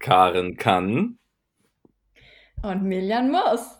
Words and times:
Karen 0.00 0.56
kann. 0.56 1.18
Und 2.62 2.82
Miljan 2.82 3.30
muss. 3.30 3.78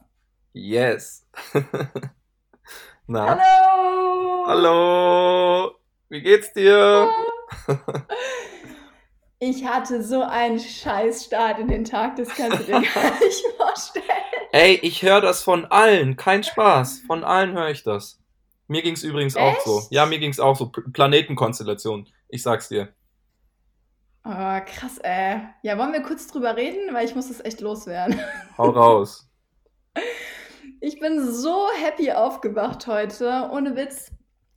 Yes. 0.52 1.28
Na? 3.06 3.38
Hallo. 3.38 4.46
Hallo. 4.46 5.74
Wie 6.08 6.22
geht's 6.22 6.52
dir? 6.52 7.10
Ich 9.42 9.64
hatte 9.64 10.02
so 10.04 10.20
einen 10.22 10.58
Scheißstart 10.60 11.60
in 11.60 11.68
den 11.68 11.84
Tag, 11.86 12.16
das 12.16 12.28
kannst 12.28 12.60
du 12.60 12.64
dir 12.64 12.72
gar 12.94 13.20
nicht 13.20 13.42
vorstellen. 13.56 14.04
Ey, 14.52 14.78
ich 14.82 15.00
höre 15.00 15.22
das 15.22 15.42
von 15.42 15.64
allen. 15.64 16.16
Kein 16.16 16.44
Spaß. 16.44 17.04
Von 17.06 17.24
allen 17.24 17.54
höre 17.54 17.70
ich 17.70 17.82
das. 17.82 18.20
Mir 18.68 18.82
ging's 18.82 19.02
übrigens 19.02 19.36
Echt? 19.36 19.42
auch 19.42 19.64
so. 19.64 19.82
Ja, 19.88 20.04
mir 20.04 20.18
ging's 20.18 20.40
auch 20.40 20.56
so. 20.56 20.66
Planetenkonstellation. 20.68 22.06
Ich 22.28 22.42
sag's 22.42 22.68
dir. 22.68 22.92
Oh, 24.24 24.60
krass, 24.66 24.98
ey. 24.98 25.40
Ja, 25.62 25.78
wollen 25.78 25.92
wir 25.92 26.02
kurz 26.02 26.26
drüber 26.26 26.56
reden? 26.56 26.92
Weil 26.92 27.06
ich 27.06 27.14
muss 27.14 27.28
das 27.28 27.42
echt 27.44 27.60
loswerden. 27.60 28.20
Hau 28.58 28.70
raus. 28.70 29.28
Ich 30.80 31.00
bin 31.00 31.30
so 31.32 31.68
happy 31.82 32.12
aufgewacht 32.12 32.86
heute. 32.86 33.48
Ohne 33.52 33.76
Witz. 33.76 34.10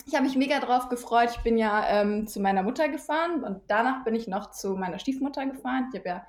Ich 0.06 0.16
habe 0.16 0.26
mich 0.26 0.36
mega 0.36 0.60
drauf 0.60 0.90
gefreut. 0.90 1.30
Ich 1.32 1.44
bin 1.44 1.58
ja 1.58 1.88
ähm, 1.88 2.28
zu 2.28 2.42
meiner 2.42 2.62
Mutter 2.62 2.90
gefahren 2.90 3.44
und 3.44 3.62
danach 3.68 4.04
bin 4.04 4.16
ich 4.16 4.28
noch 4.28 4.52
zu 4.52 4.76
meiner 4.76 5.00
Stiefmutter 5.00 5.46
gefahren. 5.46 5.88
Ich 5.92 6.00
habe 6.00 6.10
ja 6.10 6.28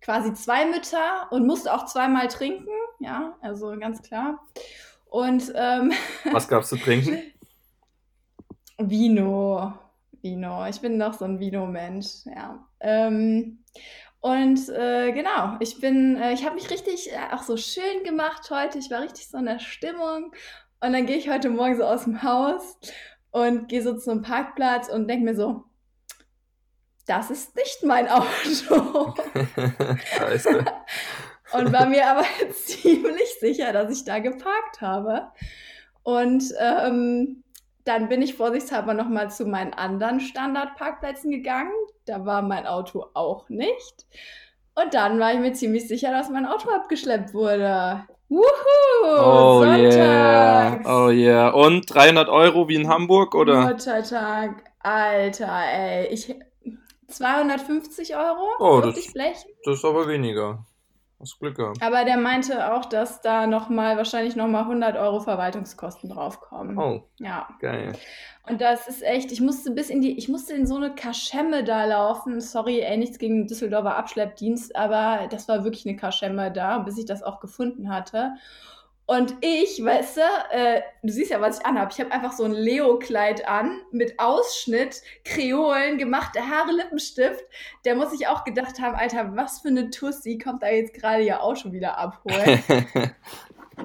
quasi 0.00 0.34
zwei 0.34 0.66
Mütter 0.66 1.28
und 1.30 1.46
musste 1.46 1.72
auch 1.72 1.86
zweimal 1.86 2.26
trinken. 2.26 2.68
Ja, 2.98 3.36
also 3.40 3.76
ganz 3.78 4.02
klar. 4.02 4.44
Und 5.06 5.52
ähm, 5.54 5.92
was 6.32 6.48
gab's 6.48 6.68
zu 6.68 6.76
trinken? 6.76 7.22
Vino. 8.78 9.72
Vino. 10.20 10.66
Ich 10.66 10.80
bin 10.80 10.96
noch 10.98 11.14
so 11.14 11.24
ein 11.24 11.38
Vino-Mensch, 11.38 12.26
ja. 12.26 12.58
Ähm, 12.82 13.64
und 14.20 14.68
äh, 14.68 15.12
genau, 15.12 15.56
ich 15.60 15.80
bin, 15.80 16.16
äh, 16.16 16.32
ich 16.32 16.44
habe 16.44 16.54
mich 16.54 16.70
richtig 16.70 17.10
äh, 17.12 17.34
auch 17.34 17.42
so 17.42 17.56
schön 17.56 18.04
gemacht 18.04 18.50
heute. 18.50 18.78
Ich 18.78 18.90
war 18.90 19.02
richtig 19.02 19.28
so 19.28 19.38
in 19.38 19.46
der 19.46 19.58
Stimmung. 19.58 20.32
Und 20.80 20.92
dann 20.92 21.06
gehe 21.06 21.16
ich 21.16 21.30
heute 21.30 21.48
Morgen 21.48 21.76
so 21.76 21.84
aus 21.84 22.04
dem 22.04 22.22
Haus 22.22 22.78
und 23.30 23.68
gehe 23.68 23.82
so 23.82 23.96
zum 23.96 24.22
Parkplatz 24.22 24.88
und 24.88 25.08
denke 25.08 25.24
mir 25.24 25.34
so, 25.34 25.64
das 27.06 27.30
ist 27.30 27.56
nicht 27.56 27.82
mein 27.82 28.08
Auto. 28.08 29.14
Scheiße. 30.16 30.64
und 31.52 31.72
war 31.72 31.86
mir 31.86 32.06
aber 32.06 32.24
ziemlich 32.64 33.38
sicher, 33.40 33.72
dass 33.72 33.90
ich 33.90 34.04
da 34.04 34.18
geparkt 34.18 34.80
habe. 34.80 35.32
Und 36.02 36.44
ähm, 36.58 37.42
dann 37.84 38.08
bin 38.08 38.22
ich 38.22 38.34
vorsichtshalber 38.34 38.94
nochmal 38.94 39.30
zu 39.30 39.46
meinen 39.46 39.74
anderen 39.74 40.20
Standardparkplätzen 40.20 41.30
gegangen. 41.30 41.72
Da 42.06 42.24
war 42.24 42.42
mein 42.42 42.66
Auto 42.66 43.06
auch 43.14 43.48
nicht. 43.48 44.06
Und 44.74 44.94
dann 44.94 45.18
war 45.18 45.34
ich 45.34 45.40
mir 45.40 45.52
ziemlich 45.52 45.88
sicher, 45.88 46.10
dass 46.10 46.30
mein 46.30 46.46
Auto 46.46 46.70
abgeschleppt 46.70 47.34
wurde. 47.34 48.04
Wuhu! 48.28 48.42
Oh 49.04 49.62
yeah. 49.64 50.80
Oh 50.86 51.10
yeah. 51.10 51.48
Und 51.50 51.92
300 51.92 52.28
Euro 52.28 52.68
wie 52.68 52.76
in 52.76 52.88
Hamburg, 52.88 53.34
oder? 53.34 53.66
Muttertag. 53.66 54.64
Alter, 54.80 55.52
ey. 55.70 56.06
Ich, 56.06 56.34
250 57.08 58.16
Euro? 58.16 58.48
Oh, 58.58 58.80
das, 58.80 58.94
das 58.94 59.74
ist 59.76 59.84
aber 59.84 60.08
weniger. 60.08 60.64
Hast 61.22 61.38
Glück 61.38 61.56
gehabt. 61.56 61.80
Aber 61.80 62.04
der 62.04 62.16
meinte 62.16 62.74
auch, 62.74 62.84
dass 62.84 63.20
da 63.20 63.46
noch 63.46 63.68
mal 63.68 63.96
wahrscheinlich 63.96 64.34
noch 64.34 64.48
mal 64.48 64.62
100 64.62 64.96
Euro 64.96 65.20
Verwaltungskosten 65.20 66.10
draufkommen. 66.10 66.76
Oh, 66.76 67.04
ja. 67.18 67.48
Geil. 67.60 67.92
Und 68.48 68.60
das 68.60 68.88
ist 68.88 69.04
echt, 69.04 69.30
ich 69.30 69.40
musste 69.40 69.70
bis 69.70 69.88
in 69.88 70.00
die, 70.00 70.18
ich 70.18 70.28
musste 70.28 70.52
in 70.52 70.66
so 70.66 70.74
eine 70.74 70.92
Kaschemme 70.92 71.62
da 71.62 71.84
laufen. 71.84 72.40
Sorry, 72.40 72.80
ey, 72.80 72.96
nichts 72.96 73.20
gegen 73.20 73.46
Düsseldorfer 73.46 73.96
Abschleppdienst, 73.96 74.74
aber 74.74 75.28
das 75.28 75.46
war 75.46 75.62
wirklich 75.62 75.86
eine 75.86 75.96
Kaschemme 75.96 76.50
da, 76.50 76.78
bis 76.78 76.98
ich 76.98 77.06
das 77.06 77.22
auch 77.22 77.38
gefunden 77.38 77.88
hatte. 77.88 78.32
Und 79.12 79.34
ich, 79.42 79.84
weißt 79.84 80.16
du, 80.16 80.20
äh, 80.52 80.80
du 81.02 81.12
siehst 81.12 81.32
ja, 81.32 81.40
was 81.42 81.58
ich 81.58 81.66
anhabe. 81.66 81.90
Ich 81.92 82.00
habe 82.00 82.10
einfach 82.12 82.32
so 82.32 82.44
ein 82.44 82.52
Leo-Kleid 82.52 83.46
an 83.46 83.82
mit 83.90 84.18
Ausschnitt, 84.18 85.02
Kreolen, 85.22 85.98
gemachte 85.98 86.40
Haare, 86.40 86.72
Lippenstift. 86.72 87.44
Der 87.84 87.94
muss 87.94 88.10
sich 88.10 88.26
auch 88.26 88.42
gedacht 88.44 88.80
haben, 88.80 88.94
Alter, 88.94 89.36
was 89.36 89.60
für 89.60 89.68
eine 89.68 89.90
Tussi 89.90 90.38
kommt 90.38 90.62
da 90.62 90.70
jetzt 90.70 90.94
gerade 90.94 91.22
ja 91.24 91.40
auch 91.40 91.56
schon 91.56 91.72
wieder 91.72 91.98
abholen. 91.98 92.64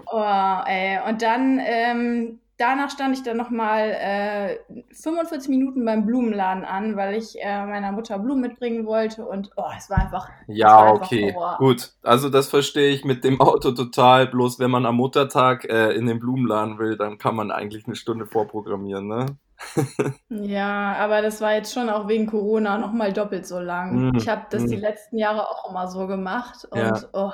oh, 0.05 0.61
ey. 0.65 0.99
Und 1.05 1.21
dann 1.21 1.59
ähm, 1.61 2.39
danach 2.57 2.89
stand 2.89 3.15
ich 3.15 3.23
dann 3.23 3.37
nochmal 3.37 3.89
äh, 3.89 4.57
45 4.93 5.49
Minuten 5.49 5.85
beim 5.85 6.05
Blumenladen 6.05 6.65
an, 6.65 6.95
weil 6.95 7.15
ich 7.15 7.37
äh, 7.39 7.65
meiner 7.65 7.91
Mutter 7.91 8.19
Blumen 8.19 8.41
mitbringen 8.41 8.85
wollte 8.85 9.25
und 9.25 9.51
oh, 9.55 9.63
es 9.77 9.89
war 9.89 9.99
einfach. 9.99 10.29
Ja, 10.47 10.85
war 10.85 10.93
okay. 10.95 11.29
Einfach 11.29 11.59
Gut. 11.59 11.91
Also 12.03 12.29
das 12.29 12.49
verstehe 12.49 12.89
ich 12.89 13.05
mit 13.05 13.23
dem 13.23 13.39
Auto 13.39 13.71
total. 13.71 14.27
Bloß 14.27 14.59
wenn 14.59 14.71
man 14.71 14.85
am 14.85 14.95
Muttertag 14.95 15.65
äh, 15.65 15.91
in 15.91 16.07
den 16.07 16.19
Blumenladen 16.19 16.79
will, 16.79 16.97
dann 16.97 17.17
kann 17.17 17.35
man 17.35 17.51
eigentlich 17.51 17.85
eine 17.85 17.95
Stunde 17.95 18.25
vorprogrammieren, 18.25 19.07
ne? 19.07 19.25
ja, 20.29 20.93
aber 20.99 21.23
das 21.23 21.41
war 21.41 21.53
jetzt 21.53 21.73
schon 21.73 21.89
auch 21.89 22.07
wegen 22.07 22.27
Corona 22.27 22.77
nochmal 22.77 23.11
doppelt 23.11 23.47
so 23.47 23.59
lang. 23.59 24.11
Mm, 24.11 24.15
ich 24.15 24.29
habe 24.29 24.43
das 24.51 24.63
mm. 24.63 24.67
die 24.67 24.75
letzten 24.75 25.17
Jahre 25.17 25.49
auch 25.49 25.71
immer 25.71 25.87
so 25.87 26.05
gemacht 26.05 26.67
und 26.69 26.79
ja. 26.79 26.99
oh, 27.13 27.31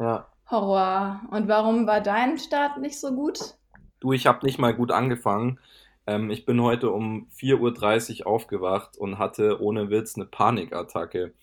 ja. 0.00 0.26
Horror. 0.50 1.20
Und 1.30 1.46
warum 1.46 1.86
war 1.86 2.00
dein 2.00 2.38
Start 2.38 2.78
nicht 2.78 3.00
so 3.00 3.14
gut? 3.14 3.54
Du, 4.02 4.12
ich 4.12 4.26
habe 4.26 4.44
nicht 4.44 4.58
mal 4.58 4.74
gut 4.74 4.90
angefangen. 4.90 5.60
Ähm, 6.08 6.28
ich 6.30 6.44
bin 6.44 6.60
heute 6.60 6.90
um 6.90 7.28
4.30 7.38 8.22
Uhr 8.22 8.26
aufgewacht 8.26 8.96
und 8.98 9.20
hatte 9.20 9.62
ohne 9.62 9.90
Witz 9.90 10.16
eine 10.16 10.24
Panikattacke. 10.24 11.34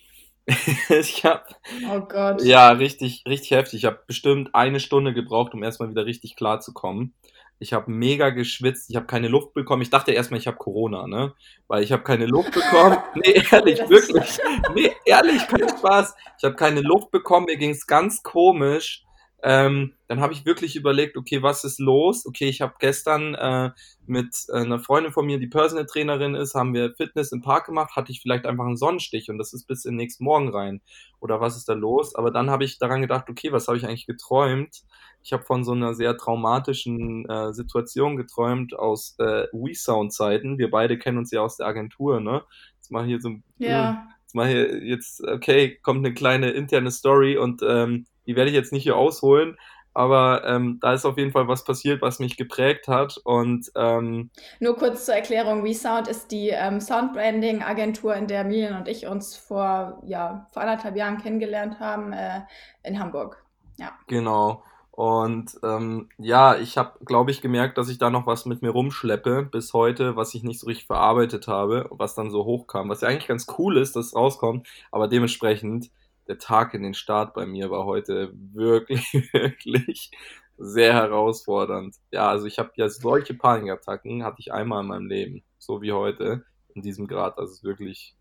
ich 0.90 1.24
habe. 1.24 1.44
Oh 1.90 2.02
Gott. 2.02 2.44
Ja, 2.44 2.72
richtig, 2.72 3.24
richtig 3.26 3.52
heftig. 3.52 3.80
Ich 3.80 3.86
habe 3.86 4.00
bestimmt 4.06 4.54
eine 4.54 4.82
Stunde 4.82 5.14
gebraucht, 5.14 5.54
um 5.54 5.64
erstmal 5.64 5.90
wieder 5.90 6.06
richtig 6.06 6.36
klar 6.36 6.60
zu 6.60 6.74
kommen. 6.74 7.14
Ich 7.60 7.72
habe 7.72 7.90
mega 7.92 8.30
geschwitzt, 8.30 8.90
ich 8.90 8.98
habe 8.98 9.06
keine 9.06 9.30
Luft 9.30 9.54
bekommen. 9.54 9.82
Ich 9.82 9.90
dachte 9.90 10.12
erstmal, 10.12 10.42
ich 10.42 10.48
habe 10.48 10.58
Corona, 10.58 11.08
ne? 11.08 11.34
Weil 11.70 11.84
ich 11.84 11.94
habe 11.94 12.04
keine 12.04 12.26
Luft 12.26 12.52
bekommen. 12.52 12.98
Nee, 13.16 13.42
ehrlich, 13.52 13.80
wirklich. 13.88 14.38
Nee, 14.76 14.92
ehrlich, 15.06 15.48
kein 15.48 15.70
Spaß. 15.70 16.14
Ich 16.38 16.44
habe 16.44 16.56
keine 16.56 16.82
Luft 16.82 17.12
bekommen, 17.12 17.46
mir 17.46 17.58
ging's 17.58 17.88
ganz 17.88 18.22
komisch. 18.22 19.06
Ähm, 19.42 19.94
dann 20.08 20.20
habe 20.20 20.34
ich 20.34 20.46
wirklich 20.46 20.76
überlegt, 20.76 21.16
okay, 21.16 21.42
was 21.42 21.64
ist 21.64 21.80
los? 21.80 22.26
Okay, 22.26 22.50
ich 22.50 22.62
habe 22.62 22.74
gestern 22.80 23.36
äh, 23.36 23.72
mit 24.06 24.36
äh, 24.50 24.58
einer 24.58 24.80
Freundin 24.80 25.14
von 25.14 25.26
mir, 25.26 25.40
die 25.40 25.48
Personal 25.48 25.86
Trainerin 25.86 26.36
ist, 26.36 26.56
haben 26.56 26.74
wir 26.74 26.94
Fitness 26.96 27.32
im 27.32 27.42
Park 27.42 27.68
gemacht, 27.68 27.96
hatte 27.96 28.12
ich 28.12 28.22
vielleicht 28.22 28.46
einfach 28.46 28.66
einen 28.66 28.76
Sonnenstich 28.76 29.30
und 29.30 29.38
das 29.38 29.54
ist 29.54 29.66
bis 29.66 29.86
in 29.86 29.92
den 29.92 29.98
nächsten 29.98 30.26
Morgen 30.26 30.50
rein. 30.50 30.82
Oder 31.22 31.40
was 31.40 31.56
ist 31.56 31.70
da 31.70 31.74
los? 31.74 32.16
Aber 32.16 32.32
dann 32.32 32.50
habe 32.50 32.66
ich 32.66 32.80
daran 32.80 33.02
gedacht, 33.02 33.30
okay, 33.30 33.52
was 33.52 33.68
habe 33.68 33.78
ich 33.78 33.86
eigentlich 33.86 34.08
geträumt? 34.08 34.84
Ich 35.24 35.32
habe 35.32 35.44
von 35.44 35.64
so 35.64 35.72
einer 35.72 35.94
sehr 35.94 36.18
traumatischen 36.18 37.28
äh, 37.30 37.54
Situation 37.54 38.18
geträumt 38.18 38.74
aus 38.78 39.16
äh, 39.20 39.48
WeSound-Zeiten. 39.52 40.58
Wir 40.58 40.70
beide 40.70 40.98
kennen 40.98 41.18
uns 41.18 41.32
ja 41.32 41.42
aus 41.42 41.58
der 41.58 41.68
Agentur, 41.68 42.20
ne? 42.20 42.44
Jetzt 42.76 42.92
mal 42.92 43.06
hier 43.06 43.22
so 43.22 43.30
ein 43.30 43.44
ja. 43.58 44.08
Jetzt 44.30 44.36
mal 44.36 44.48
hier 44.48 44.84
jetzt, 44.86 45.24
okay, 45.28 45.80
kommt 45.82 46.06
eine 46.06 46.14
kleine 46.14 46.52
interne 46.52 46.92
Story 46.92 47.36
und 47.36 47.64
ähm, 47.68 48.06
die 48.30 48.36
werde 48.36 48.52
ich 48.52 48.56
jetzt 48.56 48.72
nicht 48.72 48.84
hier 48.84 48.96
ausholen, 48.96 49.58
aber 49.96 50.44
ähm, 50.46 50.78
da 50.82 50.94
ist 50.94 51.04
auf 51.04 51.18
jeden 51.18 51.32
Fall 51.32 51.48
was 51.48 51.64
passiert, 51.64 52.04
was 52.04 52.20
mich 52.20 52.38
geprägt 52.38 52.88
hat. 52.88 53.20
Und 53.24 53.72
ähm, 53.76 54.30
nur 54.60 54.76
kurz 54.76 55.06
zur 55.06 55.16
Erklärung: 55.16 55.64
WeSound 55.64 56.08
ist 56.08 56.32
die 56.32 56.50
ähm, 56.50 56.80
Soundbranding-Agentur, 56.80 58.16
in 58.16 58.28
der 58.28 58.44
Milien 58.44 58.76
und 58.76 58.88
ich 58.88 59.08
uns 59.08 59.36
vor 59.36 60.00
ja 60.06 60.48
vor 60.52 60.62
anderthalb 60.62 60.96
Jahren 60.96 61.18
kennengelernt 61.18 61.80
haben 61.80 62.14
äh, 62.14 62.42
in 62.84 63.00
Hamburg. 63.00 63.44
Ja. 63.78 63.98
Genau. 64.06 64.62
Und 64.92 65.58
ähm, 65.64 66.10
ja, 66.20 66.56
ich 66.56 66.78
habe, 66.78 67.04
glaube 67.04 67.32
ich, 67.32 67.42
gemerkt, 67.42 67.80
dass 67.80 67.90
ich 67.90 67.98
da 67.98 68.12
noch 68.12 68.28
was 68.28 68.46
mit 68.46 68.62
mir 68.62 68.70
rumschleppe 68.70 69.42
bis 69.44 69.74
heute, 69.74 70.16
was 70.18 70.36
ich 70.36 70.44
nicht 70.44 70.60
so 70.60 70.68
richtig 70.68 70.86
verarbeitet 70.86 71.48
habe, 71.48 71.88
was 71.90 72.14
dann 72.14 72.30
so 72.30 72.46
hochkam. 72.46 72.90
Was 72.90 73.02
ja 73.02 73.08
eigentlich 73.08 73.28
ganz 73.28 73.48
cool 73.58 73.78
ist, 73.78 73.96
dass 73.96 74.08
es 74.08 74.16
rauskommt, 74.16 74.68
aber 74.92 75.08
dementsprechend 75.08 75.90
der 76.30 76.38
Tag 76.38 76.76
in 76.76 76.84
den 76.84 76.94
Start 76.94 77.34
bei 77.34 77.46
mir 77.46 77.72
war 77.72 77.86
heute 77.86 78.32
wirklich, 78.34 79.12
wirklich 79.34 80.12
sehr 80.58 80.94
herausfordernd. 80.94 81.96
Ja, 82.12 82.30
also 82.30 82.46
ich 82.46 82.60
habe 82.60 82.72
ja 82.76 82.88
solche 82.88 83.34
Panikattacken 83.34 84.24
hatte 84.24 84.38
ich 84.40 84.54
einmal 84.54 84.84
in 84.84 84.88
meinem 84.88 85.08
Leben, 85.08 85.44
so 85.58 85.82
wie 85.82 85.92
heute 85.92 86.46
in 86.76 86.84
diesem 86.84 87.08
Grad. 87.08 87.40
Also 87.40 87.64
wirklich, 87.64 88.16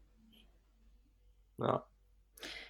ja. 1.58 1.84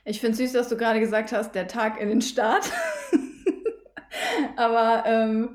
Ich 0.05 0.20
finde 0.20 0.37
süß, 0.37 0.52
dass 0.52 0.69
du 0.69 0.76
gerade 0.76 0.99
gesagt 0.99 1.32
hast, 1.32 1.55
der 1.55 1.69
Tag 1.69 2.00
in 2.00 2.08
den 2.08 2.23
Start. 2.23 2.73
Aber 4.56 5.05
ähm, 5.06 5.55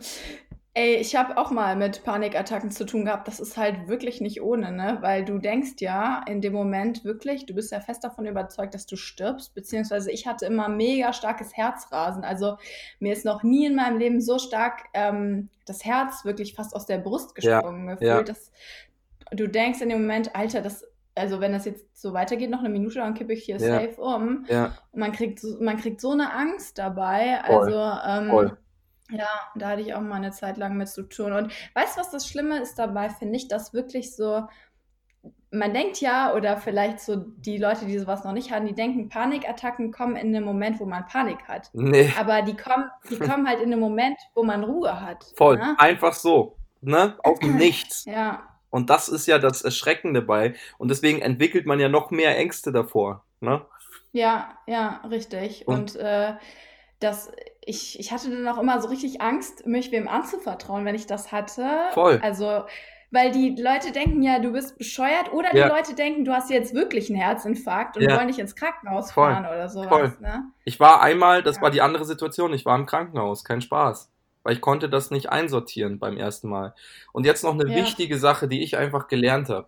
Ey, 0.75 0.95
ich 0.95 1.15
habe 1.15 1.37
auch 1.37 1.51
mal 1.51 1.75
mit 1.75 2.03
Panikattacken 2.03 2.71
zu 2.71 2.83
tun 2.85 3.05
gehabt. 3.05 3.27
Das 3.27 3.39
ist 3.39 3.57
halt 3.57 3.87
wirklich 3.87 4.21
nicht 4.21 4.41
ohne, 4.41 4.71
ne? 4.71 4.97
Weil 5.01 5.23
du 5.23 5.37
denkst 5.37 5.73
ja 5.79 6.23
in 6.27 6.41
dem 6.41 6.53
Moment 6.53 7.05
wirklich, 7.05 7.45
du 7.45 7.53
bist 7.53 7.71
ja 7.71 7.79
fest 7.79 8.03
davon 8.03 8.25
überzeugt, 8.25 8.73
dass 8.73 8.87
du 8.87 8.95
stirbst. 8.95 9.53
Beziehungsweise 9.53 10.09
ich 10.11 10.25
hatte 10.25 10.47
immer 10.47 10.69
mega 10.69 11.13
starkes 11.13 11.55
Herzrasen. 11.55 12.23
Also 12.23 12.57
mir 12.99 13.13
ist 13.13 13.23
noch 13.23 13.43
nie 13.43 13.67
in 13.67 13.75
meinem 13.75 13.99
Leben 13.99 14.19
so 14.19 14.39
stark 14.39 14.85
ähm, 14.95 15.49
das 15.67 15.85
Herz 15.85 16.25
wirklich 16.25 16.55
fast 16.55 16.75
aus 16.75 16.87
der 16.87 16.97
Brust 16.97 17.35
gesprungen 17.35 17.87
ja, 17.89 17.93
gefühlt. 17.93 18.09
Ja. 18.09 18.23
Dass 18.23 18.51
du 19.31 19.47
denkst 19.47 19.79
in 19.81 19.89
dem 19.89 20.01
Moment, 20.01 20.35
Alter, 20.35 20.61
das 20.61 20.87
also 21.15 21.39
wenn 21.39 21.51
das 21.51 21.65
jetzt 21.65 21.85
so 22.01 22.13
weitergeht, 22.13 22.49
noch 22.49 22.61
eine 22.61 22.69
Minute, 22.69 22.95
dann 22.95 23.13
kippe 23.13 23.33
ich 23.33 23.43
hier 23.43 23.57
Ja. 23.57 23.79
safe 23.79 24.01
um. 24.01 24.45
Ja, 24.49 24.75
Und 24.91 24.99
man 25.01 25.11
kriegt, 25.11 25.39
so- 25.39 25.57
man 25.61 25.77
kriegt 25.77 26.01
so 26.01 26.09
eine 26.09 26.33
Angst 26.33 26.79
dabei. 26.79 27.39
Voll, 27.45 27.55
Also, 27.75 28.09
ähm, 28.09 28.29
voll. 28.31 28.57
Ja, 29.11 29.27
da 29.55 29.69
hatte 29.69 29.81
ich 29.81 29.93
auch 29.93 30.01
mal 30.01 30.15
eine 30.15 30.31
Zeit 30.31 30.57
lang 30.57 30.75
mit 30.77 30.87
zu 30.89 31.03
tun. 31.03 31.33
Und 31.33 31.51
weißt 31.75 31.95
du, 31.97 32.01
was 32.01 32.11
das 32.11 32.27
Schlimme 32.27 32.59
ist 32.61 32.75
dabei, 32.79 33.09
finde 33.09 33.35
ich, 33.35 33.47
dass 33.47 33.73
wirklich 33.73 34.15
so, 34.15 34.47
man 35.51 35.73
denkt 35.73 36.01
ja, 36.01 36.33
oder 36.33 36.57
vielleicht 36.57 36.99
so 36.99 37.15
die 37.17 37.57
Leute, 37.57 37.85
die 37.85 37.99
sowas 37.99 38.23
noch 38.23 38.31
nicht 38.33 38.51
hatten, 38.51 38.65
die 38.65 38.73
denken, 38.73 39.09
Panikattacken 39.09 39.91
kommen 39.91 40.15
in 40.15 40.35
einem 40.35 40.45
Moment, 40.45 40.79
wo 40.79 40.85
man 40.85 41.05
Panik 41.05 41.43
hat. 41.47 41.69
Nee, 41.73 42.11
Aber 42.19 42.41
die 42.41 42.55
kommen, 42.55 42.89
die 43.09 43.19
kommen 43.19 43.47
halt 43.47 43.59
in 43.59 43.71
einem 43.71 43.79
Moment, 43.79 44.17
wo 44.33 44.43
man 44.43 44.63
Ruhe 44.63 44.99
hat. 45.01 45.25
voll. 45.35 45.57
Ne? 45.57 45.75
Einfach 45.77 46.13
so. 46.13 46.57
Ne? 46.81 47.15
Dem 47.41 47.55
Nichts. 47.57 48.05
Ja, 48.05 48.43
Und 48.71 48.89
das 48.89 49.09
ist 49.09 49.27
ja 49.27 49.37
das 49.37 49.61
Erschreckende 49.61 50.21
bei. 50.23 50.55
Und 50.79 50.89
deswegen 50.89 51.21
entwickelt 51.21 51.65
man 51.67 51.79
ja 51.79 51.87
noch 51.87 52.09
mehr 52.09 52.35
Ängste 52.37 52.71
davor. 52.71 53.23
Ne? 53.41 53.61
ja, 54.11 54.57
ja, 54.65 55.01
richtig. 55.09 55.67
Und- 55.67 55.95
Und 55.95 55.95
äh, 55.97 56.33
das, 56.99 57.31
ich, 57.67 57.99
ich 57.99 58.11
hatte 58.11 58.29
dann 58.29 58.47
auch 58.47 58.59
immer 58.59 58.81
so 58.81 58.87
richtig 58.89 59.21
Angst, 59.21 59.65
mich 59.65 59.91
wem 59.91 60.07
anzuvertrauen, 60.07 60.85
wenn 60.85 60.95
ich 60.95 61.07
das 61.07 61.31
hatte. 61.31 61.65
Voll. 61.93 62.19
Also, 62.23 62.63
weil 63.11 63.31
die 63.31 63.55
Leute 63.61 63.91
denken 63.91 64.23
ja, 64.23 64.39
du 64.39 64.51
bist 64.51 64.77
bescheuert, 64.77 65.31
oder 65.31 65.49
die 65.51 65.57
Ja. 65.57 65.67
Leute 65.67 65.93
denken, 65.95 66.25
du 66.25 66.33
hast 66.33 66.49
jetzt 66.49 66.73
wirklich 66.73 67.09
einen 67.09 67.19
Herzinfarkt 67.19 67.97
und 67.97 68.03
Ja. 68.03 68.17
wollen 68.17 68.27
dich 68.27 68.39
ins 68.39 68.55
Krankenhaus 68.55 69.11
Voll. 69.11 69.31
fahren 69.31 69.45
oder 69.45 69.69
sowas. 69.69 69.87
Voll. 69.87 70.17
Ne? 70.19 70.45
Ich 70.65 70.79
war 70.79 71.01
einmal, 71.01 71.43
das 71.43 71.57
Ja. 71.57 71.61
war 71.63 71.71
die 71.71 71.81
andere 71.81 72.05
Situation, 72.05 72.53
ich 72.53 72.65
war 72.65 72.75
im 72.75 72.85
Krankenhaus, 72.85 73.43
kein 73.43 73.61
Spaß. 73.61 74.09
Weil 74.45 74.53
ich 74.55 74.61
konnte 74.61 74.89
das 74.89 75.09
nicht 75.09 75.29
einsortieren 75.29 75.99
beim 75.99 76.17
ersten 76.17 76.49
Mal. 76.49 76.73
Und 77.13 77.25
jetzt 77.25 77.43
noch 77.43 77.53
eine 77.53 77.73
wichtige 77.73 78.17
Sache, 78.17 78.49
die 78.49 78.61
ich 78.61 78.75
einfach 78.75 79.07
gelernt 79.07 79.47
habe. 79.49 79.67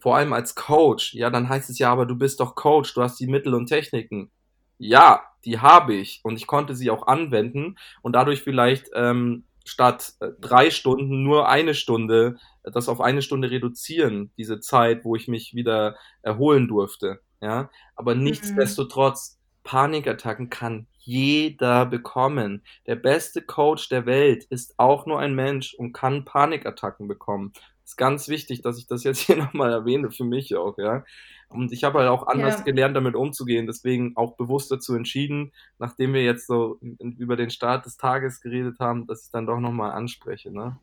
Vor 0.00 0.16
allem 0.16 0.32
als 0.32 0.54
Coach. 0.56 1.14
Ja, 1.14 1.30
dann 1.30 1.48
heißt 1.48 1.70
es 1.70 1.78
ja, 1.78 1.92
aber 1.92 2.06
du 2.06 2.16
bist 2.16 2.40
doch 2.40 2.54
Coach, 2.56 2.92
du 2.94 3.02
hast 3.02 3.20
die 3.20 3.28
Mittel 3.28 3.54
und 3.54 3.66
Techniken. 3.66 4.30
Ja, 4.78 5.22
die 5.44 5.58
habe 5.60 5.94
ich 5.94 6.20
und 6.22 6.36
ich 6.36 6.46
konnte 6.46 6.74
sie 6.74 6.90
auch 6.90 7.06
anwenden 7.06 7.76
und 8.02 8.12
dadurch 8.14 8.42
vielleicht 8.42 8.90
ähm, 8.94 9.44
statt 9.64 10.14
äh, 10.20 10.28
drei 10.40 10.70
Stunden 10.70 11.22
nur 11.22 11.48
eine 11.48 11.74
Stunde, 11.74 12.36
äh, 12.62 12.70
das 12.70 12.88
auf 12.88 13.00
eine 13.00 13.22
Stunde 13.22 13.50
reduzieren, 13.50 14.32
diese 14.36 14.60
Zeit, 14.60 15.04
wo 15.04 15.16
ich 15.16 15.28
mich 15.28 15.54
wieder 15.54 15.96
erholen 16.22 16.68
durfte. 16.68 17.20
Ja, 17.40 17.70
aber 17.94 18.14
nichtsdestotrotz, 18.14 19.35
Panikattacken 19.66 20.50
kann 20.50 20.88
jeder 21.00 21.86
bekommen. 21.86 22.64
Der 22.86 22.96
beste 22.96 23.42
Coach 23.42 23.90
der 23.90 24.06
Welt 24.06 24.44
ist 24.46 24.74
auch 24.78 25.06
nur 25.06 25.20
ein 25.20 25.34
Mensch 25.36 25.74
und 25.74 25.92
kann 25.94 26.24
Panikattacken 26.26 27.08
bekommen. 27.08 27.52
Ist 27.84 27.98
ganz 27.98 28.28
wichtig, 28.28 28.62
dass 28.62 28.78
ich 28.78 28.88
das 28.88 29.04
jetzt 29.04 29.20
hier 29.20 29.36
nochmal 29.38 29.72
erwähne, 29.72 30.12
für 30.12 30.24
mich 30.24 30.56
auch, 30.56 30.78
ja. 30.78 31.04
Und 31.48 31.72
ich 31.72 31.84
habe 31.84 32.00
halt 32.00 32.10
auch 32.10 32.28
anders 32.28 32.62
Ja. 32.62 32.64
gelernt, 32.64 32.96
damit 32.96 33.16
umzugehen, 33.16 33.66
deswegen 33.68 34.16
auch 34.16 34.36
bewusst 34.36 34.70
dazu 34.72 34.94
entschieden, 34.96 35.52
nachdem 35.78 36.14
wir 36.14 36.24
jetzt 36.24 36.46
so 36.48 36.80
über 37.00 37.36
den 37.36 37.50
Start 37.50 37.86
des 37.86 37.98
Tages 37.98 38.40
geredet 38.42 38.80
haben, 38.80 39.06
dass 39.08 39.26
ich 39.26 39.32
dann 39.32 39.46
doch 39.46 39.60
nochmal 39.60 39.92
anspreche, 39.92 40.52
ne? 40.52 40.80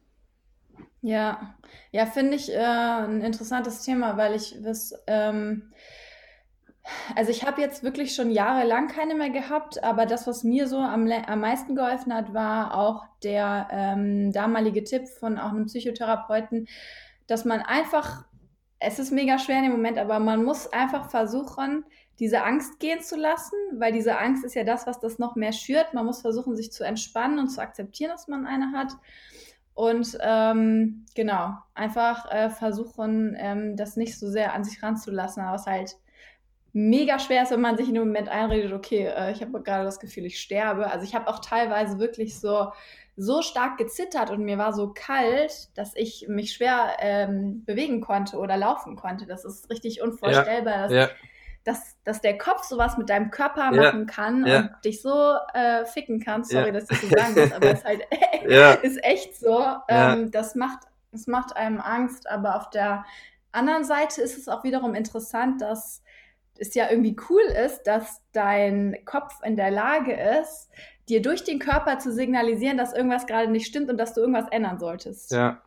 Ja, 1.01 1.55
ja, 1.91 2.05
finde 2.05 2.35
ich 2.35 2.49
äh, 2.51 2.57
ein 2.57 3.21
interessantes 3.21 3.83
Thema, 3.83 4.17
weil 4.17 4.35
ich 4.35 4.55
das, 4.63 4.93
ähm, 5.07 5.73
also 7.15 7.31
ich 7.31 7.45
habe 7.45 7.61
jetzt 7.61 7.83
wirklich 7.83 8.13
schon 8.13 8.29
jahrelang 8.29 8.87
keine 8.87 9.15
mehr 9.15 9.29
gehabt, 9.29 9.83
aber 9.83 10.05
das, 10.05 10.27
was 10.27 10.43
mir 10.43 10.67
so 10.67 10.77
am, 10.77 11.09
am 11.09 11.39
meisten 11.39 11.75
geholfen 11.75 12.13
hat, 12.13 12.33
war 12.33 12.75
auch 12.75 13.05
der 13.23 13.67
ähm, 13.71 14.31
damalige 14.31 14.83
Tipp 14.83 15.07
von 15.07 15.37
auch 15.37 15.51
einem 15.51 15.65
Psychotherapeuten, 15.65 16.67
dass 17.27 17.45
man 17.45 17.61
einfach, 17.61 18.25
es 18.79 18.99
ist 18.99 19.11
mega 19.11 19.39
schwer 19.39 19.57
in 19.57 19.63
dem 19.63 19.71
Moment, 19.71 19.97
aber 19.97 20.19
man 20.19 20.43
muss 20.43 20.71
einfach 20.73 21.09
versuchen, 21.09 21.85
diese 22.19 22.43
Angst 22.43 22.79
gehen 22.79 23.01
zu 23.01 23.15
lassen, 23.15 23.55
weil 23.77 23.91
diese 23.91 24.19
Angst 24.19 24.43
ist 24.43 24.53
ja 24.55 24.63
das, 24.63 24.85
was 24.85 24.99
das 24.99 25.19
noch 25.19 25.35
mehr 25.35 25.51
schürt. 25.51 25.93
Man 25.93 26.05
muss 26.05 26.21
versuchen, 26.21 26.55
sich 26.55 26.71
zu 26.71 26.83
entspannen 26.83 27.39
und 27.39 27.49
zu 27.49 27.59
akzeptieren, 27.59 28.11
dass 28.11 28.27
man 28.27 28.45
eine 28.45 28.71
hat. 28.71 28.93
Und 29.73 30.17
ähm, 30.21 31.05
genau, 31.15 31.55
einfach 31.73 32.31
äh, 32.31 32.51
versuchen, 32.51 33.35
ähm, 33.37 33.75
das 33.75 33.97
nicht 33.97 34.19
so 34.19 34.29
sehr 34.29 34.53
an 34.53 34.63
sich 34.63 34.83
ranzulassen, 34.83 35.43
was 35.43 35.65
halt 35.65 35.97
mega 36.73 37.19
schwer 37.19 37.43
ist, 37.43 37.51
wenn 37.51 37.61
man 37.61 37.77
sich 37.77 37.87
in 37.87 37.93
dem 37.93 38.07
Moment 38.07 38.29
einredet, 38.29 38.73
okay, 38.73 39.05
äh, 39.05 39.31
ich 39.31 39.41
habe 39.41 39.61
gerade 39.61 39.85
das 39.85 39.99
Gefühl, 39.99 40.25
ich 40.25 40.39
sterbe. 40.39 40.91
Also 40.91 41.05
ich 41.05 41.13
habe 41.15 41.27
auch 41.27 41.39
teilweise 41.39 41.99
wirklich 41.99 42.39
so, 42.39 42.71
so 43.15 43.43
stark 43.43 43.77
gezittert 43.77 44.31
und 44.31 44.43
mir 44.43 44.57
war 44.57 44.73
so 44.73 44.91
kalt, 44.93 45.69
dass 45.77 45.95
ich 45.95 46.25
mich 46.27 46.53
schwer 46.53 46.97
ähm, 46.99 47.63
bewegen 47.65 48.01
konnte 48.01 48.37
oder 48.37 48.57
laufen 48.57 48.95
konnte. 48.95 49.27
Das 49.27 49.45
ist 49.45 49.69
richtig 49.69 50.01
unvorstellbar, 50.01 50.87
dass, 50.87 50.91
Ja, 50.91 51.09
dass, 51.63 51.95
dass 52.03 52.21
der 52.21 52.39
Kopf 52.39 52.63
sowas 52.63 52.97
mit 52.97 53.07
deinem 53.09 53.29
Körper 53.29 53.71
Ja, 53.71 53.71
machen 53.71 54.07
kann 54.07 54.45
ja. 54.47 54.57
und 54.57 54.71
dich 54.83 55.01
so 55.01 55.35
äh, 55.53 55.85
ficken 55.85 56.19
kann. 56.19 56.43
Sorry, 56.43 56.65
Ja. 56.67 56.71
dass 56.71 56.89
ich 56.89 56.97
so 57.01 57.07
sagen 57.07 57.35
muss, 57.35 57.51
aber 57.51 57.67
es 57.67 57.79
ist 57.79 57.85
halt 57.85 58.01
ja, 58.49 58.71
ist 58.73 59.01
echt 59.03 59.35
so. 59.39 59.63
Ähm, 59.87 60.31
das, 60.31 60.55
macht, 60.55 60.79
das 61.11 61.27
macht 61.27 61.55
einem 61.55 61.79
Angst, 61.79 62.27
aber 62.27 62.55
auf 62.55 62.71
der 62.71 63.05
anderen 63.51 63.83
Seite 63.83 64.23
ist 64.23 64.39
es 64.39 64.49
auch 64.49 64.63
wiederum 64.63 64.95
interessant, 64.95 65.61
dass 65.61 66.01
es 66.57 66.75
ja 66.75 66.89
irgendwie 66.89 67.15
cool 67.29 67.41
ist, 67.65 67.83
dass 67.83 68.21
dein 68.31 68.97
Kopf 69.05 69.33
in 69.43 69.55
der 69.55 69.71
Lage 69.71 70.13
ist, 70.13 70.69
dir 71.09 71.21
durch 71.21 71.43
den 71.43 71.59
Körper 71.59 71.99
zu 71.99 72.11
signalisieren, 72.11 72.77
dass 72.77 72.93
irgendwas 72.93 73.27
gerade 73.27 73.51
nicht 73.51 73.67
stimmt 73.67 73.89
und 73.89 73.97
dass 73.97 74.13
du 74.13 74.21
irgendwas 74.21 74.47
ändern 74.51 74.79
solltest. 74.79 75.31
ja. 75.31 75.61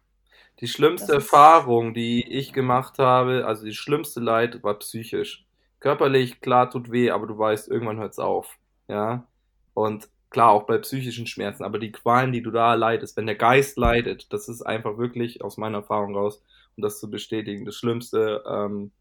Die 0.61 0.69
schlimmste 0.69 1.13
Erfahrung, 1.13 1.93
die 1.93 2.27
ich 2.27 2.55
gemacht 2.55 2.99
habe, 2.99 3.45
also 3.47 3.67
die 3.67 3.75
schlimmste 3.75 4.21
Leid, 4.21 4.63
war 4.63 4.79
psychisch. 4.79 5.45
Körperlich, 5.81 6.41
klar, 6.41 6.71
tut 6.71 6.91
weh, 6.91 7.11
aber 7.11 7.27
du 7.27 7.37
weißt, 7.37 7.69
irgendwann 7.69 7.99
hört's 7.99 8.19
auf. 8.19 8.57
Ja. 8.89 9.27
Und 9.75 10.09
klar, 10.31 10.53
auch 10.53 10.65
bei 10.65 10.79
psychischen 10.79 11.27
Schmerzen, 11.27 11.63
aber 11.63 11.79
die 11.79 11.93
Qualen, 11.93 12.33
die 12.33 12.43
du 12.43 12.51
da 12.51 12.73
leidest, 12.73 13.19
wenn 13.19 13.27
der 13.27 13.37
Geist 13.37 13.77
leidet, 13.77 14.33
das 14.33 14.49
ist 14.49 14.63
einfach 14.63 14.97
wirklich 14.97 15.45
aus 15.45 15.59
meiner 15.59 15.79
Erfahrung 15.79 16.17
raus, 16.17 16.43
um 16.77 16.83
das 16.83 17.01
zu 17.01 17.11
bestätigen, 17.11 17.67
das 17.67 17.77
Schlimmste, 17.77 18.43
ähm, 18.49 18.93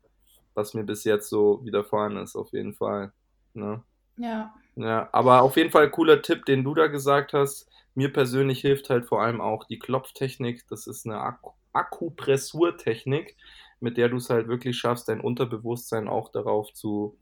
was 0.56 0.74
mir 0.74 0.84
bis 0.84 1.04
jetzt 1.04 1.30
so 1.30 1.64
widerfahren 1.64 2.18
ist, 2.18 2.36
auf 2.36 2.52
jeden 2.54 2.74
Fall. 2.74 3.12
Ne? 3.54 3.84
Ja. 4.18 4.54
Ja, 4.76 5.08
aber 5.14 5.42
auf 5.44 5.56
jeden 5.56 5.72
Fall 5.72 5.90
cooler 5.90 6.22
Tipp, 6.22 6.46
den 6.46 6.64
du 6.64 6.74
da 6.74 6.88
gesagt 6.88 7.34
hast. 7.34 7.70
Mir 7.94 8.12
persönlich 8.12 8.60
hilft 8.60 8.90
halt 8.90 9.06
vor 9.06 9.22
allem 9.22 9.40
auch 9.40 9.64
die 9.66 9.80
Klopftechnik. 9.80 10.66
Das 10.70 10.88
ist 10.88 11.06
eine 11.06 11.20
Akku 11.22 11.52
Akupressurtechnik, 11.74 13.36
mit 13.80 13.98
der 13.98 14.10
du 14.10 14.18
es 14.18 14.30
halt 14.30 14.48
wirklich 14.48 14.78
schaffst, 14.78 15.10
dein 15.10 15.20
Unterbewusstsein 15.22 16.08
auch 16.08 16.32
darauf 16.32 16.72
zu, 16.74 17.18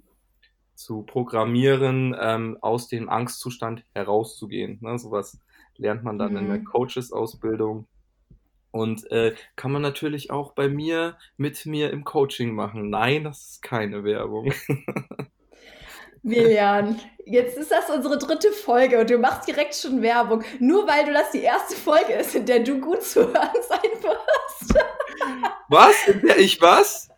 zu 0.75 1.03
programmieren, 1.03 2.15
ähm, 2.19 2.57
aus 2.61 2.87
dem 2.87 3.09
Angstzustand 3.09 3.83
herauszugehen. 3.93 4.77
Ne? 4.81 4.97
Sowas 4.99 5.39
lernt 5.77 6.03
man 6.03 6.17
dann 6.19 6.37
in 6.37 6.47
der 6.47 6.59
Mhm. 6.59 6.65
Coaches-Ausbildung. 6.65 7.87
Und 8.73 9.09
äh, 9.11 9.35
kann 9.55 9.71
man 9.71 9.83
natürlich 9.83 10.31
auch 10.31 10.53
bei 10.53 10.67
mir 10.67 11.15
mit 11.37 11.67
mir 11.67 11.91
im 11.91 12.03
Coaching 12.03 12.55
machen. 12.55 12.89
Nein, 12.89 13.23
das 13.23 13.51
ist 13.51 13.61
keine 13.61 14.03
Werbung. 14.03 14.51
Milian, 16.23 16.99
jetzt 17.23 17.55
ist 17.55 17.69
das 17.69 17.91
unsere 17.91 18.17
dritte 18.17 18.51
Folge 18.51 18.99
und 18.99 19.11
du 19.11 19.19
machst 19.19 19.47
direkt 19.47 19.75
schon 19.75 20.01
Werbung. 20.01 20.43
Nur 20.59 20.87
weil 20.87 21.05
du 21.05 21.13
das 21.13 21.29
die 21.29 21.43
erste 21.43 21.75
Folge 21.75 22.13
ist, 22.13 22.33
in 22.33 22.47
der 22.47 22.61
du 22.61 22.79
gut 22.79 23.03
zu 23.03 23.27
hören 23.27 23.61
sein 23.69 23.91
wirst. 24.01 24.83
Was? 25.69 26.07
In 26.07 26.21
der 26.21 26.39
ich 26.39 26.59
was? 26.59 27.09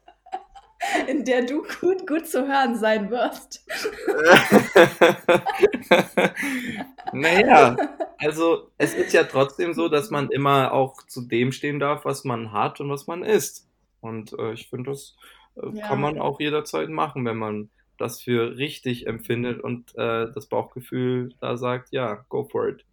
In 1.08 1.26
der 1.26 1.46
du 1.46 1.64
gut, 1.82 2.08
gut 2.08 2.28
zu 2.28 2.48
hören 2.48 2.78
sein 2.78 3.10
wirst. 3.10 3.66
naja, 7.14 7.76
also 8.18 8.70
es 8.78 8.94
ist 8.94 9.14
ja 9.14 9.24
trotzdem 9.24 9.74
so, 9.74 9.90
dass 9.90 10.10
man 10.12 10.30
immer 10.30 10.74
auch 10.74 11.04
zu 11.08 11.22
dem 11.28 11.52
stehen 11.52 11.80
darf, 11.80 12.06
was 12.06 12.24
man 12.24 12.52
hat 12.52 12.80
und 12.80 12.90
was 12.90 13.08
man 13.08 13.24
ist. 13.24 13.68
Und 14.02 14.34
äh, 14.38 14.54
ich 14.54 14.70
finde, 14.70 14.92
das 14.92 15.16
äh, 15.56 15.70
Ja. 15.74 15.88
kann 15.88 16.02
man 16.02 16.20
auch 16.20 16.40
jederzeit 16.40 16.90
machen, 16.90 17.26
wenn 17.26 17.38
man 17.38 17.70
das 17.98 18.22
für 18.22 18.58
richtig 18.58 19.08
empfindet 19.08 19.62
und 19.62 19.96
äh, 19.96 20.28
das 20.34 20.48
Bauchgefühl 20.48 21.34
da 21.40 21.58
sagt, 21.58 21.90
ja, 21.92 22.26
go 22.30 22.44
for 22.44 22.68
it. 22.68 22.86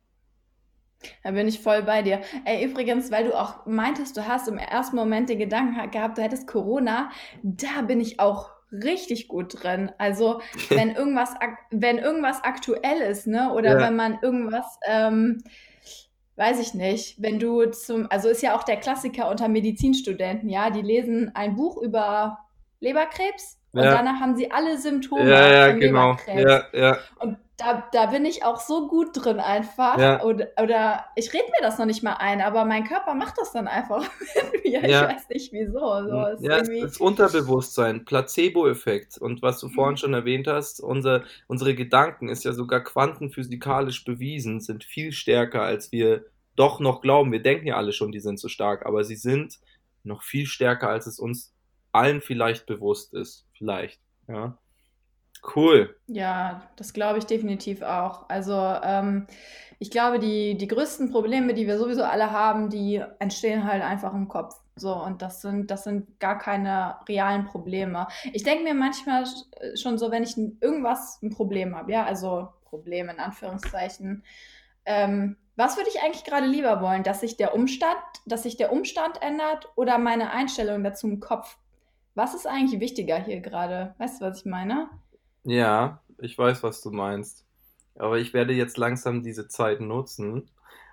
Da 1.23 1.31
bin 1.33 1.49
ich 1.49 1.61
voll 1.61 1.83
bei 1.83 2.03
dir. 2.03 2.21
Ey, 2.45 2.65
übrigens, 2.65 3.11
weil 3.11 3.25
du 3.25 3.39
auch 3.39 3.67
meintest, 3.67 4.17
du 4.17 4.27
hast 4.27 4.49
im 4.49 4.59
ersten 4.59 4.97
Moment 4.97 5.29
den 5.29 5.39
Gedanken 5.39 5.91
gehabt, 5.91 6.19
du 6.19 6.23
hättest 6.23 6.47
Corona, 6.47 7.11
da 7.43 7.83
bin 7.87 8.01
ich 8.01 8.21
auch 8.21 8.51
richtig 8.71 9.29
gut 9.29 9.63
drin. 9.63 9.93
Also, 9.99 10.41
wenn 10.71 10.91
irgendwas, 10.95 11.35
wenn 11.71 11.99
irgendwas 11.99 12.43
aktuell 12.43 13.01
ist, 13.03 13.27
ne, 13.27 13.53
oder 13.53 13.73
Ja. 13.73 13.81
wenn 13.81 13.97
man 13.97 14.19
irgendwas, 14.23 14.79
ähm, 14.87 15.43
weiß 16.37 16.61
ich 16.61 16.73
nicht, 16.75 17.21
wenn 17.21 17.39
du 17.39 17.67
zum, 17.67 18.07
also 18.11 18.29
ist 18.29 18.43
ja 18.43 18.57
auch 18.57 18.63
der 18.63 18.79
Klassiker 18.79 19.31
unter 19.31 19.49
Medizinstudenten, 19.49 20.49
ja, 20.49 20.71
die 20.71 20.81
lesen 20.83 21.31
ein 21.35 21.55
Buch 21.57 21.77
über 21.83 22.39
Leberkrebs 22.81 23.59
und 23.73 23.85
Ja. 23.85 23.91
danach 23.97 24.19
haben 24.21 24.35
sie 24.37 24.51
alle 24.51 24.79
Symptome 24.79 25.31
Ja, 25.31 25.53
ja, 25.53 25.71
von 25.71 25.79
genau. 25.81 26.11
Leberkrebs. 26.27 26.69
Ja, 26.73 26.81
ja, 26.89 26.99
Und 27.21 27.37
da, 27.59 27.87
da 27.93 28.07
bin 28.07 28.25
ich 28.25 28.45
auch 28.45 28.61
so 28.61 28.89
gut 28.89 29.11
drin 29.13 29.39
einfach. 29.39 29.99
Ja. 29.99 30.23
Oder, 30.23 30.49
oder 30.61 31.05
ich 31.17 31.33
rede 31.33 31.45
mir 31.45 31.63
das 31.63 31.79
noch 31.79 31.87
nicht 31.87 32.03
mal 32.03 32.15
ein, 32.15 32.41
aber 32.41 32.65
mein 32.65 32.85
Körper 32.85 33.15
macht 33.15 33.39
das 33.39 33.53
dann 33.53 33.69
einfach 33.69 34.09
mit 34.53 34.65
mir. 34.65 34.89
Ja. 34.89 35.09
Ich 35.09 35.17
weiß 35.17 35.29
nicht 35.29 35.53
wieso. 35.53 35.79
So, 35.79 36.27
ist 36.27 36.43
Ja, 36.43 36.59
es 36.59 36.69
irgendwie, 36.69 36.87
ist 36.87 37.01
Unterbewusstsein, 37.01 38.05
Placebo-Effekt. 38.05 39.19
Und 39.19 39.43
was 39.43 39.61
du 39.61 39.69
vorhin 39.69 39.97
schon 39.97 40.15
erwähnt 40.15 40.49
hast, 40.49 40.81
unser, 40.81 41.25
unsere 41.47 41.75
Gedanken 41.75 42.29
ist 42.29 42.45
ja 42.45 42.53
sogar 42.53 42.81
quantenphysikalisch 42.81 44.05
bewiesen, 44.05 44.61
sind 44.61 44.85
viel 44.85 45.13
stärker, 45.13 45.63
als 45.63 45.93
wir 45.93 46.25
doch 46.57 46.81
noch 46.81 47.01
glauben. 47.01 47.33
Wir 47.33 47.43
denken 47.43 47.67
ja 47.67 47.77
alle 47.77 47.93
schon, 47.93 48.13
die 48.13 48.21
sind 48.21 48.41
so 48.41 48.49
stark, 48.49 48.87
aber 48.87 49.05
sie 49.05 49.17
sind 49.17 49.61
noch 50.05 50.23
viel 50.23 50.47
stärker, 50.47 50.89
als 50.89 51.07
es 51.07 51.19
uns 51.19 51.55
allen 51.93 52.23
vielleicht 52.23 52.67
bewusst 52.67 53.15
ist. 53.15 53.47
Vielleicht, 53.53 54.01
ja. 54.27 54.59
Cool. 55.43 55.95
ja, 56.09 56.63
das 56.77 56.93
glaube 56.93 57.19
ich 57.19 57.27
definitiv 57.27 57.83
auch. 57.83 58.29
Also 58.29 58.53
ähm, 58.83 59.27
ich 59.79 59.91
glaube, 59.91 60.19
die, 60.19 60.57
die 60.57 60.69
größten 60.69 61.11
Probleme, 61.11 61.55
die 61.55 61.67
wir 61.67 61.79
sowieso 61.79 62.05
alle 62.05 62.31
haben, 62.33 62.71
die 62.71 63.03
entstehen 63.19 63.65
halt 63.65 63.83
einfach 63.83 64.13
im 64.15 64.29
Kopf. 64.29 64.57
So, 64.77 64.95
und 64.95 65.23
das 65.23 65.43
sind, 65.43 65.71
das 65.71 65.85
sind 65.85 66.19
gar 66.19 66.39
keine 66.39 66.97
realen 67.09 67.45
Probleme. 67.45 68.07
Ich 68.33 68.43
denke 68.43 68.65
mir 68.65 68.75
manchmal 68.75 69.25
sch- 69.25 69.81
schon 69.81 69.99
so, 69.99 70.11
wenn 70.11 70.23
ich 70.23 70.37
irgendwas 70.37 71.21
ein 71.23 71.31
Problem 71.31 71.77
habe, 71.77 71.93
ja, 71.93 72.05
also 72.05 72.49
Problem 72.65 73.09
in 73.11 73.19
Anführungszeichen, 73.19 74.25
ähm, 74.87 75.37
was 75.57 75.77
würde 75.77 75.91
ich 75.95 76.03
eigentlich 76.03 76.25
gerade 76.25 76.47
lieber 76.47 76.81
wollen? 76.81 77.03
Dass 77.03 77.21
sich 77.21 77.37
der 77.37 77.55
Umstand, 77.55 77.97
dass 78.27 78.43
sich 78.45 78.57
der 78.57 78.73
Umstand 78.73 79.21
ändert 79.23 79.69
oder 79.77 79.99
meine 79.99 80.31
Einstellung 80.33 80.83
dazu 80.85 81.07
im 81.09 81.21
Kopf? 81.21 81.59
Was 82.15 82.35
ist 82.35 82.47
eigentlich 82.47 82.81
wichtiger 82.81 83.19
hier 83.19 83.41
gerade? 83.41 83.95
Weißt 83.99 84.21
du, 84.21 84.27
was 84.27 84.41
ich 84.41 84.47
meine? 84.47 84.89
Ja, 85.45 86.03
ich 86.19 86.39
weiß, 86.39 86.63
was 86.63 86.81
du 86.83 86.91
meinst. 86.91 87.45
Aber 87.97 88.19
ich 88.19 88.33
werde 88.33 88.53
jetzt 88.55 88.77
langsam 88.79 89.23
diese 89.23 89.49
Zeit 89.49 89.81
nutzen 89.81 90.51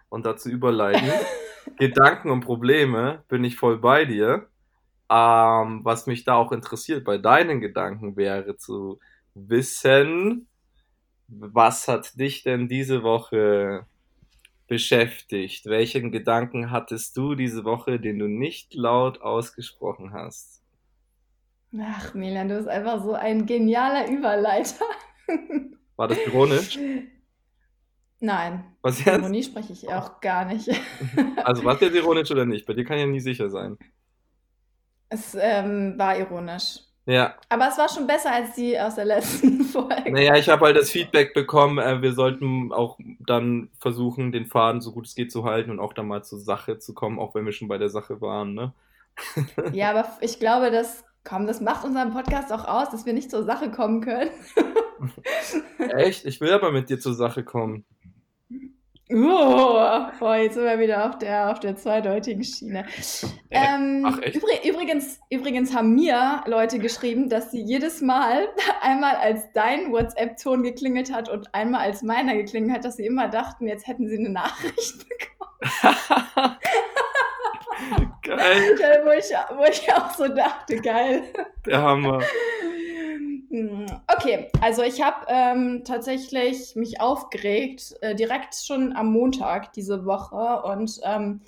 und 0.10 0.26
dazu 0.26 0.50
überleiten. 0.50 1.10
Gedanken 1.78 2.30
und 2.32 2.42
Probleme 2.42 3.24
bin 3.28 3.44
ich 3.44 3.58
voll 3.58 3.78
bei 3.78 4.06
dir. 4.06 4.48
Ähm, 5.10 5.82
was 5.84 6.08
mich 6.08 6.24
da 6.24 6.36
auch 6.36 6.52
interessiert 6.52 7.04
bei 7.06 7.18
deinen 7.18 7.62
Gedanken 7.62 8.16
wäre 8.18 8.58
zu 8.58 9.00
wissen, 9.34 10.48
was 11.28 11.88
hat 11.88 12.20
dich 12.20 12.44
denn 12.44 12.68
diese 12.70 13.04
Woche 13.04 13.86
beschäftigt? 14.68 15.66
Welchen 15.68 16.12
Gedanken 16.12 16.72
hattest 16.72 17.18
du 17.18 17.36
diese 17.36 17.66
Woche, 17.66 18.00
den 18.00 18.20
du 18.20 18.28
nicht 18.28 18.74
laut 18.76 19.22
ausgesprochen 19.22 20.14
hast? 20.14 20.59
Ach, 21.78 22.14
Milan, 22.14 22.50
du 22.50 22.56
bist 22.56 22.68
einfach 22.68 23.04
so 23.04 23.14
ein 23.14 23.46
genialer 23.46 24.10
Überleiter. 24.10 24.86
War 25.96 26.08
das 26.08 26.18
ironisch? 26.26 26.80
Nein, 28.22 28.76
Was 28.82 29.04
jetzt? 29.06 29.20
Ironie 29.20 29.44
spreche 29.44 29.74
ich 29.74 29.88
auch 29.90 30.20
gar 30.20 30.46
nicht. 30.46 30.70
Also 31.44 31.64
war 31.64 31.76
es 31.76 31.82
jetzt 31.82 31.96
ironisch 31.96 32.30
oder 32.32 32.46
nicht? 32.46 32.66
Bei 32.66 32.74
dir 32.74 32.84
kann 32.86 32.98
ja 33.00 33.06
nie 33.06 33.20
sicher 33.22 33.50
sein. 33.50 33.78
Es 35.10 35.36
ähm, 35.40 35.98
war 35.98 36.18
ironisch. 36.18 36.80
Ja, 37.06 37.36
Aber 37.50 37.68
es 37.70 37.78
war 37.78 37.90
schon 37.90 38.06
besser 38.06 38.32
als 38.32 38.54
die 38.54 38.80
aus 38.80 38.96
der 38.96 39.06
letzten 39.06 39.64
Folge. 39.66 40.12
naja, 40.12 40.36
ich 40.36 40.48
habe 40.50 40.66
halt 40.66 40.78
das 40.78 40.92
Feedback 40.92 41.34
bekommen, 41.34 41.80
äh, 41.80 42.02
wir 42.04 42.14
sollten 42.14 42.72
auch 42.72 43.00
dann 43.20 43.72
versuchen, 43.80 44.32
den 44.32 44.46
Faden 44.46 44.82
so 44.82 44.92
gut 44.92 45.08
es 45.08 45.16
geht 45.16 45.32
zu 45.32 45.44
halten 45.44 45.72
und 45.72 45.80
auch 45.80 45.94
dann 45.94 46.08
mal 46.08 46.24
zur 46.24 46.40
Sache 46.40 46.78
zu 46.78 46.94
kommen, 46.94 47.18
auch 47.18 47.34
wenn 47.34 47.46
wir 47.46 47.52
schon 47.52 47.68
bei 47.68 47.80
der 47.80 47.90
Sache 47.90 48.22
waren, 48.22 48.54
ne? 48.54 48.74
Ja, 49.72 49.90
aber 49.90 50.08
ich 50.22 50.40
glaube, 50.40 50.70
das, 50.70 51.04
komm, 51.24 51.48
das 51.48 51.62
macht 51.62 51.86
unseren 51.86 52.12
Podcast 52.12 52.52
auch 52.52 52.66
aus, 52.68 52.90
dass 52.90 53.06
wir 53.06 53.14
nicht 53.14 53.30
zur 53.32 53.44
Sache 53.44 53.72
kommen 53.72 54.02
können. 54.02 54.32
Echt? 55.80 56.26
Ich 56.26 56.42
will 56.42 56.52
aber 56.52 56.72
mit 56.72 56.90
dir 56.90 57.00
zur 57.00 57.14
Sache 57.14 57.44
kommen. 57.44 57.86
Oh, 59.12 60.06
boah, 60.20 60.36
jetzt 60.36 60.54
sind 60.54 60.66
wir 60.66 60.78
wieder 60.78 61.10
auf 61.10 61.18
der, 61.18 61.50
auf 61.52 61.60
der 61.60 61.76
zweideutigen 61.76 62.44
Schiene. 62.44 62.86
Ähm, 63.50 64.04
Ach, 64.06 64.20
echt? 64.22 64.36
übri- 64.38 64.70
übrigens, 64.70 65.20
übrigens 65.32 65.76
haben 65.76 65.96
mir 65.96 66.44
Leute 66.46 66.78
geschrieben, 66.78 67.28
dass 67.28 67.50
sie 67.50 67.60
jedes 67.62 68.02
Mal 68.02 68.48
einmal 68.82 69.16
als 69.16 69.52
dein 69.56 69.92
WhatsApp-Ton 69.92 70.62
geklingelt 70.62 71.12
hat 71.12 71.28
und 71.28 71.56
einmal 71.56 71.82
als 71.82 72.04
meiner 72.04 72.36
geklingelt 72.36 72.76
hat, 72.78 72.86
dass 72.86 72.98
sie 72.98 73.06
immer 73.08 73.30
dachten, 73.30 73.68
jetzt 73.68 73.88
hätten 73.88 74.08
sie 74.08 74.18
eine 74.20 74.30
Nachricht 74.30 75.08
bekommen. 75.10 76.58
Geil, 78.22 79.02
wo, 79.06 79.12
ich, 79.12 79.58
wo 79.58 79.64
ich 79.64 79.94
auch 79.94 80.12
so 80.12 80.28
dachte, 80.28 80.78
geil. 80.78 81.24
der 81.66 81.82
Hammer. 81.82 82.22
Okay, 84.16 84.50
also 84.62 84.84
ich 84.84 85.02
habe 85.02 85.26
ähm, 85.28 85.84
tatsächlich 85.84 86.76
mich 86.76 87.02
aufgeregt, 87.02 87.96
äh, 88.02 88.14
direkt 88.14 88.54
schon 88.56 88.96
am 88.96 89.12
Montag 89.12 89.74
diese 89.74 90.06
Woche 90.06 90.62
und 90.64 91.00
ähm, 91.04 91.42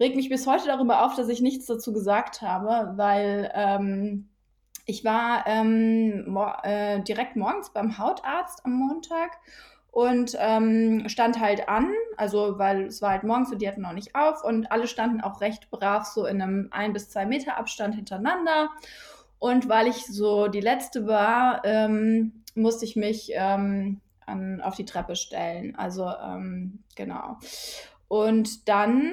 reg 0.00 0.16
mich 0.16 0.30
bis 0.30 0.46
heute 0.46 0.66
darüber 0.66 1.04
auf, 1.04 1.16
dass 1.16 1.28
ich 1.28 1.42
nichts 1.42 1.66
dazu 1.66 1.92
gesagt 1.92 2.40
habe, 2.40 2.96
weil 2.96 3.50
ähm, 3.54 4.28
ich 4.86 5.04
war 5.04 5.44
ähm, 5.46 6.30
mo 6.30 6.46
äh, 6.62 7.00
direkt 7.02 7.36
morgens 7.36 7.70
beim 7.70 7.98
Hautarzt 7.98 8.64
am 8.64 8.72
Montag 8.72 9.38
und 9.94 10.36
ähm, 10.40 11.08
stand 11.08 11.38
halt 11.38 11.68
an, 11.68 11.92
also 12.16 12.58
weil 12.58 12.86
es 12.86 13.00
war 13.00 13.12
halt 13.12 13.22
morgens 13.22 13.52
und 13.52 13.62
die 13.62 13.68
hatten 13.68 13.82
noch 13.82 13.92
nicht 13.92 14.16
auf 14.16 14.42
und 14.42 14.72
alle 14.72 14.88
standen 14.88 15.20
auch 15.20 15.40
recht 15.40 15.70
brav 15.70 16.04
so 16.04 16.26
in 16.26 16.42
einem 16.42 16.68
ein 16.72 16.92
bis 16.92 17.10
zwei 17.10 17.24
Meter 17.24 17.56
Abstand 17.56 17.94
hintereinander. 17.94 18.70
Und 19.38 19.68
weil 19.68 19.86
ich 19.86 20.04
so 20.06 20.48
die 20.48 20.60
letzte 20.60 21.06
war, 21.06 21.64
ähm, 21.64 22.42
musste 22.56 22.84
ich 22.84 22.96
mich 22.96 23.30
ähm, 23.34 24.00
an, 24.26 24.60
auf 24.62 24.74
die 24.74 24.84
Treppe 24.84 25.14
stellen. 25.14 25.76
Also 25.76 26.08
ähm, 26.08 26.82
genau. 26.96 27.38
Und 28.08 28.68
dann 28.68 29.12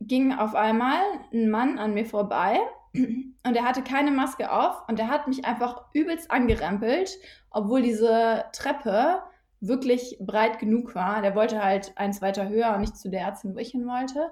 ging 0.00 0.32
auf 0.32 0.54
einmal 0.54 1.02
ein 1.30 1.50
Mann 1.50 1.78
an 1.78 1.92
mir 1.92 2.06
vorbei 2.06 2.58
und 2.94 3.54
er 3.54 3.64
hatte 3.64 3.82
keine 3.82 4.12
Maske 4.12 4.50
auf 4.50 4.88
und 4.88 4.98
er 4.98 5.08
hat 5.08 5.28
mich 5.28 5.44
einfach 5.44 5.84
übelst 5.92 6.30
angerempelt, 6.30 7.18
obwohl 7.50 7.82
diese 7.82 8.46
Treppe 8.54 9.20
wirklich 9.60 10.16
breit 10.20 10.58
genug 10.58 10.94
war. 10.94 11.22
Der 11.22 11.34
wollte 11.34 11.62
halt 11.62 11.92
eins 11.96 12.22
weiter 12.22 12.48
höher 12.48 12.74
und 12.74 12.80
nicht 12.80 12.96
zu 12.96 13.10
der 13.10 13.22
Ärztin, 13.22 13.54
wo 13.54 13.58
ich 13.58 13.70
hin 13.70 13.86
wollte. 13.86 14.30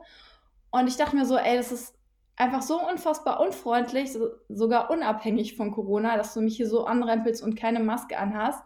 Und 0.70 0.88
ich 0.88 0.96
dachte 0.96 1.16
mir 1.16 1.26
so, 1.26 1.36
ey, 1.36 1.56
das 1.56 1.72
ist 1.72 1.94
einfach 2.36 2.62
so 2.62 2.80
unfassbar 2.80 3.40
unfreundlich, 3.40 4.12
so, 4.12 4.28
sogar 4.48 4.90
unabhängig 4.90 5.56
von 5.56 5.72
Corona, 5.72 6.16
dass 6.16 6.34
du 6.34 6.40
mich 6.40 6.56
hier 6.56 6.68
so 6.68 6.84
anrempelst 6.84 7.42
und 7.42 7.56
keine 7.56 7.80
Maske 7.80 8.18
anhast. 8.18 8.62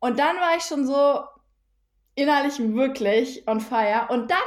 Und 0.00 0.18
dann 0.18 0.36
war 0.36 0.56
ich 0.56 0.62
schon 0.62 0.86
so 0.86 1.22
innerlich 2.14 2.58
wirklich 2.58 3.46
on 3.46 3.60
fire. 3.60 4.08
Und 4.10 4.30
dann 4.30 4.38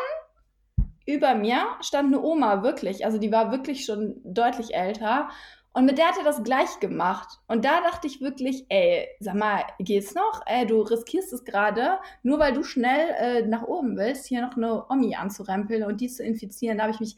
über 1.06 1.36
mir 1.36 1.66
stand 1.82 2.08
eine 2.08 2.22
Oma 2.22 2.64
wirklich, 2.64 3.06
also 3.06 3.18
die 3.18 3.32
war 3.32 3.52
wirklich 3.52 3.86
schon 3.86 4.22
deutlich 4.24 4.74
älter. 4.74 5.30
Und 5.74 5.86
mit 5.86 5.98
der 5.98 6.08
hat 6.08 6.18
er 6.18 6.25
das 6.25 6.44
gleich 6.44 6.80
gemacht. 6.82 7.40
Und 7.48 7.63
da 7.63 7.82
dachte 7.82 8.08
ich 8.08 8.20
wirklich, 8.20 8.66
ey, 8.70 9.08
sag 9.20 9.36
mal, 9.36 9.63
geht's 9.80 10.13
noch? 10.13 10.42
Ey, 10.46 10.66
du 10.66 10.82
riskierst 10.82 11.32
es 11.32 11.46
gerade, 11.46 12.00
nur 12.24 12.40
weil 12.40 12.54
du 12.54 12.63
schnell 12.63 13.10
äh, 13.18 13.48
nach 13.48 13.63
oben 13.63 13.96
willst, 13.96 14.25
hier 14.25 14.42
noch 14.42 14.58
eine 14.58 14.86
Omi 14.90 15.16
anzurempeln 15.16 15.84
und 15.84 16.01
die 16.01 16.10
zu 16.10 16.24
infizieren. 16.24 16.78
Da 16.78 16.84
habe 16.84 16.94
ich 16.94 17.00
mich 17.00 17.16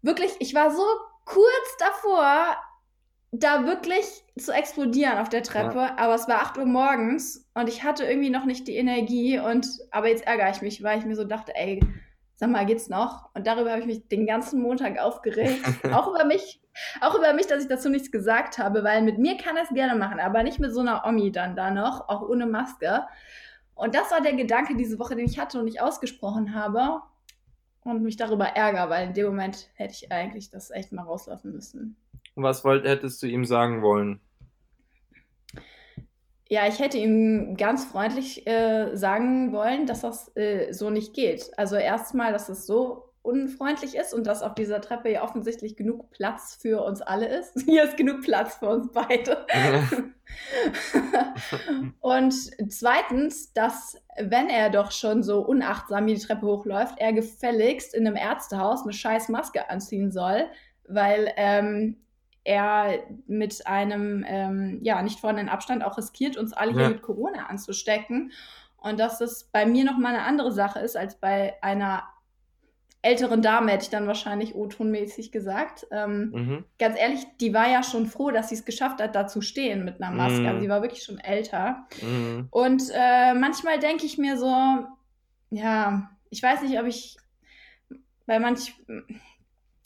wirklich, 0.00 0.32
ich 0.38 0.54
war 0.54 0.70
so 0.70 0.84
kurz 1.26 1.76
davor, 1.78 2.56
da 3.32 3.66
wirklich 3.66 4.06
zu 4.38 4.52
explodieren 4.52 5.18
auf 5.18 5.28
der 5.28 5.42
Treppe, 5.42 5.78
ja. 5.78 5.96
aber 5.98 6.14
es 6.14 6.28
war 6.28 6.40
8 6.40 6.58
Uhr 6.58 6.64
morgens 6.64 7.46
und 7.54 7.68
ich 7.68 7.82
hatte 7.82 8.04
irgendwie 8.04 8.30
noch 8.30 8.44
nicht 8.44 8.66
die 8.68 8.76
Energie 8.76 9.38
und 9.38 9.66
aber 9.90 10.08
jetzt 10.08 10.26
ärgere 10.26 10.50
ich 10.50 10.62
mich, 10.62 10.82
weil 10.82 10.98
ich 10.98 11.04
mir 11.04 11.16
so 11.16 11.24
dachte, 11.24 11.54
ey, 11.54 11.80
sag 12.36 12.50
mal, 12.50 12.66
geht's 12.66 12.88
noch? 12.88 13.30
Und 13.34 13.46
darüber 13.46 13.70
habe 13.70 13.80
ich 13.80 13.86
mich 13.86 14.08
den 14.08 14.26
ganzen 14.26 14.62
Montag 14.62 14.98
aufgeregt, 14.98 15.64
auch 15.92 16.08
über 16.08 16.24
mich, 16.24 16.60
auch 17.00 17.14
über 17.14 17.32
mich, 17.32 17.46
dass 17.46 17.62
ich 17.62 17.68
dazu 17.68 17.88
nichts 17.88 18.12
gesagt 18.12 18.58
habe, 18.58 18.84
weil 18.84 19.02
mit 19.02 19.18
mir 19.18 19.36
kann 19.36 19.56
er 19.56 19.64
es 19.64 19.70
gerne 19.70 19.98
machen, 19.98 20.20
aber 20.20 20.42
nicht 20.42 20.60
mit 20.60 20.72
so 20.72 20.80
einer 20.80 21.04
Omi 21.06 21.32
dann 21.32 21.56
da 21.56 21.70
noch, 21.70 22.08
auch 22.08 22.22
ohne 22.22 22.46
Maske. 22.46 23.02
Und 23.74 23.94
das 23.94 24.10
war 24.10 24.20
der 24.20 24.34
Gedanke 24.34 24.76
diese 24.76 24.98
Woche, 24.98 25.16
den 25.16 25.26
ich 25.26 25.38
hatte 25.38 25.58
und 25.58 25.64
nicht 25.64 25.80
ausgesprochen 25.80 26.54
habe 26.54 27.02
und 27.84 28.02
mich 28.02 28.16
darüber 28.16 28.46
ärgere, 28.46 28.90
weil 28.90 29.08
in 29.08 29.14
dem 29.14 29.26
Moment 29.26 29.70
hätte 29.74 29.94
ich 29.94 30.12
eigentlich 30.12 30.50
das 30.50 30.70
echt 30.70 30.92
mal 30.92 31.02
rauslaufen 31.02 31.52
müssen. 31.52 31.96
Was 32.34 32.64
wollt, 32.64 32.84
hättest 32.84 33.22
du 33.22 33.26
ihm 33.26 33.44
sagen 33.44 33.82
wollen? 33.82 34.20
Ja, 36.48 36.68
ich 36.68 36.78
hätte 36.78 36.98
ihm 36.98 37.56
ganz 37.56 37.84
freundlich 37.84 38.46
äh, 38.46 38.94
sagen 38.94 39.52
wollen, 39.52 39.86
dass 39.86 40.02
das 40.02 40.30
äh, 40.36 40.72
so 40.72 40.90
nicht 40.90 41.12
geht. 41.12 41.50
Also 41.56 41.74
erstmal, 41.76 42.32
dass 42.32 42.48
es 42.48 42.66
so 42.66 43.06
unfreundlich 43.26 43.96
ist 43.96 44.14
und 44.14 44.26
dass 44.28 44.42
auf 44.42 44.54
dieser 44.54 44.80
Treppe 44.80 45.10
ja 45.10 45.24
offensichtlich 45.24 45.76
genug 45.76 46.10
Platz 46.12 46.56
für 46.60 46.84
uns 46.84 47.02
alle 47.02 47.26
ist. 47.26 47.60
Hier 47.64 47.82
ist 47.82 47.96
genug 47.96 48.22
Platz 48.22 48.54
für 48.56 48.68
uns 48.68 48.88
beide. 48.92 49.44
und 52.00 52.32
zweitens, 52.70 53.52
dass 53.52 54.00
wenn 54.16 54.48
er 54.48 54.70
doch 54.70 54.92
schon 54.92 55.24
so 55.24 55.40
unachtsam 55.40 56.06
die 56.06 56.16
Treppe 56.18 56.46
hochläuft, 56.46 56.94
er 56.98 57.12
gefälligst 57.12 57.92
in 57.92 58.06
einem 58.06 58.16
Ärztehaus 58.16 58.84
eine 58.84 58.92
scheiß 58.92 59.28
Maske 59.28 59.68
anziehen 59.68 60.12
soll, 60.12 60.46
weil 60.86 61.32
ähm, 61.36 61.96
er 62.46 63.00
mit 63.26 63.66
einem 63.66 64.24
ähm, 64.26 64.78
ja 64.82 65.02
nicht 65.02 65.20
vorhandenen 65.20 65.48
Abstand 65.48 65.84
auch 65.84 65.98
riskiert, 65.98 66.36
uns 66.36 66.52
alle 66.52 66.72
ja. 66.72 66.78
hier 66.78 66.88
mit 66.90 67.02
Corona 67.02 67.46
anzustecken. 67.46 68.32
Und 68.76 69.00
dass 69.00 69.18
das 69.18 69.44
bei 69.44 69.66
mir 69.66 69.84
noch 69.84 69.98
mal 69.98 70.10
eine 70.10 70.22
andere 70.22 70.52
Sache 70.52 70.78
ist 70.78 70.96
als 70.96 71.16
bei 71.16 71.54
einer 71.62 72.04
älteren 73.02 73.42
Dame, 73.42 73.70
hätte 73.70 73.84
ich 73.84 73.90
dann 73.90 74.06
wahrscheinlich 74.06 74.54
O-Tonmäßig 74.54 75.30
gesagt. 75.30 75.86
Ähm, 75.90 76.30
mhm. 76.30 76.64
Ganz 76.78 76.98
ehrlich, 76.98 77.26
die 77.40 77.54
war 77.54 77.68
ja 77.68 77.82
schon 77.82 78.06
froh, 78.06 78.30
dass 78.30 78.48
sie 78.48 78.56
es 78.56 78.64
geschafft 78.64 79.00
hat, 79.00 79.14
da 79.14 79.26
zu 79.26 79.42
stehen 79.42 79.84
mit 79.84 80.00
einer 80.00 80.14
Maske. 80.14 80.40
Mhm. 80.40 80.46
Also 80.46 80.60
sie 80.60 80.68
war 80.68 80.82
wirklich 80.82 81.02
schon 81.04 81.18
älter. 81.18 81.86
Mhm. 82.02 82.48
Und 82.50 82.82
äh, 82.92 83.34
manchmal 83.34 83.78
denke 83.78 84.06
ich 84.06 84.18
mir 84.18 84.36
so, 84.36 84.52
ja, 85.50 86.10
ich 86.30 86.42
weiß 86.42 86.62
nicht, 86.62 86.78
ob 86.78 86.86
ich 86.86 87.16
bei 88.26 88.40
manch, 88.40 88.74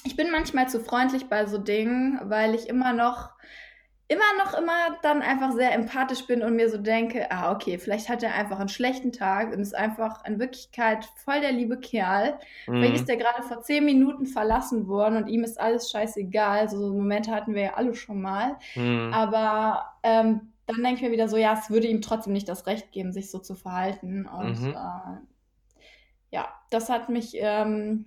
ich 0.05 0.17
bin 0.17 0.31
manchmal 0.31 0.69
zu 0.69 0.81
freundlich 0.81 1.29
bei 1.29 1.47
so 1.47 1.59
Dingen, 1.59 2.21
weil 2.25 2.55
ich 2.55 2.69
immer 2.69 2.93
noch 2.93 3.31
immer 4.11 4.45
noch 4.45 4.55
immer 4.55 4.99
dann 5.03 5.23
einfach 5.23 5.53
sehr 5.53 5.73
empathisch 5.73 6.27
bin 6.27 6.43
und 6.43 6.57
mir 6.57 6.69
so 6.69 6.79
denke, 6.79 7.31
ah, 7.31 7.53
okay, 7.53 7.79
vielleicht 7.79 8.09
hat 8.09 8.25
er 8.25 8.35
einfach 8.35 8.59
einen 8.59 8.69
schlechten 8.69 9.13
Tag 9.13 9.53
und 9.53 9.61
ist 9.61 9.75
einfach 9.75 10.25
in 10.25 10.41
Wirklichkeit 10.41 11.05
voll 11.25 11.41
der 11.41 11.53
liebe 11.53 11.79
Kerl. 11.79 12.33
Mhm. 12.67 12.73
Vielleicht 12.73 12.95
ist 12.97 13.09
er 13.09 13.17
gerade 13.17 13.45
vor 13.45 13.63
zehn 13.63 13.85
Minuten 13.85 14.27
verlassen 14.27 14.89
worden 14.89 15.17
und 15.17 15.29
ihm 15.29 15.45
ist 15.45 15.61
alles 15.61 15.93
scheißegal. 15.93 16.69
So, 16.69 16.93
Momente 16.93 17.31
hatten 17.31 17.55
wir 17.55 17.63
ja 17.63 17.75
alle 17.75 17.95
schon 17.95 18.21
mal. 18.21 18.57
Mhm. 18.75 19.13
Aber 19.15 19.85
ähm, 20.03 20.55
dann 20.67 20.83
denke 20.83 20.95
ich 20.95 21.03
mir 21.03 21.13
wieder 21.13 21.29
so, 21.29 21.37
ja, 21.37 21.53
es 21.53 21.71
würde 21.71 21.87
ihm 21.87 22.03
trotzdem 22.03 22.33
nicht 22.33 22.49
das 22.49 22.67
Recht 22.67 22.91
geben, 22.91 23.13
sich 23.13 23.31
so 23.31 23.39
zu 23.39 23.55
verhalten. 23.55 24.27
Und 24.27 24.61
mhm. 24.61 24.71
äh, 24.71 25.19
ja, 26.33 26.49
das 26.71 26.89
hat 26.89 27.11
mich 27.11 27.35
ähm, 27.37 28.07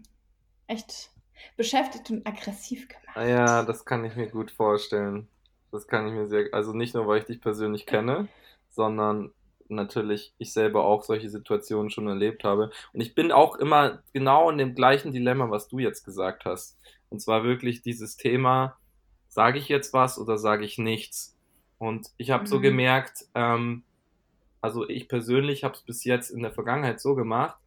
echt 0.67 1.11
beschäftigt 1.57 2.09
und 2.11 2.27
aggressiv 2.27 2.87
gemacht. 2.87 3.27
Ja, 3.29 3.63
das 3.63 3.85
kann 3.85 4.05
ich 4.05 4.15
mir 4.15 4.27
gut 4.27 4.51
vorstellen. 4.51 5.27
Das 5.71 5.87
kann 5.87 6.07
ich 6.07 6.13
mir 6.13 6.27
sehr, 6.27 6.49
also 6.51 6.73
nicht 6.73 6.93
nur, 6.93 7.07
weil 7.07 7.19
ich 7.19 7.25
dich 7.25 7.41
persönlich 7.41 7.85
kenne, 7.85 8.27
sondern 8.69 9.31
natürlich 9.69 10.33
ich 10.37 10.53
selber 10.53 10.85
auch 10.85 11.03
solche 11.03 11.29
Situationen 11.29 11.89
schon 11.89 12.07
erlebt 12.07 12.43
habe. 12.43 12.71
Und 12.93 13.01
ich 13.01 13.15
bin 13.15 13.31
auch 13.31 13.55
immer 13.55 14.03
genau 14.13 14.49
in 14.49 14.57
dem 14.57 14.75
gleichen 14.75 15.11
Dilemma, 15.11 15.49
was 15.49 15.67
du 15.67 15.79
jetzt 15.79 16.03
gesagt 16.03 16.45
hast. 16.45 16.77
Und 17.09 17.21
zwar 17.21 17.43
wirklich 17.43 17.81
dieses 17.81 18.17
Thema, 18.17 18.77
sage 19.27 19.57
ich 19.57 19.69
jetzt 19.69 19.93
was 19.93 20.19
oder 20.19 20.37
sage 20.37 20.65
ich 20.65 20.77
nichts? 20.77 21.37
Und 21.77 22.11
ich 22.17 22.31
habe 22.31 22.43
mhm. 22.43 22.47
so 22.47 22.59
gemerkt, 22.59 23.25
ähm, 23.35 23.83
also 24.61 24.87
ich 24.87 25.09
persönlich 25.09 25.63
habe 25.63 25.75
es 25.75 25.81
bis 25.81 26.03
jetzt 26.03 26.29
in 26.29 26.41
der 26.41 26.53
Vergangenheit 26.53 27.01
so 27.01 27.15
gemacht, 27.15 27.57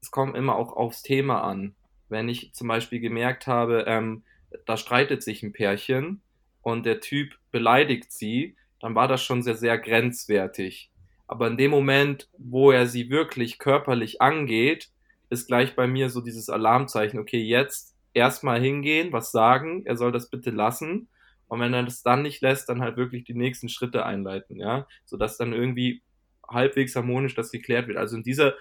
es 0.00 0.10
kommt 0.10 0.36
immer 0.36 0.56
auch 0.56 0.72
aufs 0.72 1.02
Thema 1.02 1.42
an. 1.42 1.74
Wenn 2.12 2.28
ich 2.28 2.52
zum 2.52 2.68
Beispiel 2.68 3.00
gemerkt 3.00 3.46
habe, 3.46 3.84
ähm, 3.88 4.22
da 4.66 4.76
streitet 4.76 5.22
sich 5.22 5.42
ein 5.42 5.54
Pärchen 5.54 6.20
und 6.60 6.84
der 6.84 7.00
Typ 7.00 7.38
beleidigt 7.50 8.12
sie, 8.12 8.54
dann 8.80 8.94
war 8.94 9.08
das 9.08 9.24
schon 9.24 9.42
sehr, 9.42 9.54
sehr 9.54 9.78
grenzwertig. 9.78 10.90
Aber 11.26 11.46
in 11.46 11.56
dem 11.56 11.70
Moment, 11.70 12.28
wo 12.36 12.70
er 12.70 12.86
sie 12.86 13.08
wirklich 13.08 13.58
körperlich 13.58 14.20
angeht, 14.20 14.90
ist 15.30 15.46
gleich 15.46 15.74
bei 15.74 15.86
mir 15.86 16.10
so 16.10 16.20
dieses 16.20 16.50
Alarmzeichen, 16.50 17.18
okay, 17.18 17.40
jetzt 17.40 17.96
erstmal 18.12 18.60
hingehen, 18.60 19.12
was 19.12 19.32
sagen, 19.32 19.86
er 19.86 19.96
soll 19.96 20.12
das 20.12 20.28
bitte 20.28 20.50
lassen. 20.50 21.08
Und 21.48 21.60
wenn 21.60 21.72
er 21.72 21.82
das 21.82 22.02
dann 22.02 22.20
nicht 22.20 22.42
lässt, 22.42 22.68
dann 22.68 22.82
halt 22.82 22.98
wirklich 22.98 23.24
die 23.24 23.34
nächsten 23.34 23.70
Schritte 23.70 24.04
einleiten, 24.04 24.56
ja, 24.56 24.86
sodass 25.06 25.38
dann 25.38 25.54
irgendwie 25.54 26.02
halbwegs 26.46 26.94
harmonisch 26.94 27.34
das 27.34 27.50
geklärt 27.50 27.88
wird. 27.88 27.96
Also 27.96 28.16
in 28.16 28.22
dieser, 28.22 28.54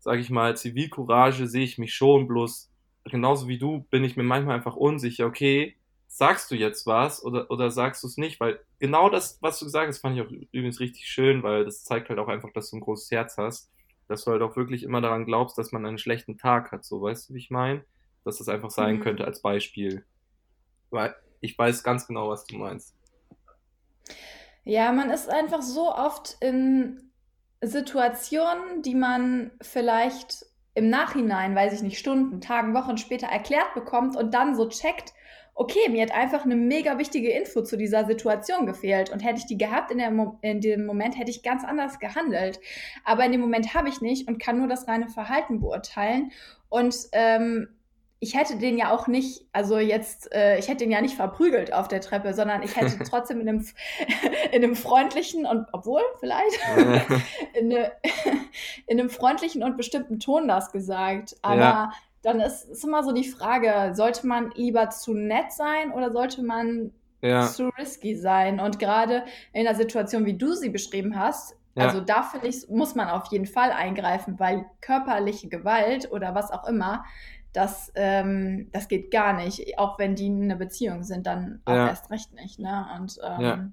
sage 0.00 0.20
ich 0.20 0.30
mal, 0.30 0.56
Zivilcourage 0.56 1.46
sehe 1.46 1.64
ich 1.64 1.78
mich 1.78 1.94
schon, 1.94 2.26
bloß 2.26 2.70
genauso 3.04 3.48
wie 3.48 3.58
du 3.58 3.80
bin 3.90 4.04
ich 4.04 4.16
mir 4.16 4.22
manchmal 4.22 4.56
einfach 4.56 4.76
unsicher, 4.76 5.26
okay, 5.26 5.76
sagst 6.08 6.50
du 6.50 6.56
jetzt 6.56 6.86
was 6.86 7.24
oder, 7.24 7.50
oder 7.50 7.70
sagst 7.70 8.02
du 8.02 8.08
es 8.08 8.16
nicht? 8.16 8.40
Weil 8.40 8.60
genau 8.78 9.08
das, 9.08 9.38
was 9.40 9.58
du 9.58 9.64
gesagt 9.64 9.88
hast, 9.88 9.98
fand 9.98 10.16
ich 10.16 10.22
auch 10.22 10.30
übrigens 10.30 10.80
richtig 10.80 11.06
schön, 11.06 11.42
weil 11.42 11.64
das 11.64 11.84
zeigt 11.84 12.08
halt 12.08 12.18
auch 12.18 12.28
einfach, 12.28 12.52
dass 12.52 12.70
du 12.70 12.76
ein 12.76 12.80
großes 12.80 13.10
Herz 13.10 13.38
hast. 13.38 13.70
Dass 14.08 14.24
du 14.24 14.32
halt 14.32 14.42
auch 14.42 14.56
wirklich 14.56 14.82
immer 14.82 15.00
daran 15.00 15.24
glaubst, 15.24 15.56
dass 15.56 15.70
man 15.70 15.86
einen 15.86 15.98
schlechten 15.98 16.36
Tag 16.36 16.72
hat, 16.72 16.84
so 16.84 17.00
weißt 17.00 17.30
du, 17.30 17.34
wie 17.34 17.38
ich 17.38 17.50
meine? 17.50 17.84
Dass 18.24 18.38
das 18.38 18.48
einfach 18.48 18.70
sein 18.70 18.96
mhm. 18.96 19.00
könnte 19.02 19.24
als 19.24 19.40
Beispiel. 19.40 20.04
Weil 20.90 21.14
ich 21.40 21.56
weiß 21.56 21.84
ganz 21.84 22.08
genau, 22.08 22.28
was 22.28 22.44
du 22.44 22.56
meinst. 22.56 22.96
Ja, 24.64 24.92
man 24.92 25.10
ist 25.10 25.28
einfach 25.30 25.62
so 25.62 25.94
oft 25.94 26.36
in 26.40 27.09
Situationen, 27.62 28.82
die 28.82 28.94
man 28.94 29.50
vielleicht 29.60 30.46
im 30.74 30.88
Nachhinein, 30.88 31.54
weiß 31.54 31.74
ich 31.74 31.82
nicht, 31.82 31.98
Stunden, 31.98 32.40
Tagen, 32.40 32.74
Wochen 32.74 32.96
später 32.96 33.26
erklärt 33.26 33.74
bekommt 33.74 34.16
und 34.16 34.32
dann 34.32 34.54
so 34.54 34.68
checkt, 34.68 35.12
okay, 35.54 35.90
mir 35.90 36.02
hat 36.02 36.12
einfach 36.12 36.44
eine 36.44 36.56
mega 36.56 36.96
wichtige 36.96 37.30
Info 37.30 37.62
zu 37.62 37.76
dieser 37.76 38.06
Situation 38.06 38.64
gefehlt 38.64 39.10
und 39.10 39.20
hätte 39.20 39.40
ich 39.40 39.46
die 39.46 39.58
gehabt 39.58 39.90
in, 39.90 39.98
der 39.98 40.10
Mo 40.10 40.38
in 40.40 40.60
dem 40.62 40.86
Moment, 40.86 41.18
hätte 41.18 41.30
ich 41.30 41.42
ganz 41.42 41.64
anders 41.64 41.98
gehandelt. 41.98 42.60
Aber 43.04 43.24
in 43.26 43.32
dem 43.32 43.42
Moment 43.42 43.74
habe 43.74 43.90
ich 43.90 44.00
nicht 44.00 44.26
und 44.26 44.38
kann 44.38 44.58
nur 44.58 44.68
das 44.68 44.88
reine 44.88 45.08
Verhalten 45.08 45.60
beurteilen. 45.60 46.32
Und 46.70 46.96
ähm, 47.12 47.68
ich 48.22 48.36
hätte 48.36 48.56
den 48.56 48.76
ja 48.76 48.90
auch 48.90 49.06
nicht, 49.06 49.46
also 49.52 49.78
jetzt, 49.78 50.32
äh, 50.34 50.58
ich 50.58 50.68
hätte 50.68 50.84
den 50.84 50.90
ja 50.90 51.00
nicht 51.00 51.16
verprügelt 51.16 51.72
auf 51.72 51.88
der 51.88 52.02
Treppe, 52.02 52.34
sondern 52.34 52.62
ich 52.62 52.76
hätte 52.76 52.98
trotzdem 53.08 53.40
in 53.40 53.48
einem, 53.48 53.66
in 54.52 54.62
einem 54.62 54.76
freundlichen 54.76 55.46
und, 55.46 55.66
obwohl, 55.72 56.02
vielleicht, 56.20 56.58
in, 57.54 57.72
eine, 57.72 57.92
in, 58.86 59.00
einem 59.00 59.10
freundlichen 59.10 59.62
und 59.62 59.76
bestimmten 59.76 60.20
Ton 60.20 60.46
das 60.46 60.70
gesagt. 60.70 61.36
Aber 61.42 61.60
ja 61.60 61.92
dann 62.22 62.40
ist, 62.40 62.64
ist 62.64 62.84
immer 62.84 63.02
so 63.02 63.12
die 63.12 63.24
Frage, 63.24 63.94
sollte 63.94 64.26
man 64.26 64.50
lieber 64.54 64.90
zu 64.90 65.14
nett 65.14 65.52
sein 65.52 65.92
oder 65.92 66.12
sollte 66.12 66.42
man 66.42 66.92
ja. 67.22 67.46
zu 67.46 67.68
risky 67.78 68.16
sein? 68.16 68.60
Und 68.60 68.78
gerade 68.78 69.24
in 69.52 69.66
einer 69.66 69.76
Situation, 69.76 70.26
wie 70.26 70.36
du 70.36 70.54
sie 70.54 70.68
beschrieben 70.68 71.18
hast, 71.18 71.56
ja. 71.74 71.86
also 71.86 72.00
da 72.00 72.22
finde 72.22 72.48
ich, 72.48 72.68
muss 72.68 72.94
man 72.94 73.08
auf 73.08 73.26
jeden 73.30 73.46
Fall 73.46 73.70
eingreifen, 73.72 74.38
weil 74.38 74.66
körperliche 74.80 75.48
Gewalt 75.48 76.10
oder 76.12 76.34
was 76.34 76.50
auch 76.50 76.66
immer, 76.66 77.04
das, 77.52 77.92
ähm, 77.94 78.68
das 78.72 78.88
geht 78.88 79.10
gar 79.10 79.32
nicht. 79.32 79.78
Auch 79.78 79.98
wenn 79.98 80.14
die 80.14 80.26
in 80.26 80.44
einer 80.44 80.56
Beziehung 80.56 81.02
sind, 81.02 81.26
dann 81.26 81.60
auch 81.64 81.74
ja. 81.74 81.88
erst 81.88 82.10
recht 82.10 82.32
nicht. 82.34 82.58
Ne? 82.58 82.86
Und, 82.98 83.18
ähm, 83.22 83.40
ja. 83.40 83.70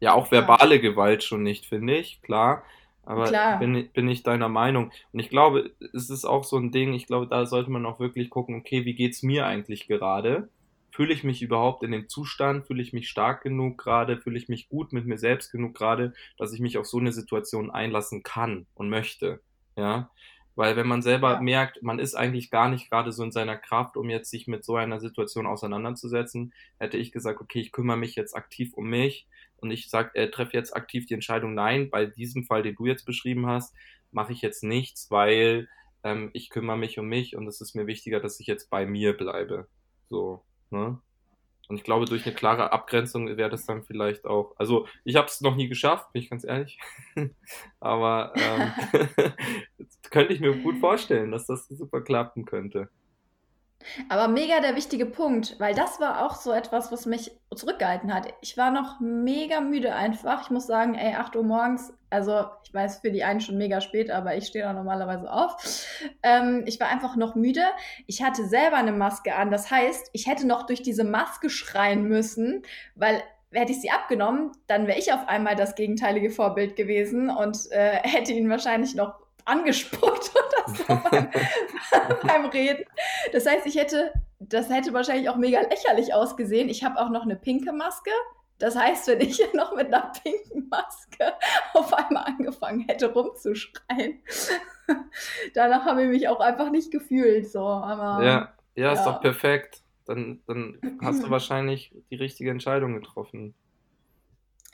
ja, 0.00 0.12
auch 0.14 0.30
verbale 0.30 0.80
Gewalt 0.80 1.22
schon 1.22 1.42
nicht, 1.42 1.66
finde 1.66 1.96
ich, 1.96 2.22
klar. 2.22 2.62
Aber 3.04 3.24
Klar. 3.24 3.58
Bin, 3.58 3.88
bin 3.92 4.08
ich 4.08 4.22
deiner 4.22 4.48
Meinung. 4.48 4.92
Und 5.12 5.20
ich 5.20 5.30
glaube, 5.30 5.72
es 5.92 6.10
ist 6.10 6.24
auch 6.24 6.44
so 6.44 6.56
ein 6.58 6.70
Ding, 6.70 6.92
ich 6.92 7.06
glaube, 7.06 7.26
da 7.26 7.46
sollte 7.46 7.70
man 7.70 7.86
auch 7.86 7.98
wirklich 7.98 8.30
gucken, 8.30 8.56
okay, 8.56 8.84
wie 8.84 8.94
geht's 8.94 9.22
mir 9.22 9.46
eigentlich 9.46 9.88
gerade? 9.88 10.48
Fühle 10.92 11.14
ich 11.14 11.24
mich 11.24 11.40
überhaupt 11.40 11.82
in 11.82 11.92
dem 11.92 12.08
Zustand? 12.08 12.66
Fühle 12.66 12.82
ich 12.82 12.92
mich 12.92 13.08
stark 13.08 13.42
genug 13.42 13.78
gerade? 13.78 14.18
Fühle 14.18 14.38
ich 14.38 14.48
mich 14.48 14.68
gut 14.68 14.92
mit 14.92 15.06
mir 15.06 15.18
selbst 15.18 15.50
genug 15.50 15.74
gerade, 15.74 16.12
dass 16.36 16.52
ich 16.52 16.60
mich 16.60 16.78
auf 16.78 16.86
so 16.86 16.98
eine 16.98 17.12
Situation 17.12 17.70
einlassen 17.70 18.22
kann 18.22 18.66
und 18.74 18.90
möchte? 18.90 19.40
Ja. 19.76 20.10
Weil 20.56 20.76
wenn 20.76 20.88
man 20.88 21.02
selber 21.02 21.34
ja. 21.34 21.40
merkt, 21.40 21.82
man 21.82 21.98
ist 21.98 22.14
eigentlich 22.14 22.50
gar 22.50 22.68
nicht 22.68 22.90
gerade 22.90 23.12
so 23.12 23.22
in 23.22 23.32
seiner 23.32 23.56
Kraft, 23.56 23.96
um 23.96 24.10
jetzt 24.10 24.30
sich 24.30 24.46
mit 24.46 24.64
so 24.64 24.76
einer 24.76 25.00
Situation 25.00 25.46
auseinanderzusetzen, 25.46 26.52
hätte 26.78 26.96
ich 26.96 27.12
gesagt, 27.12 27.40
okay, 27.40 27.60
ich 27.60 27.72
kümmere 27.72 27.96
mich 27.96 28.14
jetzt 28.14 28.36
aktiv 28.36 28.74
um 28.74 28.88
mich, 28.88 29.26
und 29.60 29.70
ich 29.70 29.88
sage, 29.88 30.10
äh, 30.14 30.30
treffe 30.30 30.56
jetzt 30.56 30.74
aktiv 30.74 31.06
die 31.06 31.14
Entscheidung, 31.14 31.54
nein, 31.54 31.90
bei 31.90 32.06
diesem 32.06 32.44
Fall, 32.44 32.62
den 32.62 32.74
du 32.74 32.86
jetzt 32.86 33.04
beschrieben 33.04 33.46
hast, 33.46 33.74
mache 34.10 34.32
ich 34.32 34.42
jetzt 34.42 34.62
nichts, 34.62 35.10
weil 35.10 35.68
ähm, 36.02 36.30
ich 36.32 36.50
kümmere 36.50 36.78
mich 36.78 36.98
um 36.98 37.06
mich 37.06 37.36
und 37.36 37.46
es 37.46 37.60
ist 37.60 37.74
mir 37.74 37.86
wichtiger, 37.86 38.20
dass 38.20 38.40
ich 38.40 38.46
jetzt 38.46 38.70
bei 38.70 38.86
mir 38.86 39.16
bleibe. 39.16 39.68
So, 40.08 40.42
ne? 40.70 40.98
Und 41.70 41.76
ich 41.76 41.84
glaube, 41.84 42.04
durch 42.04 42.26
eine 42.26 42.34
klare 42.34 42.72
Abgrenzung 42.72 43.36
wäre 43.36 43.48
das 43.48 43.64
dann 43.64 43.84
vielleicht 43.84 44.26
auch. 44.26 44.54
Also, 44.58 44.88
ich 45.04 45.14
habe 45.16 45.28
es 45.28 45.40
noch 45.40 45.54
nie 45.54 45.68
geschafft, 45.68 46.12
bin 46.12 46.22
ich 46.22 46.28
ganz 46.28 46.44
ehrlich. 46.44 46.78
Aber 47.80 48.32
ähm, 48.36 48.72
könnte 50.10 50.32
ich 50.32 50.40
mir 50.40 50.56
gut 50.56 50.78
vorstellen, 50.78 51.30
dass 51.30 51.46
das 51.46 51.68
super 51.68 52.00
klappen 52.00 52.44
könnte. 52.44 52.90
Aber 54.08 54.28
mega 54.28 54.60
der 54.60 54.76
wichtige 54.76 55.06
Punkt, 55.06 55.58
weil 55.58 55.74
das 55.74 56.00
war 56.00 56.24
auch 56.24 56.34
so 56.34 56.52
etwas, 56.52 56.92
was 56.92 57.06
mich 57.06 57.32
zurückgehalten 57.54 58.12
hat. 58.14 58.32
Ich 58.40 58.56
war 58.56 58.70
noch 58.70 59.00
mega 59.00 59.60
müde 59.60 59.94
einfach. 59.94 60.42
Ich 60.42 60.50
muss 60.50 60.66
sagen, 60.66 60.94
ey, 60.94 61.14
8 61.14 61.34
Uhr 61.36 61.42
morgens, 61.42 61.92
also 62.10 62.44
ich 62.64 62.74
weiß 62.74 63.00
für 63.00 63.10
die 63.10 63.24
einen 63.24 63.40
schon 63.40 63.58
mega 63.58 63.80
spät, 63.80 64.10
aber 64.10 64.36
ich 64.36 64.46
stehe 64.46 64.64
da 64.64 64.72
normalerweise 64.72 65.32
auf. 65.32 65.86
Ähm, 66.22 66.64
ich 66.66 66.78
war 66.78 66.88
einfach 66.88 67.16
noch 67.16 67.34
müde. 67.34 67.64
Ich 68.06 68.22
hatte 68.22 68.46
selber 68.46 68.76
eine 68.76 68.92
Maske 68.92 69.34
an. 69.34 69.50
Das 69.50 69.70
heißt, 69.70 70.10
ich 70.12 70.26
hätte 70.26 70.46
noch 70.46 70.66
durch 70.66 70.82
diese 70.82 71.04
Maske 71.04 71.50
schreien 71.50 72.04
müssen, 72.04 72.62
weil 72.94 73.22
hätte 73.52 73.72
ich 73.72 73.80
sie 73.80 73.90
abgenommen, 73.90 74.52
dann 74.68 74.86
wäre 74.86 74.98
ich 74.98 75.12
auf 75.12 75.26
einmal 75.28 75.56
das 75.56 75.74
gegenteilige 75.74 76.30
Vorbild 76.30 76.76
gewesen 76.76 77.30
und 77.30 77.58
äh, 77.72 77.98
hätte 78.02 78.32
ihn 78.32 78.48
wahrscheinlich 78.48 78.94
noch 78.94 79.14
angespuckt 79.46 80.32
oder 80.34 80.74
so 80.74 80.84
beim, 81.10 81.30
beim, 82.22 82.46
Reden. 82.46 82.84
Das 83.32 83.46
heißt, 83.46 83.66
ich 83.66 83.76
hätte, 83.76 84.12
das 84.38 84.68
hätte 84.68 84.92
wahrscheinlich 84.92 85.28
auch 85.28 85.36
mega 85.36 85.60
lächerlich 85.60 86.14
ausgesehen. 86.14 86.68
Ich 86.68 86.84
habe 86.84 87.00
auch 87.00 87.10
noch 87.10 87.22
eine 87.22 87.36
pinke 87.36 87.72
Maske. 87.72 88.10
Das 88.58 88.76
heißt, 88.76 89.08
wenn 89.08 89.20
ich 89.20 89.42
noch 89.54 89.74
mit 89.74 89.86
einer 89.86 90.12
pinken 90.22 90.68
Maske 90.68 91.32
auf 91.74 91.92
einmal 91.94 92.24
angefangen 92.24 92.80
hätte 92.80 93.12
rumzuschreien, 93.12 94.20
danach 95.54 95.86
habe 95.86 96.02
ich 96.02 96.08
mich 96.08 96.28
auch 96.28 96.40
einfach 96.40 96.70
nicht 96.70 96.90
gefühlt. 96.90 97.50
So. 97.50 97.64
Aber, 97.64 98.24
ja, 98.24 98.52
ja, 98.74 98.92
ist 98.92 99.04
ja. 99.06 99.12
doch 99.12 99.20
perfekt. 99.20 99.82
dann, 100.04 100.40
dann 100.46 100.98
hast 101.02 101.22
du 101.22 101.30
wahrscheinlich 101.30 101.94
die 102.10 102.16
richtige 102.16 102.50
Entscheidung 102.50 102.94
getroffen. 102.94 103.54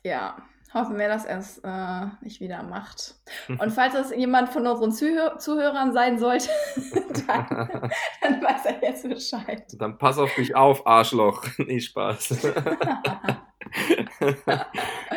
Ja, 0.03 0.37
hoffen 0.77 0.99
wir, 0.99 1.09
dass 1.09 1.25
er 1.25 1.39
es 1.39 1.59
äh, 1.65 2.07
nicht 2.21 2.41
wieder 2.41 2.63
macht. 2.63 3.17
Und 3.49 3.71
falls 3.73 3.95
es 3.95 4.15
jemand 4.15 4.51
von 4.51 4.67
unseren 4.67 4.93
Zuhör 4.93 5.39
Zuhörern 5.39 5.93
sein 5.93 6.19
sollte, 6.19 6.51
dann, 7.27 7.47
dann, 8.23 8.43
weiß 8.43 8.67
er 8.67 8.83
jetzt 8.83 9.09
Bescheid. 9.09 9.65
Dann 9.79 9.99
pass 9.99 10.19
auf 10.19 10.33
dich 10.35 10.55
auf, 10.55 10.87
Arschloch. 10.87 11.45
Nee, 11.59 11.81
Spaß. 11.81 12.53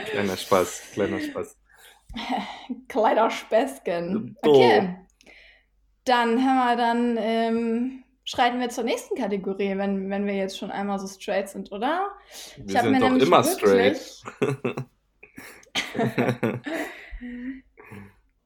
kleiner 0.05 0.37
Spaß, 0.37 0.83
kleiner 0.93 1.19
Spaß. 1.19 1.57
Kleiner 2.87 3.29
Späßchen. 3.29 4.35
Okay. 4.41 4.95
Dann 6.05 6.43
haben 6.43 6.57
wir 6.57 6.75
dann 6.75 7.17
ähm, 7.19 8.03
schreiten 8.23 8.59
wir 8.59 8.69
zur 8.69 8.83
nächsten 8.83 9.15
Kategorie, 9.15 9.77
wenn, 9.77 10.09
wenn 10.09 10.25
wir 10.25 10.33
jetzt 10.33 10.57
schon 10.57 10.71
einmal 10.71 10.97
so 10.97 11.07
straight 11.07 11.49
sind, 11.49 11.71
oder? 11.71 12.09
Wir 12.57 12.75
ich 12.75 12.81
sind 12.81 13.01
doch 13.01 13.15
immer 13.15 13.43
straight. 13.43 14.23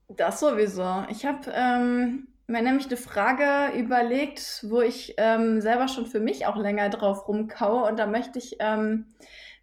das 0.10 0.40
sowieso. 0.40 1.06
Ich 1.10 1.26
habe 1.26 1.52
ähm, 1.54 2.28
mir 2.48 2.62
nämlich 2.62 2.88
eine 2.88 2.98
Frage 2.98 3.78
überlegt, 3.78 4.66
wo 4.70 4.82
ich 4.82 5.16
ähm, 5.18 5.62
selber 5.62 5.88
schon 5.88 6.06
für 6.06 6.20
mich 6.20 6.46
auch 6.46 6.58
länger 6.58 6.90
drauf 6.90 7.28
rumkaue 7.28 7.84
und 7.90 7.98
da 7.98 8.06
möchte 8.06 8.40
ich 8.40 8.58
ähm, 8.60 9.08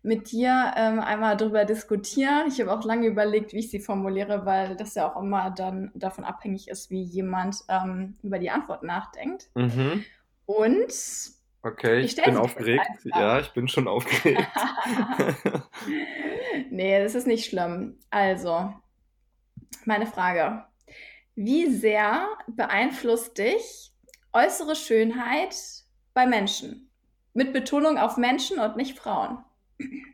mit 0.02 0.32
dir 0.32 0.72
ähm, 0.76 0.98
einmal 0.98 1.36
darüber 1.36 1.64
diskutieren. 1.64 2.48
Ich 2.48 2.60
habe 2.60 2.72
auch 2.72 2.84
lange 2.84 3.06
überlegt, 3.06 3.52
wie 3.52 3.58
ich 3.58 3.70
sie 3.70 3.80
formuliere, 3.80 4.46
weil 4.46 4.76
das 4.76 4.94
ja 4.94 5.10
auch 5.10 5.20
immer 5.20 5.50
dann 5.50 5.90
davon 5.94 6.24
abhängig 6.24 6.68
ist, 6.68 6.90
wie 6.90 7.02
jemand 7.02 7.56
ähm, 7.68 8.16
über 8.22 8.38
die 8.38 8.50
Antwort 8.50 8.82
nachdenkt. 8.82 9.50
Mhm. 9.54 10.04
Und 10.46 10.92
okay, 11.62 12.00
ich, 12.00 12.18
ich 12.18 12.24
bin 12.24 12.36
aufgeregt. 12.36 12.86
Ja, 13.04 13.40
ich 13.40 13.50
bin 13.50 13.68
schon 13.68 13.88
aufgeregt. 13.88 14.46
nee, 16.70 17.02
das 17.02 17.14
ist 17.14 17.26
nicht 17.26 17.48
schlimm. 17.48 17.98
Also, 18.10 18.72
meine 19.84 20.06
Frage. 20.06 20.64
Wie 21.34 21.70
sehr 21.70 22.28
beeinflusst 22.48 23.38
dich 23.38 23.92
äußere 24.32 24.76
Schönheit 24.76 25.56
bei 26.12 26.26
Menschen? 26.26 26.90
Mit 27.32 27.52
Betonung 27.52 27.98
auf 27.98 28.16
Menschen 28.16 28.58
und 28.58 28.76
nicht 28.76 28.98
Frauen. 28.98 29.44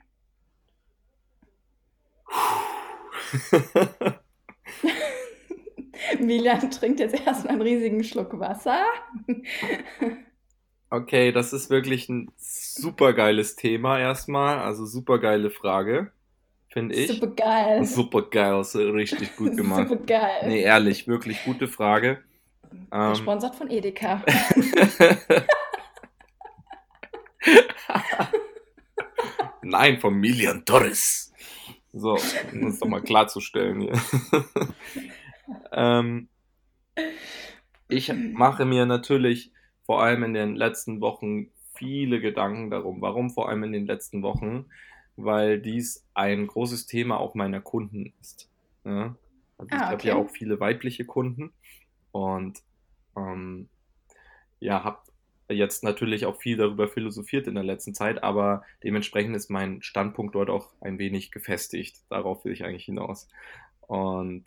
Milan 6.21 6.71
trinkt 6.71 7.01
jetzt 7.01 7.27
erstmal 7.27 7.55
einen 7.55 7.63
riesigen 7.63 8.05
Schluck 8.05 8.39
Wasser. 8.39 8.85
Okay, 10.97 11.31
das 11.31 11.53
ist 11.53 11.69
wirklich 11.69 12.09
ein 12.09 12.31
super 12.39 13.13
geiles 13.13 13.55
Thema 13.55 14.01
erstmal. 14.01 14.61
Also 14.61 14.87
super 14.87 15.19
geile 15.19 15.51
Frage, 15.51 16.11
finde 16.71 16.95
ich. 16.95 17.09
Super 17.09 17.27
geil. 17.27 17.85
Super 17.85 18.23
geil, 18.23 18.65
so 18.65 18.79
richtig 18.91 19.37
gut 19.37 19.55
gemacht. 19.59 19.91
super 19.91 20.03
geil. 20.07 20.49
Nee, 20.49 20.63
ehrlich, 20.63 21.07
wirklich 21.07 21.45
gute 21.45 21.69
Frage. 21.69 22.23
Ähm, 22.91 23.11
Gesponsert 23.11 23.57
von 23.57 23.69
Edeka. 23.71 24.25
Nein, 29.63 30.01
von 30.01 30.15
Milian 30.15 30.65
Torres. 30.65 31.31
So, 31.93 32.17
um 32.53 32.63
das 32.63 32.79
doch 32.79 32.89
mal 32.89 33.03
klarzustellen 33.03 33.83
hier. 33.83 33.93
ähm, 35.73 36.31
ich 37.89 38.11
mache 38.15 38.65
mir 38.65 38.87
natürlich 38.87 39.53
vor 39.87 40.03
allem 40.03 40.25
in 40.25 40.35
den 40.35 40.57
letzten 40.57 41.01
Wochen 41.01 41.49
viele 41.75 42.21
Gedanken 42.21 42.71
darum. 42.71 43.01
Warum 43.01 43.31
vor 43.31 43.49
allem 43.49 43.63
in 43.65 43.73
den 43.73 43.87
letzten 43.87 44.23
Wochen? 44.23 44.67
Weil 45.17 45.61
dies 45.61 46.05
ein 46.13 46.47
großes 46.47 46.87
Thema 46.87 47.19
auch 47.19 47.35
meiner 47.35 47.61
Kunden 47.61 48.13
ist. 48.21 48.51
Ja? 48.85 49.17
Also 49.59 49.71
ah, 49.71 49.77
ich 49.77 49.83
habe 49.83 50.03
ja 50.03 50.17
auch 50.17 50.29
viele 50.29 50.61
weibliche 50.61 51.05
Kunden 51.05 51.53
und 52.13 52.63
ähm, 53.17 53.69
ja, 54.61 54.85
habe 54.85 54.99
jetzt 55.49 55.85
natürlich 55.85 56.27
auch 56.27 56.37
viel 56.37 56.57
darüber 56.57 56.89
philosophiert 56.89 57.47
in 57.47 57.55
der 57.55 57.65
letzten 57.65 57.95
Zeit, 57.95 58.23
aber 58.23 58.65
dementsprechend 58.83 59.37
ist 59.37 59.49
mein 59.49 59.81
Standpunkt 59.81 60.35
dort 60.35 60.51
auch 60.51 60.73
ein 60.81 60.99
wenig 60.99 61.31
gefestigt. 61.31 62.01
Darauf 62.11 62.45
will 62.45 62.53
ich 62.53 62.65
eigentlich 62.65 62.85
hinaus. 62.85 63.29
Und 63.81 64.45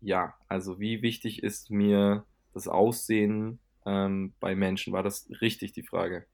ja, 0.00 0.34
also 0.48 0.78
wie 0.78 1.00
wichtig 1.00 1.42
ist 1.42 1.70
mir 1.70 2.24
das 2.52 2.68
Aussehen 2.68 3.58
ähm, 3.86 4.34
bei 4.40 4.54
Menschen? 4.54 4.92
War 4.92 5.02
das 5.02 5.28
richtig 5.40 5.72
die 5.72 5.82
Frage? 5.82 6.26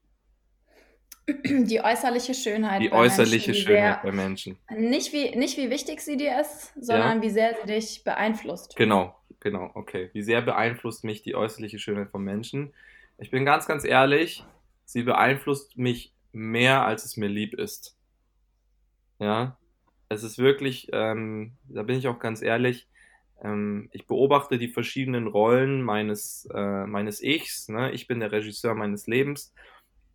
Die 1.44 1.80
äußerliche 1.80 2.34
Schönheit. 2.34 2.82
Die 2.82 2.88
bei 2.88 2.96
äußerliche 2.96 3.52
Menschen, 3.52 3.66
Schönheit 3.66 4.02
bei 4.02 4.12
Menschen. 4.12 4.58
Nicht 4.76 5.12
wie, 5.12 5.36
nicht 5.36 5.56
wie 5.56 5.70
wichtig 5.70 6.00
sie 6.00 6.16
dir 6.16 6.40
ist, 6.40 6.72
sondern 6.80 7.18
ja? 7.18 7.22
wie 7.22 7.30
sehr 7.30 7.56
sie 7.60 7.72
dich 7.72 8.04
beeinflusst. 8.04 8.76
Genau, 8.76 9.14
genau, 9.38 9.70
okay. 9.74 10.10
Wie 10.12 10.22
sehr 10.22 10.42
beeinflusst 10.42 11.04
mich 11.04 11.22
die 11.22 11.34
äußerliche 11.34 11.78
Schönheit 11.78 12.10
von 12.10 12.24
Menschen? 12.24 12.72
Ich 13.18 13.30
bin 13.30 13.44
ganz, 13.44 13.66
ganz 13.66 13.84
ehrlich, 13.84 14.44
sie 14.84 15.02
beeinflusst 15.02 15.76
mich 15.76 16.12
mehr, 16.32 16.84
als 16.84 17.04
es 17.04 17.16
mir 17.16 17.28
lieb 17.28 17.54
ist. 17.54 17.96
Ja, 19.18 19.56
es 20.08 20.22
ist 20.22 20.38
wirklich, 20.38 20.88
ähm, 20.92 21.52
da 21.68 21.82
bin 21.82 21.98
ich 21.98 22.08
auch 22.08 22.18
ganz 22.18 22.42
ehrlich, 22.42 22.88
ich 23.92 24.06
beobachte 24.06 24.58
die 24.58 24.68
verschiedenen 24.68 25.26
Rollen 25.26 25.82
meines, 25.82 26.46
äh, 26.52 26.86
meines 26.86 27.22
Ichs. 27.22 27.68
Ne? 27.68 27.90
Ich 27.92 28.06
bin 28.06 28.20
der 28.20 28.32
Regisseur 28.32 28.74
meines 28.74 29.06
Lebens. 29.06 29.54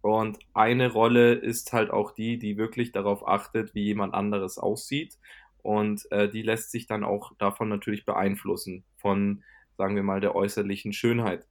Und 0.01 0.37
eine 0.53 0.91
Rolle 0.91 1.33
ist 1.33 1.73
halt 1.73 1.89
auch 1.89 2.11
die, 2.11 2.37
die 2.37 2.57
wirklich 2.57 2.91
darauf 2.91 3.27
achtet, 3.27 3.73
wie 3.73 3.85
jemand 3.85 4.13
anderes 4.13 4.59
aussieht. 4.59 5.17
Und 5.63 6.05
äh, 6.11 6.29
die 6.29 6.43
lässt 6.43 6.69
sich 6.69 6.85
dann 6.85 7.03
auch 7.03 7.31
davon 7.39 7.69
natürlich 7.69 8.05
beeinflussen, 8.05 8.83
von, 8.97 9.43
sagen 9.77 9.95
wir 9.95 10.03
mal, 10.03 10.21
der 10.21 10.35
äußerlichen 10.35 10.93
Schönheit. 10.93 11.47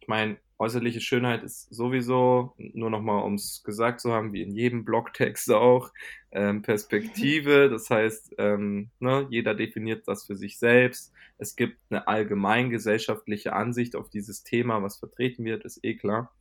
Ich 0.00 0.08
meine, 0.08 0.36
äußerliche 0.58 1.00
Schönheit 1.00 1.42
ist 1.42 1.72
sowieso, 1.74 2.54
nur 2.56 2.90
nochmal 2.90 3.22
um 3.24 3.34
es 3.34 3.62
gesagt 3.64 4.00
zu 4.00 4.12
haben, 4.12 4.32
wie 4.32 4.42
in 4.42 4.52
jedem 4.52 4.84
Blogtext 4.84 5.50
auch, 5.50 5.90
ähm, 6.30 6.62
Perspektive. 6.62 7.68
Das 7.74 7.90
heißt, 7.90 8.34
ähm, 8.38 8.90
ne, 9.00 9.26
jeder 9.30 9.54
definiert 9.54 10.06
das 10.06 10.26
für 10.26 10.36
sich 10.36 10.58
selbst. 10.58 11.12
Es 11.38 11.56
gibt 11.56 11.78
eine 11.90 12.06
allgemein 12.06 12.70
gesellschaftliche 12.70 13.52
Ansicht 13.52 13.96
auf 13.96 14.08
dieses 14.08 14.44
Thema, 14.44 14.82
was 14.82 14.98
vertreten 14.98 15.44
wird, 15.44 15.64
ist 15.64 15.84
eh 15.84 15.96
klar. 15.96 16.32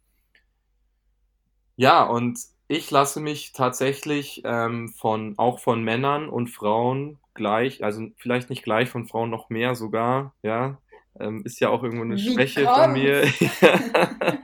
Ja, 1.75 2.03
und 2.03 2.39
ich 2.67 2.91
lasse 2.91 3.19
mich 3.19 3.51
tatsächlich 3.53 4.41
ähm, 4.45 4.89
von 4.89 5.33
auch 5.37 5.59
von 5.59 5.83
Männern 5.83 6.29
und 6.29 6.49
Frauen 6.49 7.19
gleich, 7.33 7.83
also 7.83 8.07
vielleicht 8.17 8.49
nicht 8.49 8.63
gleich, 8.63 8.89
von 8.89 9.07
Frauen 9.07 9.31
noch 9.31 9.49
mehr 9.49 9.73
sogar, 9.75 10.35
ja, 10.43 10.77
ähm, 11.19 11.41
ist 11.45 11.59
ja 11.59 11.69
auch 11.69 11.83
irgendwo 11.83 12.03
eine 12.03 12.15
Wie 12.15 12.33
Schwäche 12.33 12.63
kommt's? 12.63 12.79
von 12.79 12.93
mir. 12.93 13.23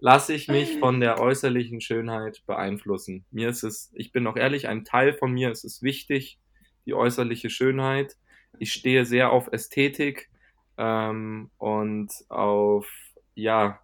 Lasse 0.00 0.34
ich 0.34 0.48
mich 0.48 0.78
von 0.78 0.98
der 0.98 1.20
äußerlichen 1.20 1.80
Schönheit 1.80 2.42
beeinflussen. 2.46 3.24
Mir 3.30 3.48
ist 3.48 3.62
es, 3.62 3.92
ich 3.94 4.10
bin 4.10 4.26
auch 4.26 4.36
ehrlich, 4.36 4.66
ein 4.68 4.84
Teil 4.84 5.14
von 5.14 5.32
mir 5.32 5.52
ist 5.52 5.64
es 5.64 5.82
wichtig, 5.82 6.38
die 6.86 6.94
äußerliche 6.94 7.50
Schönheit. 7.50 8.16
Ich 8.58 8.72
stehe 8.72 9.04
sehr 9.04 9.30
auf 9.30 9.46
Ästhetik 9.52 10.28
ähm, 10.76 11.50
und 11.58 12.10
auf, 12.28 12.88
ja, 13.34 13.80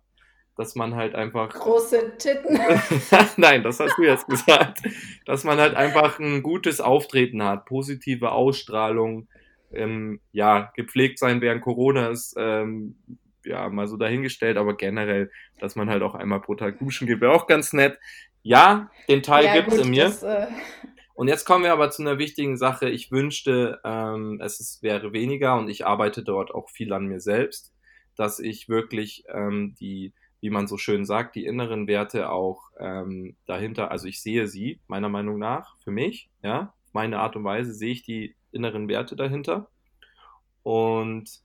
dass 0.57 0.75
man 0.75 0.97
halt 0.97 1.15
einfach. 1.15 1.51
Große 1.51 2.19
Titten. 2.19 2.59
Nein, 3.37 3.63
das 3.63 3.79
hast 3.79 3.97
du 3.97 4.03
jetzt 4.03 4.27
gesagt. 4.27 4.81
Dass 5.25 5.45
man 5.45 5.59
halt 5.59 5.77
einfach 5.77 6.19
ein 6.19 6.43
gutes 6.43 6.81
Auftreten 6.81 7.45
hat, 7.45 7.65
positive 7.65 8.33
Ausstrahlung, 8.33 9.29
ähm, 9.73 10.21
ja, 10.33 10.73
gepflegt 10.77 11.19
sein 11.19 11.41
während 11.41 11.63
Corona 11.63 12.09
ist 12.09 12.35
ähm, 12.39 12.97
ja 13.45 13.69
mal 13.69 13.89
so 13.89 13.97
dahingestellt, 13.97 14.57
aber 14.57 14.77
generell, 14.77 15.31
dass 15.59 15.77
man 15.77 15.89
halt 15.91 16.03
auch 16.03 16.15
einmal 16.15 16.41
pro 16.41 16.55
Tag 16.55 16.79
duschen 16.79 17.07
geht, 17.07 17.21
wäre 17.21 17.33
auch 17.33 17.47
ganz 17.47 17.73
nett. 17.73 17.99
Ja, 18.43 18.91
den 19.09 19.23
Teil 19.23 19.47
ja, 19.47 19.55
gibt's 19.55 19.77
gut, 19.77 19.85
in 19.85 19.91
mir. 19.91 20.05
Das, 20.05 20.23
äh... 20.23 20.47
Und 21.15 21.27
jetzt 21.27 21.45
kommen 21.45 21.65
wir 21.65 21.73
aber 21.73 21.91
zu 21.91 22.03
einer 22.03 22.19
wichtigen 22.19 22.57
Sache. 22.57 22.89
Ich 22.89 23.11
wünschte, 23.11 23.81
ähm, 23.85 24.41
es 24.41 24.61
ist, 24.61 24.85
wäre 24.85 25.13
weniger 25.13 25.57
und 25.57 25.69
ich 25.69 25.85
arbeite 25.85 26.23
dort 26.23 26.55
auch 26.55 26.71
viel 26.71 26.93
an 26.93 27.07
mir 27.07 27.19
selbst, 27.19 27.75
dass 28.15 28.39
ich 28.39 28.69
wirklich 28.69 29.25
ähm, 29.29 29.75
die, 29.81 30.13
wie 30.41 30.51
man 30.51 30.69
so 30.69 30.77
schön 30.77 31.05
sagt, 31.05 31.35
die 31.35 31.45
inneren 31.45 31.89
Werte 31.89 32.31
auch 32.31 32.71
ähm, 32.79 33.37
dahinter, 33.47 33.91
also 33.91 34.07
ich 34.07 34.23
sehe 34.23 34.47
sie, 34.47 34.79
meiner 34.87 35.09
Meinung 35.09 35.41
nach, 35.41 35.77
für 35.83 35.91
mich, 35.91 36.31
ja, 36.43 36.73
meine 36.93 37.19
Art 37.19 37.35
und 37.35 37.43
Weise 37.43 37.75
sehe 37.75 37.93
ich 37.93 38.05
die 38.05 38.37
inneren 38.53 38.89
Werte 38.89 39.17
dahinter. 39.17 39.69
Und 40.63 41.41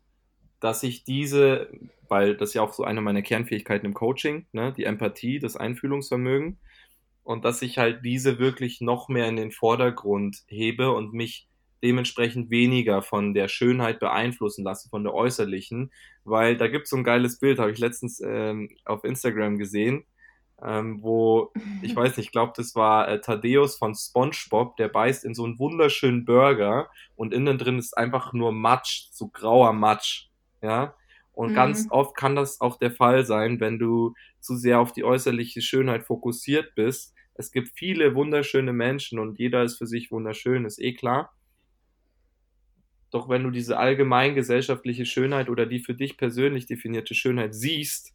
dass 0.59 0.83
ich 0.83 1.03
diese, 1.03 1.69
weil 2.07 2.35
das 2.35 2.53
ja 2.53 2.61
auch 2.61 2.73
so 2.73 2.83
eine 2.83 3.01
meiner 3.01 3.21
Kernfähigkeiten 3.21 3.85
im 3.85 3.93
Coaching, 3.93 4.45
ne, 4.53 4.73
die 4.75 4.85
Empathie, 4.85 5.39
das 5.39 5.57
Einfühlungsvermögen, 5.57 6.57
und 7.23 7.45
dass 7.45 7.61
ich 7.61 7.77
halt 7.77 8.03
diese 8.03 8.39
wirklich 8.39 8.81
noch 8.81 9.07
mehr 9.07 9.27
in 9.27 9.37
den 9.37 9.51
Vordergrund 9.51 10.43
hebe 10.47 10.91
und 10.91 11.13
mich 11.13 11.47
dementsprechend 11.83 12.49
weniger 12.49 13.01
von 13.01 13.33
der 13.33 13.49
Schönheit 13.49 13.99
beeinflussen 13.99 14.63
lasse, 14.63 14.89
von 14.89 15.03
der 15.03 15.13
äußerlichen, 15.13 15.91
weil 16.23 16.55
da 16.55 16.67
gibt 16.67 16.85
es 16.85 16.89
so 16.89 16.97
ein 16.97 17.03
geiles 17.03 17.39
Bild, 17.39 17.59
habe 17.59 17.71
ich 17.71 17.79
letztens 17.79 18.21
ähm, 18.25 18.69
auf 18.85 19.03
Instagram 19.03 19.57
gesehen. 19.57 20.05
Ähm, 20.65 21.01
wo, 21.01 21.51
ich 21.81 21.95
weiß 21.95 22.17
nicht, 22.17 22.27
ich 22.27 22.31
glaube, 22.31 22.53
das 22.55 22.75
war 22.75 23.07
äh, 23.07 23.19
Thaddeus 23.19 23.75
von 23.75 23.95
SpongeBob, 23.95 24.77
der 24.77 24.87
beißt 24.87 25.25
in 25.25 25.33
so 25.33 25.43
einen 25.43 25.59
wunderschönen 25.59 26.25
Burger 26.25 26.89
und 27.15 27.33
innen 27.33 27.57
drin 27.57 27.79
ist 27.79 27.97
einfach 27.97 28.33
nur 28.33 28.51
Matsch, 28.51 29.07
so 29.11 29.27
grauer 29.27 29.73
Matsch, 29.73 30.29
ja. 30.61 30.95
Und 31.33 31.51
mhm. 31.51 31.55
ganz 31.55 31.87
oft 31.89 32.15
kann 32.15 32.35
das 32.35 32.61
auch 32.61 32.77
der 32.77 32.91
Fall 32.91 33.25
sein, 33.25 33.59
wenn 33.59 33.79
du 33.79 34.13
zu 34.39 34.55
sehr 34.55 34.79
auf 34.79 34.93
die 34.93 35.03
äußerliche 35.03 35.61
Schönheit 35.61 36.03
fokussiert 36.03 36.75
bist. 36.75 37.13
Es 37.33 37.51
gibt 37.51 37.69
viele 37.75 38.13
wunderschöne 38.13 38.71
Menschen 38.71 39.17
und 39.17 39.39
jeder 39.39 39.63
ist 39.63 39.77
für 39.77 39.87
sich 39.87 40.11
wunderschön, 40.11 40.65
ist 40.65 40.79
eh 40.79 40.93
klar. 40.93 41.33
Doch 43.09 43.29
wenn 43.29 43.43
du 43.43 43.49
diese 43.49 43.77
allgemein 43.77 44.35
gesellschaftliche 44.35 45.05
Schönheit 45.05 45.49
oder 45.49 45.65
die 45.65 45.79
für 45.79 45.95
dich 45.95 46.17
persönlich 46.17 46.67
definierte 46.67 47.15
Schönheit 47.15 47.55
siehst 47.55 48.13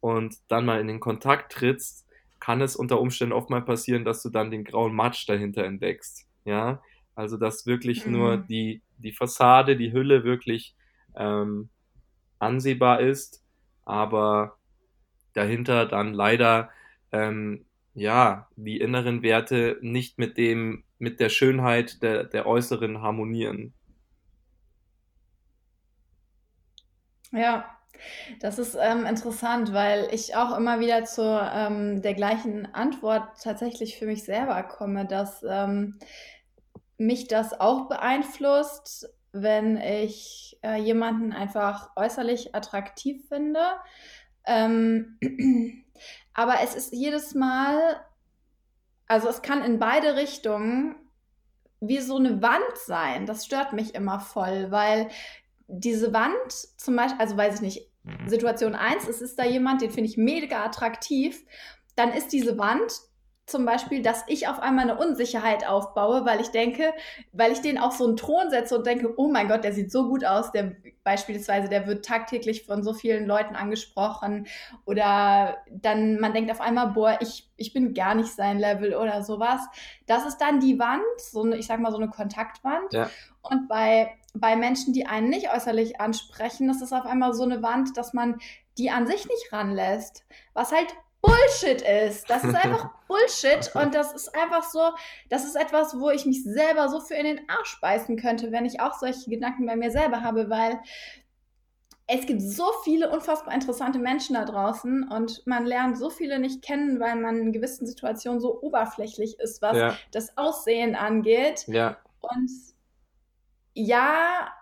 und 0.00 0.36
dann 0.48 0.64
mal 0.64 0.80
in 0.80 0.88
den 0.88 1.00
Kontakt 1.00 1.52
trittst, 1.52 2.06
kann 2.40 2.60
es 2.60 2.76
unter 2.76 3.00
Umständen 3.00 3.32
oft 3.32 3.50
mal 3.50 3.62
passieren, 3.62 4.04
dass 4.04 4.22
du 4.22 4.30
dann 4.30 4.50
den 4.50 4.64
grauen 4.64 4.94
Matsch 4.94 5.28
dahinter 5.28 5.64
entdeckst. 5.64 6.26
Ja, 6.44 6.82
also 7.14 7.36
dass 7.36 7.66
wirklich 7.66 8.06
mhm. 8.06 8.12
nur 8.12 8.36
die, 8.36 8.82
die 8.96 9.12
Fassade, 9.12 9.76
die 9.76 9.92
Hülle 9.92 10.24
wirklich 10.24 10.76
ähm, 11.16 11.68
ansehbar 12.38 13.00
ist, 13.00 13.44
aber 13.84 14.56
dahinter 15.34 15.86
dann 15.86 16.14
leider 16.14 16.70
ähm, 17.12 17.64
ja 17.94 18.48
die 18.56 18.78
inneren 18.78 19.22
Werte 19.22 19.78
nicht 19.80 20.18
mit 20.18 20.38
dem 20.38 20.84
mit 20.98 21.20
der 21.20 21.28
Schönheit 21.28 22.02
der, 22.02 22.24
der 22.24 22.46
äußeren 22.46 23.02
harmonieren. 23.02 23.72
Ja, 27.30 27.77
das 28.40 28.58
ist 28.58 28.76
ähm, 28.80 29.06
interessant, 29.06 29.72
weil 29.72 30.08
ich 30.12 30.36
auch 30.36 30.56
immer 30.56 30.80
wieder 30.80 31.04
zu 31.04 31.22
ähm, 31.22 32.02
der 32.02 32.14
gleichen 32.14 32.72
Antwort 32.74 33.42
tatsächlich 33.42 33.98
für 33.98 34.06
mich 34.06 34.24
selber 34.24 34.62
komme, 34.62 35.06
dass 35.06 35.44
ähm, 35.48 35.98
mich 36.96 37.28
das 37.28 37.58
auch 37.58 37.88
beeinflusst, 37.88 39.08
wenn 39.32 39.76
ich 39.76 40.58
äh, 40.62 40.76
jemanden 40.76 41.32
einfach 41.32 41.90
äußerlich 41.96 42.54
attraktiv 42.54 43.26
finde. 43.28 43.60
Ähm, 44.44 45.18
aber 46.34 46.56
es 46.62 46.74
ist 46.74 46.92
jedes 46.92 47.34
Mal, 47.34 48.00
also 49.06 49.28
es 49.28 49.42
kann 49.42 49.62
in 49.62 49.78
beide 49.78 50.16
Richtungen 50.16 50.96
wie 51.80 52.00
so 52.00 52.16
eine 52.16 52.42
Wand 52.42 52.76
sein. 52.86 53.26
Das 53.26 53.44
stört 53.44 53.72
mich 53.72 53.94
immer 53.94 54.18
voll, 54.20 54.70
weil 54.70 55.08
diese 55.68 56.12
Wand 56.12 56.52
zum 56.76 56.96
Beispiel, 56.96 57.20
also 57.20 57.36
weiß 57.36 57.56
ich 57.56 57.60
nicht. 57.60 57.87
Situation 58.26 58.74
1, 58.74 59.08
es 59.08 59.20
ist 59.20 59.38
da 59.38 59.44
jemand, 59.44 59.82
den 59.82 59.90
finde 59.90 60.10
ich 60.10 60.16
mega 60.16 60.64
attraktiv, 60.64 61.44
dann 61.96 62.12
ist 62.12 62.32
diese 62.32 62.58
Wand 62.58 62.92
zum 63.48 63.64
Beispiel, 63.64 64.02
dass 64.02 64.24
ich 64.28 64.46
auf 64.46 64.60
einmal 64.60 64.88
eine 64.90 64.98
Unsicherheit 64.98 65.66
aufbaue, 65.66 66.26
weil 66.26 66.40
ich 66.40 66.48
denke, 66.48 66.92
weil 67.32 67.50
ich 67.50 67.60
den 67.60 67.78
auf 67.78 67.94
so 67.94 68.06
einen 68.06 68.16
Thron 68.16 68.50
setze 68.50 68.76
und 68.76 68.86
denke, 68.86 69.14
oh 69.16 69.30
mein 69.30 69.48
Gott, 69.48 69.64
der 69.64 69.72
sieht 69.72 69.90
so 69.90 70.08
gut 70.08 70.24
aus, 70.24 70.52
der 70.52 70.76
beispielsweise, 71.02 71.68
der 71.68 71.86
wird 71.86 72.04
tagtäglich 72.04 72.66
von 72.66 72.82
so 72.82 72.92
vielen 72.92 73.26
Leuten 73.26 73.56
angesprochen 73.56 74.46
oder 74.84 75.56
dann 75.70 76.20
man 76.20 76.34
denkt 76.34 76.50
auf 76.50 76.60
einmal, 76.60 76.88
boah, 76.88 77.16
ich, 77.20 77.48
ich 77.56 77.72
bin 77.72 77.94
gar 77.94 78.14
nicht 78.14 78.34
sein 78.34 78.58
Level 78.58 78.94
oder 78.94 79.22
sowas. 79.22 79.62
Das 80.06 80.26
ist 80.26 80.38
dann 80.38 80.60
die 80.60 80.78
Wand, 80.78 81.02
so 81.16 81.42
eine, 81.42 81.56
ich 81.56 81.66
sag 81.66 81.80
mal 81.80 81.90
so 81.90 81.98
eine 81.98 82.10
Kontaktwand. 82.10 82.92
Ja. 82.92 83.10
Und 83.40 83.66
bei, 83.68 84.12
bei 84.34 84.56
Menschen, 84.56 84.92
die 84.92 85.06
einen 85.06 85.30
nicht 85.30 85.52
äußerlich 85.52 86.00
ansprechen, 86.00 86.68
das 86.68 86.82
ist 86.82 86.92
auf 86.92 87.06
einmal 87.06 87.32
so 87.32 87.44
eine 87.44 87.62
Wand, 87.62 87.96
dass 87.96 88.12
man 88.12 88.40
die 88.76 88.90
an 88.90 89.06
sich 89.06 89.26
nicht 89.26 89.52
ranlässt. 89.52 90.24
Was 90.54 90.72
halt 90.72 90.94
Bullshit 91.20 91.82
ist. 91.82 92.30
Das 92.30 92.44
ist 92.44 92.54
einfach 92.54 92.90
Bullshit 93.08 93.74
und 93.74 93.94
das 93.94 94.12
ist 94.12 94.34
einfach 94.34 94.62
so, 94.62 94.80
das 95.28 95.44
ist 95.44 95.56
etwas, 95.56 95.98
wo 95.98 96.10
ich 96.10 96.26
mich 96.26 96.44
selber 96.44 96.88
so 96.88 97.00
für 97.00 97.14
in 97.14 97.26
den 97.26 97.48
Arsch 97.48 97.80
beißen 97.80 98.16
könnte, 98.16 98.52
wenn 98.52 98.64
ich 98.64 98.80
auch 98.80 98.94
solche 98.94 99.28
Gedanken 99.28 99.66
bei 99.66 99.76
mir 99.76 99.90
selber 99.90 100.22
habe, 100.22 100.48
weil 100.48 100.80
es 102.06 102.24
gibt 102.24 102.40
so 102.40 102.66
viele 102.84 103.10
unfassbar 103.10 103.52
interessante 103.52 103.98
Menschen 103.98 104.34
da 104.34 104.44
draußen 104.44 105.08
und 105.10 105.46
man 105.46 105.66
lernt 105.66 105.98
so 105.98 106.08
viele 106.08 106.38
nicht 106.38 106.62
kennen, 106.62 107.00
weil 107.00 107.16
man 107.16 107.36
in 107.36 107.52
gewissen 107.52 107.86
Situationen 107.86 108.40
so 108.40 108.62
oberflächlich 108.62 109.38
ist, 109.40 109.60
was 109.60 109.76
ja. 109.76 109.96
das 110.12 110.38
Aussehen 110.38 110.94
angeht. 110.94 111.64
Ja. 111.66 111.98
Und 112.20 112.50
ja, 113.78 114.52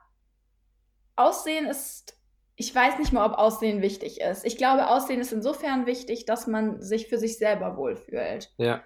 Aussehen 1.16 1.66
ist 1.66 2.16
ich 2.57 2.74
weiß 2.74 2.98
nicht 2.98 3.12
mal, 3.12 3.26
ob 3.26 3.38
Aussehen 3.38 3.83
wichtig 3.83 4.20
ist. 4.20 4.44
Ich 4.44 4.57
glaube, 4.57 4.88
Aussehen 4.88 5.20
ist 5.20 5.33
insofern 5.33 5.85
wichtig, 5.85 6.24
dass 6.24 6.46
man 6.46 6.81
sich 6.81 7.07
für 7.07 7.18
sich 7.18 7.37
selber 7.37 7.76
wohlfühlt. 7.76 8.52
Ja. 8.57 8.83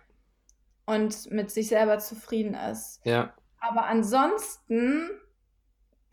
Und 0.86 1.30
mit 1.30 1.52
sich 1.52 1.68
selber 1.68 2.00
zufrieden 2.00 2.54
ist. 2.54 3.00
Ja. 3.04 3.32
Aber 3.60 3.84
ansonsten 3.84 5.08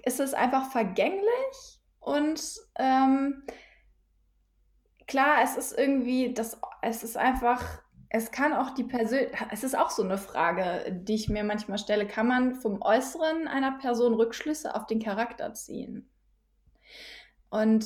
ist 0.03 0.19
es 0.19 0.35
einfach 0.35 0.69
vergänglich 0.71 1.81
und 1.99 2.41
ähm, 2.77 3.43
klar, 5.07 5.39
es 5.43 5.57
ist 5.57 5.77
irgendwie, 5.77 6.33
das, 6.33 6.61
es 6.83 7.03
ist 7.03 7.17
einfach, 7.17 7.81
es 8.09 8.31
kann 8.31 8.53
auch 8.53 8.71
die 8.71 8.83
Person, 8.83 9.19
es 9.51 9.63
ist 9.63 9.77
auch 9.77 9.89
so 9.89 10.03
eine 10.03 10.17
Frage, 10.17 10.91
die 10.91 11.15
ich 11.15 11.29
mir 11.29 11.43
manchmal 11.43 11.77
stelle, 11.77 12.07
kann 12.07 12.27
man 12.27 12.55
vom 12.55 12.81
Äußeren 12.81 13.47
einer 13.47 13.77
Person 13.79 14.13
Rückschlüsse 14.13 14.75
auf 14.75 14.85
den 14.85 15.01
Charakter 15.01 15.53
ziehen? 15.53 16.09
Und 17.49 17.85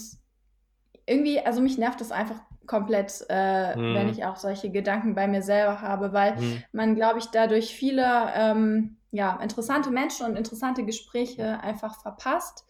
irgendwie, 1.06 1.40
also 1.40 1.62
mich 1.62 1.78
nervt 1.78 2.02
das 2.02 2.12
einfach 2.12 2.40
komplett, 2.68 3.26
äh, 3.30 3.74
hm. 3.74 3.96
wenn 3.96 4.10
ich 4.10 4.24
auch 4.24 4.38
solche 4.38 4.70
Gedanken 4.70 5.16
bei 5.16 5.28
mir 5.28 5.42
selber 5.42 5.82
habe, 5.82 6.14
weil 6.14 6.38
hm. 6.38 6.64
man, 6.72 6.96
glaube 6.96 7.20
ich, 7.20 7.26
dadurch 7.26 7.76
viele 7.76 8.32
ähm, 8.36 8.98
ja, 9.12 9.40
interessante 9.42 9.90
Menschen 9.90 10.26
und 10.26 10.38
interessante 10.38 10.86
Gespräche 10.86 11.60
einfach 11.60 12.00
verpasst. 12.02 12.66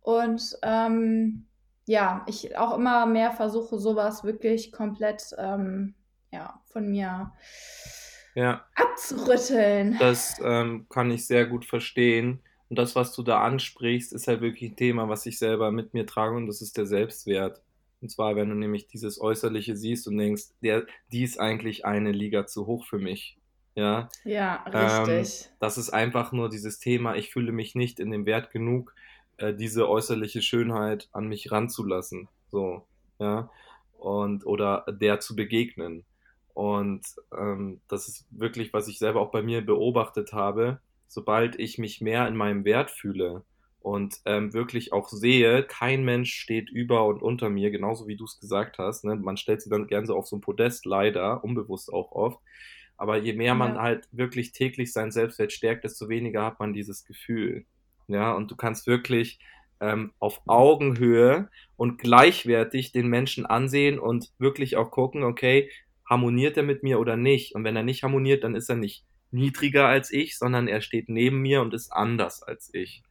Und 0.00 0.56
ähm, 0.62 1.46
ja, 1.86 2.24
ich 2.26 2.56
auch 2.56 2.74
immer 2.76 3.06
mehr 3.06 3.32
versuche, 3.32 3.78
sowas 3.78 4.24
wirklich 4.24 4.72
komplett 4.72 5.34
ähm, 5.36 5.94
ja, 6.32 6.60
von 6.72 6.88
mir 6.88 7.32
ja. 8.34 8.64
abzurütteln. 8.74 9.96
Das 9.98 10.40
ähm, 10.42 10.86
kann 10.88 11.10
ich 11.10 11.26
sehr 11.26 11.46
gut 11.46 11.64
verstehen. 11.64 12.40
Und 12.68 12.78
das, 12.78 12.94
was 12.94 13.14
du 13.14 13.22
da 13.22 13.42
ansprichst, 13.42 14.12
ist 14.12 14.28
halt 14.28 14.40
wirklich 14.40 14.70
ein 14.70 14.76
Thema, 14.76 15.08
was 15.08 15.26
ich 15.26 15.38
selber 15.38 15.70
mit 15.70 15.94
mir 15.94 16.06
trage 16.06 16.36
und 16.36 16.46
das 16.46 16.60
ist 16.60 16.76
der 16.76 16.86
Selbstwert. 16.86 17.62
Und 18.00 18.10
zwar, 18.10 18.36
wenn 18.36 18.50
du 18.50 18.54
nämlich 18.54 18.86
dieses 18.86 19.20
Äußerliche 19.20 19.76
siehst 19.76 20.06
und 20.06 20.18
denkst, 20.18 20.44
der, 20.62 20.86
die 21.10 21.24
ist 21.24 21.40
eigentlich 21.40 21.84
eine 21.84 22.12
Liga 22.12 22.46
zu 22.46 22.66
hoch 22.66 22.86
für 22.86 22.98
mich. 22.98 23.38
Ja, 23.74 24.08
ja 24.24 24.62
richtig. 24.64 25.46
Ähm, 25.46 25.52
das 25.60 25.78
ist 25.78 25.90
einfach 25.90 26.32
nur 26.32 26.48
dieses 26.48 26.78
Thema, 26.78 27.16
ich 27.16 27.30
fühle 27.30 27.52
mich 27.52 27.74
nicht 27.74 28.00
in 28.00 28.10
dem 28.10 28.26
Wert 28.26 28.50
genug, 28.50 28.94
äh, 29.38 29.54
diese 29.54 29.88
äußerliche 29.88 30.42
Schönheit 30.42 31.08
an 31.12 31.26
mich 31.28 31.50
ranzulassen. 31.50 32.28
So, 32.50 32.86
ja. 33.18 33.50
Und, 33.98 34.46
oder 34.46 34.84
der 34.88 35.18
zu 35.20 35.34
begegnen. 35.34 36.04
Und 36.58 37.06
ähm, 37.38 37.80
das 37.88 38.08
ist 38.08 38.26
wirklich, 38.30 38.72
was 38.72 38.88
ich 38.88 38.98
selber 38.98 39.20
auch 39.20 39.30
bei 39.30 39.42
mir 39.42 39.64
beobachtet 39.64 40.32
habe 40.32 40.80
sobald 41.08 41.58
ich 41.58 41.78
mich 41.78 42.00
mehr 42.00 42.28
in 42.28 42.36
meinem 42.36 42.64
Wert 42.64 42.90
fühle 42.90 43.42
und 43.80 44.20
ähm, 44.26 44.52
wirklich 44.52 44.92
auch 44.92 45.08
sehe, 45.08 45.62
kein 45.62 46.04
Mensch 46.04 46.34
steht 46.34 46.68
über 46.70 47.06
und 47.06 47.22
unter 47.22 47.48
mir, 47.48 47.70
genauso 47.70 48.06
wie 48.06 48.16
du 48.16 48.24
es 48.24 48.38
gesagt 48.38 48.78
hast. 48.78 49.04
Ne? 49.04 49.16
Man 49.16 49.36
stellt 49.36 49.62
sie 49.62 49.70
dann 49.70 49.86
gern 49.86 50.06
so 50.06 50.14
auf 50.14 50.26
so 50.26 50.36
ein 50.36 50.42
Podest, 50.42 50.84
leider, 50.84 51.42
unbewusst 51.42 51.92
auch 51.92 52.12
oft. 52.12 52.40
Aber 52.96 53.16
je 53.16 53.32
mehr 53.32 53.54
man 53.54 53.76
ja. 53.76 53.82
halt 53.82 54.08
wirklich 54.12 54.52
täglich 54.52 54.92
sein 54.92 55.10
Selbstwert 55.10 55.52
stärkt, 55.52 55.84
desto 55.84 56.08
weniger 56.08 56.44
hat 56.44 56.60
man 56.60 56.72
dieses 56.72 57.04
Gefühl. 57.04 57.64
Ja, 58.08 58.32
und 58.32 58.50
du 58.50 58.56
kannst 58.56 58.86
wirklich 58.86 59.38
ähm, 59.80 60.12
auf 60.18 60.42
Augenhöhe 60.46 61.48
und 61.76 61.98
gleichwertig 61.98 62.90
den 62.90 63.06
Menschen 63.06 63.46
ansehen 63.46 63.98
und 63.98 64.32
wirklich 64.38 64.76
auch 64.76 64.90
gucken, 64.90 65.22
okay, 65.22 65.70
harmoniert 66.08 66.56
er 66.56 66.62
mit 66.62 66.82
mir 66.82 66.98
oder 66.98 67.16
nicht? 67.16 67.54
Und 67.54 67.64
wenn 67.64 67.76
er 67.76 67.82
nicht 67.82 68.02
harmoniert, 68.02 68.44
dann 68.44 68.54
ist 68.54 68.68
er 68.68 68.76
nicht 68.76 69.04
niedriger 69.30 69.86
als 69.86 70.10
ich, 70.10 70.38
sondern 70.38 70.68
er 70.68 70.80
steht 70.80 71.08
neben 71.08 71.40
mir 71.40 71.60
und 71.60 71.74
ist 71.74 71.90
anders 71.92 72.42
als 72.42 72.72
ich. 72.72 73.02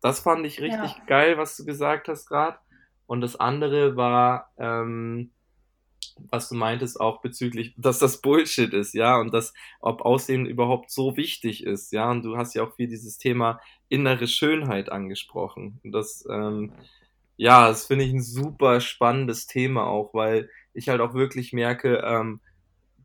Das 0.00 0.20
fand 0.20 0.46
ich 0.46 0.60
richtig 0.60 0.96
ja. 0.96 1.04
geil, 1.06 1.38
was 1.38 1.56
du 1.56 1.64
gesagt 1.64 2.08
hast 2.08 2.26
gerade. 2.26 2.58
Und 3.06 3.20
das 3.20 3.36
andere 3.36 3.96
war, 3.96 4.52
ähm, 4.58 5.30
was 6.30 6.48
du 6.48 6.54
meintest, 6.54 7.00
auch 7.00 7.20
bezüglich, 7.20 7.74
dass 7.76 7.98
das 7.98 8.20
Bullshit 8.20 8.72
ist, 8.72 8.94
ja, 8.94 9.16
und 9.18 9.34
dass, 9.34 9.52
ob 9.80 10.02
Aussehen 10.02 10.46
überhaupt 10.46 10.90
so 10.90 11.16
wichtig 11.16 11.64
ist, 11.64 11.92
ja, 11.92 12.10
und 12.10 12.22
du 12.22 12.36
hast 12.36 12.54
ja 12.54 12.62
auch 12.62 12.74
viel 12.76 12.88
dieses 12.88 13.18
Thema 13.18 13.60
innere 13.88 14.26
Schönheit 14.26 14.92
angesprochen. 14.92 15.80
Und 15.82 15.92
das, 15.92 16.24
ähm, 16.30 16.72
ja, 17.36 17.68
das 17.68 17.86
finde 17.86 18.04
ich 18.04 18.12
ein 18.12 18.22
super 18.22 18.80
spannendes 18.80 19.46
Thema 19.46 19.86
auch, 19.86 20.14
weil 20.14 20.50
ich 20.72 20.88
halt 20.88 21.00
auch 21.00 21.14
wirklich 21.14 21.52
merke, 21.52 22.02
ähm, 22.04 22.40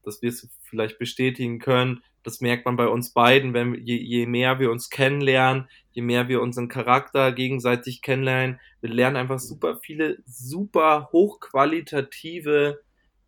dass 0.03 0.21
wir 0.21 0.29
es 0.29 0.49
vielleicht 0.63 0.99
bestätigen 0.99 1.59
können, 1.59 2.03
das 2.23 2.41
merkt 2.41 2.65
man 2.65 2.75
bei 2.75 2.87
uns 2.87 3.11
beiden, 3.11 3.53
wenn 3.53 3.73
je, 3.73 3.95
je 3.95 4.25
mehr 4.25 4.59
wir 4.59 4.71
uns 4.71 4.89
kennenlernen, 4.89 5.69
je 5.91 6.01
mehr 6.01 6.27
wir 6.27 6.41
unseren 6.41 6.67
Charakter 6.67 7.31
gegenseitig 7.31 8.01
kennenlernen, 8.01 8.59
wir 8.81 8.89
lernen 8.89 9.15
einfach 9.15 9.39
super 9.39 9.77
viele, 9.81 10.17
super 10.25 11.09
hochqualitative 11.11 12.81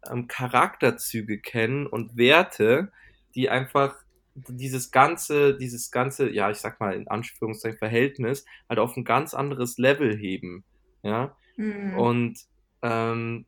ähm, 0.10 0.28
Charakterzüge 0.28 1.40
kennen 1.40 1.88
und 1.88 2.18
Werte, 2.18 2.92
die 3.36 3.50
einfach 3.50 3.96
dieses 4.36 4.92
ganze, 4.92 5.58
dieses 5.58 5.92
ganze, 5.92 6.30
ja, 6.30 6.50
ich 6.50 6.58
sag 6.58 6.80
mal 6.80 6.94
in 6.94 7.08
Anführungszeichen 7.08 7.78
Verhältnis 7.78 8.46
halt 8.70 8.80
auf 8.80 8.96
ein 8.96 9.04
ganz 9.04 9.34
anderes 9.34 9.78
Level 9.78 10.18
heben. 10.18 10.64
Ja. 11.04 11.36
Mhm. 11.58 11.98
Und 11.98 12.40
ähm, 12.82 13.46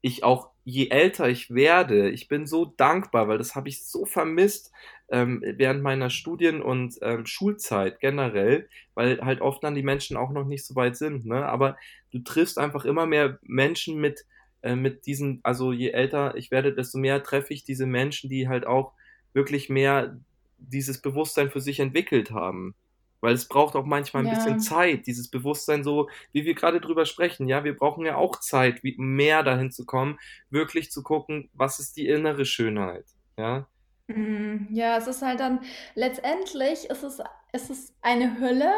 ich 0.00 0.24
auch, 0.24 0.50
je 0.64 0.88
älter 0.88 1.28
ich 1.28 1.52
werde, 1.52 2.10
ich 2.10 2.28
bin 2.28 2.46
so 2.46 2.64
dankbar, 2.64 3.28
weil 3.28 3.38
das 3.38 3.54
habe 3.54 3.68
ich 3.68 3.86
so 3.86 4.04
vermisst 4.04 4.72
ähm, 5.08 5.42
während 5.44 5.82
meiner 5.82 6.10
Studien- 6.10 6.62
und 6.62 6.96
ähm, 7.02 7.26
Schulzeit 7.26 8.00
generell, 8.00 8.68
weil 8.94 9.20
halt 9.20 9.40
oft 9.40 9.62
dann 9.62 9.74
die 9.74 9.82
Menschen 9.82 10.16
auch 10.16 10.30
noch 10.30 10.46
nicht 10.46 10.64
so 10.64 10.74
weit 10.74 10.96
sind. 10.96 11.26
Ne? 11.26 11.46
Aber 11.46 11.76
du 12.10 12.20
triffst 12.20 12.58
einfach 12.58 12.84
immer 12.84 13.06
mehr 13.06 13.38
Menschen 13.42 14.00
mit, 14.00 14.26
äh, 14.62 14.76
mit 14.76 15.06
diesen, 15.06 15.40
also 15.42 15.72
je 15.72 15.90
älter 15.90 16.36
ich 16.36 16.50
werde, 16.50 16.74
desto 16.74 16.98
mehr 16.98 17.22
treffe 17.22 17.52
ich 17.52 17.64
diese 17.64 17.86
Menschen, 17.86 18.30
die 18.30 18.48
halt 18.48 18.66
auch 18.66 18.92
wirklich 19.32 19.68
mehr 19.68 20.16
dieses 20.58 21.00
Bewusstsein 21.02 21.50
für 21.50 21.60
sich 21.60 21.80
entwickelt 21.80 22.30
haben. 22.30 22.74
Weil 23.20 23.34
es 23.34 23.48
braucht 23.48 23.76
auch 23.76 23.84
manchmal 23.84 24.24
ein 24.24 24.28
ja. 24.28 24.34
bisschen 24.34 24.60
Zeit, 24.60 25.06
dieses 25.06 25.28
Bewusstsein 25.28 25.84
so, 25.84 26.08
wie 26.32 26.44
wir 26.44 26.54
gerade 26.54 26.80
drüber 26.80 27.06
sprechen. 27.06 27.48
Ja, 27.48 27.64
wir 27.64 27.76
brauchen 27.76 28.04
ja 28.04 28.16
auch 28.16 28.40
Zeit, 28.40 28.82
wie, 28.82 28.94
mehr 28.98 29.42
dahin 29.42 29.70
zu 29.70 29.86
kommen, 29.86 30.18
wirklich 30.50 30.90
zu 30.90 31.02
gucken, 31.02 31.50
was 31.52 31.78
ist 31.78 31.96
die 31.96 32.06
innere 32.06 32.44
Schönheit. 32.44 33.06
Ja. 33.38 33.66
Mhm. 34.08 34.68
Ja, 34.70 34.96
es 34.96 35.06
ist 35.06 35.22
halt 35.22 35.40
dann, 35.40 35.60
letztendlich 35.94 36.88
ist 36.90 37.02
es, 37.02 37.20
ist 37.52 37.70
es 37.70 37.94
eine 38.02 38.38
Hülle, 38.38 38.72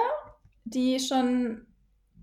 die 0.64 0.98
schon, 1.00 1.66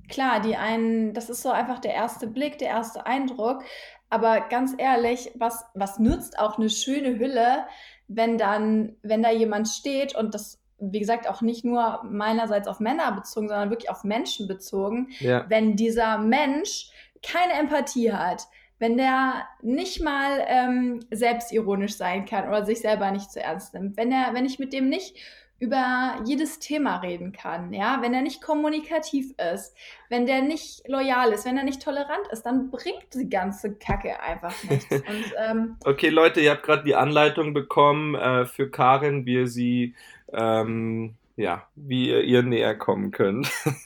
klar, 0.09 0.39
die 0.39 0.55
einen, 0.55 1.13
das 1.13 1.29
ist 1.29 1.41
so 1.41 1.51
einfach 1.51 1.79
der 1.79 1.93
erste 1.93 2.27
Blick, 2.27 2.57
der 2.57 2.69
erste 2.69 3.05
Eindruck. 3.05 3.63
Aber 4.09 4.41
ganz 4.41 4.73
ehrlich, 4.77 5.31
was, 5.35 5.65
was 5.73 5.99
nützt 5.99 6.39
auch 6.39 6.57
eine 6.57 6.69
schöne 6.69 7.19
Hülle, 7.19 7.65
wenn 8.07 8.37
dann, 8.37 8.95
wenn 9.01 9.23
da 9.23 9.31
jemand 9.31 9.67
steht 9.67 10.15
und 10.15 10.33
das, 10.33 10.61
wie 10.91 10.99
gesagt, 10.99 11.29
auch 11.29 11.41
nicht 11.41 11.65
nur 11.65 12.01
meinerseits 12.03 12.67
auf 12.67 12.79
Männer 12.79 13.11
bezogen, 13.11 13.47
sondern 13.47 13.69
wirklich 13.69 13.89
auf 13.89 14.03
Menschen 14.03 14.47
bezogen, 14.47 15.09
ja. 15.19 15.45
wenn 15.49 15.75
dieser 15.75 16.17
Mensch 16.17 16.89
keine 17.21 17.53
Empathie 17.53 18.11
hat, 18.11 18.47
wenn 18.79 18.97
der 18.97 19.47
nicht 19.61 20.01
mal 20.01 20.43
ähm, 20.47 20.99
selbstironisch 21.11 21.95
sein 21.95 22.25
kann 22.25 22.47
oder 22.47 22.65
sich 22.65 22.81
selber 22.81 23.09
nicht 23.11 23.31
zu 23.31 23.41
ernst 23.41 23.73
nimmt, 23.73 23.97
wenn 23.97 24.11
er, 24.11 24.33
wenn 24.33 24.45
ich 24.45 24.59
mit 24.59 24.73
dem 24.73 24.89
nicht 24.89 25.17
über 25.57 26.19
jedes 26.25 26.59
Thema 26.59 26.97
reden 26.97 27.31
kann, 27.31 27.71
ja, 27.71 27.99
wenn 28.01 28.13
er 28.13 28.21
nicht 28.21 28.41
kommunikativ 28.41 29.33
ist, 29.53 29.73
wenn 30.09 30.25
der 30.25 30.41
nicht 30.41 30.85
loyal 30.87 31.31
ist, 31.31 31.45
wenn 31.45 31.57
er 31.57 31.63
nicht 31.63 31.81
tolerant 31.81 32.27
ist, 32.29 32.43
dann 32.43 32.69
bringt 32.69 33.13
die 33.13 33.29
ganze 33.29 33.75
Kacke 33.75 34.19
einfach 34.19 34.53
nichts. 34.69 34.91
Und, 34.91 35.33
ähm, 35.37 35.77
okay, 35.85 36.09
Leute, 36.09 36.41
ihr 36.41 36.51
habt 36.51 36.63
gerade 36.63 36.83
die 36.83 36.95
Anleitung 36.95 37.53
bekommen 37.53 38.15
äh, 38.15 38.45
für 38.45 38.69
Karin, 38.69 39.25
wie 39.25 39.35
ihr 39.35 39.47
sie, 39.47 39.95
ähm, 40.35 41.15
ja, 41.35 41.67
wie 41.75 42.09
ihr 42.09 42.21
ihr 42.21 42.43
näher 42.43 42.75
kommen 42.75 43.11
könnt. 43.11 43.51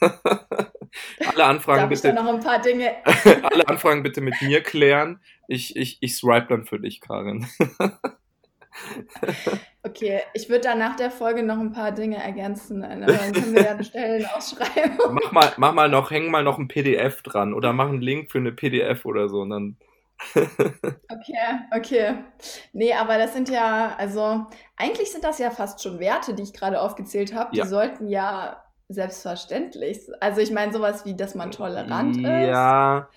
alle 1.26 1.44
Anfragen 1.44 1.80
Darf 1.80 1.88
bitte. 1.88 2.08
Ich 2.08 2.14
da 2.14 2.22
noch 2.22 2.32
ein 2.32 2.40
paar 2.40 2.60
Dinge. 2.60 2.92
alle 3.42 3.68
Anfragen 3.68 4.02
bitte 4.02 4.20
mit 4.20 4.34
mir 4.42 4.62
klären. 4.62 5.20
Ich, 5.48 5.76
ich, 5.76 5.98
ich 6.00 6.16
swipe 6.16 6.46
dann 6.48 6.64
für 6.64 6.78
dich, 6.78 7.00
Karin. 7.00 7.46
Okay, 9.82 10.20
ich 10.34 10.48
würde 10.48 10.62
dann 10.62 10.78
nach 10.78 10.96
der 10.96 11.10
Folge 11.10 11.42
noch 11.42 11.58
ein 11.58 11.72
paar 11.72 11.92
Dinge 11.92 12.22
ergänzen. 12.22 12.82
Dann 12.82 13.32
können 13.32 13.54
wir 13.54 13.62
ja 13.62 13.82
Stellen 13.82 14.26
ausschreiben. 14.26 14.98
Mach 15.10 15.32
mal, 15.32 15.52
mach 15.56 15.72
mal 15.72 15.88
noch, 15.88 16.10
häng 16.10 16.30
mal 16.30 16.44
noch 16.44 16.58
ein 16.58 16.68
PDF 16.68 17.22
dran 17.22 17.52
oder 17.54 17.72
mach 17.72 17.88
einen 17.88 18.00
Link 18.00 18.30
für 18.30 18.38
eine 18.38 18.52
PDF 18.52 19.04
oder 19.04 19.28
so 19.28 19.40
und 19.40 19.50
dann. 19.50 19.76
Okay, 20.34 21.60
okay. 21.74 22.14
Nee, 22.72 22.92
aber 22.94 23.18
das 23.18 23.32
sind 23.32 23.48
ja, 23.48 23.94
also 23.96 24.46
eigentlich 24.76 25.10
sind 25.10 25.24
das 25.24 25.38
ja 25.38 25.50
fast 25.50 25.82
schon 25.82 25.98
Werte, 25.98 26.34
die 26.34 26.42
ich 26.42 26.52
gerade 26.52 26.80
aufgezählt 26.80 27.34
habe. 27.34 27.56
Ja. 27.56 27.64
Die 27.64 27.70
sollten 27.70 28.08
ja 28.08 28.62
selbstverständlich. 28.88 30.00
Also 30.20 30.40
ich 30.40 30.50
meine 30.50 30.72
sowas 30.72 31.04
wie, 31.04 31.16
dass 31.16 31.34
man 31.34 31.50
tolerant 31.50 32.16
ja, 32.16 32.40
ist. 32.40 32.48
Ja, 32.48 33.08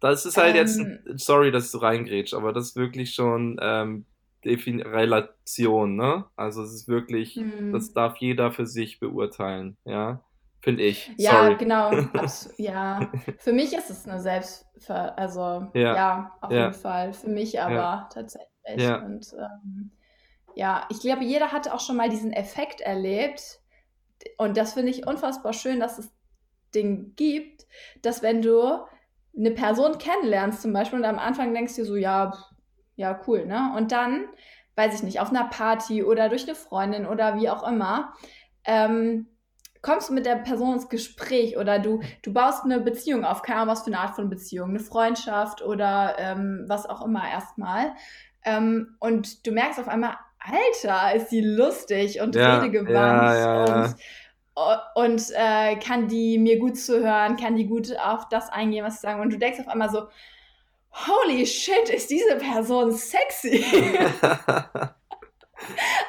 das 0.00 0.26
ist 0.26 0.36
halt 0.36 0.56
ähm, 0.56 1.00
jetzt, 1.06 1.24
sorry, 1.24 1.50
dass 1.52 1.70
du 1.70 1.78
reingrätsch, 1.78 2.34
aber 2.34 2.52
das 2.52 2.70
ist 2.70 2.76
wirklich 2.76 3.14
schon 3.14 3.58
ähm, 3.62 4.04
Defin 4.44 4.82
Relation, 4.82 5.96
ne? 5.96 6.24
Also 6.36 6.62
es 6.64 6.72
ist 6.72 6.88
wirklich, 6.88 7.36
hm. 7.36 7.72
das 7.72 7.92
darf 7.92 8.16
jeder 8.16 8.50
für 8.50 8.66
sich 8.66 8.98
beurteilen, 8.98 9.76
ja. 9.84 10.20
Finde 10.62 10.84
ich. 10.84 11.10
Ja, 11.18 11.42
Sorry. 11.42 11.56
genau. 11.56 11.90
ja, 12.56 13.10
für 13.38 13.52
mich 13.52 13.74
ist 13.74 13.90
es 13.90 14.06
eine 14.06 14.20
Selbstver... 14.20 15.18
Also, 15.18 15.66
ja, 15.74 15.96
ja 15.96 16.32
auf 16.40 16.52
ja. 16.52 16.66
jeden 16.66 16.74
Fall. 16.74 17.12
Für 17.12 17.28
mich 17.28 17.60
aber 17.60 17.74
ja. 17.74 18.08
tatsächlich. 18.12 18.48
Ja. 18.76 18.98
Und 18.98 19.34
ähm, 19.36 19.90
ja, 20.54 20.86
ich 20.88 21.00
glaube, 21.00 21.24
jeder 21.24 21.50
hat 21.50 21.68
auch 21.68 21.80
schon 21.80 21.96
mal 21.96 22.08
diesen 22.08 22.32
Effekt 22.32 22.80
erlebt. 22.80 23.60
Und 24.38 24.56
das 24.56 24.74
finde 24.74 24.90
ich 24.90 25.04
unfassbar 25.06 25.52
schön, 25.52 25.80
dass 25.80 25.98
es 25.98 26.12
Ding 26.74 27.14
gibt, 27.16 27.66
dass 28.02 28.22
wenn 28.22 28.40
du 28.40 28.78
eine 29.36 29.50
Person 29.50 29.98
kennenlernst 29.98 30.62
zum 30.62 30.72
Beispiel 30.72 30.98
und 30.98 31.04
am 31.04 31.18
Anfang 31.18 31.52
denkst 31.54 31.74
du 31.76 31.84
so, 31.84 31.96
ja, 31.96 32.32
ja, 32.94 33.20
cool, 33.26 33.46
ne? 33.46 33.72
Und 33.76 33.90
dann, 33.90 34.26
weiß 34.76 34.94
ich 34.94 35.02
nicht, 35.02 35.20
auf 35.20 35.30
einer 35.30 35.48
Party 35.48 36.04
oder 36.04 36.28
durch 36.28 36.44
eine 36.44 36.54
Freundin 36.54 37.06
oder 37.06 37.40
wie 37.40 37.50
auch 37.50 37.66
immer, 37.66 38.14
ähm, 38.64 39.26
kommst 39.82 40.08
du 40.08 40.14
mit 40.14 40.24
der 40.24 40.36
Person 40.36 40.74
ins 40.74 40.88
Gespräch 40.88 41.58
oder 41.58 41.78
du, 41.78 42.00
du 42.22 42.32
baust 42.32 42.64
eine 42.64 42.80
Beziehung 42.80 43.24
auf, 43.24 43.42
keine 43.42 43.60
Ahnung, 43.60 43.72
was 43.72 43.82
für 43.82 43.88
eine 43.88 43.98
Art 43.98 44.14
von 44.14 44.30
Beziehung, 44.30 44.70
eine 44.70 44.80
Freundschaft 44.80 45.60
oder 45.60 46.14
ähm, 46.18 46.64
was 46.68 46.88
auch 46.88 47.04
immer 47.04 47.28
erstmal. 47.28 47.92
Ähm, 48.44 48.96
und 49.00 49.46
du 49.46 49.50
merkst 49.50 49.80
auf 49.80 49.88
einmal, 49.88 50.16
Alter, 50.38 51.14
ist 51.14 51.28
die 51.28 51.40
lustig 51.40 52.20
und 52.20 52.34
ja, 52.34 52.58
redegewandt 52.58 52.94
ja, 52.94 53.66
ja, 53.66 53.94
und, 54.54 54.80
und 54.94 55.22
äh, 55.34 55.76
kann 55.76 56.08
die 56.08 56.38
mir 56.38 56.58
gut 56.58 56.78
zuhören, 56.78 57.36
kann 57.36 57.56
die 57.56 57.66
gut 57.66 57.96
auf 57.98 58.28
das 58.28 58.50
eingehen, 58.50 58.84
was 58.84 58.96
sie 58.96 59.00
sagen. 59.00 59.20
Und 59.20 59.32
du 59.32 59.38
denkst 59.38 59.60
auf 59.60 59.68
einmal 59.68 59.90
so, 59.90 60.08
holy 60.92 61.46
shit, 61.46 61.88
ist 61.88 62.10
diese 62.10 62.36
Person 62.36 62.92
sexy. 62.92 63.64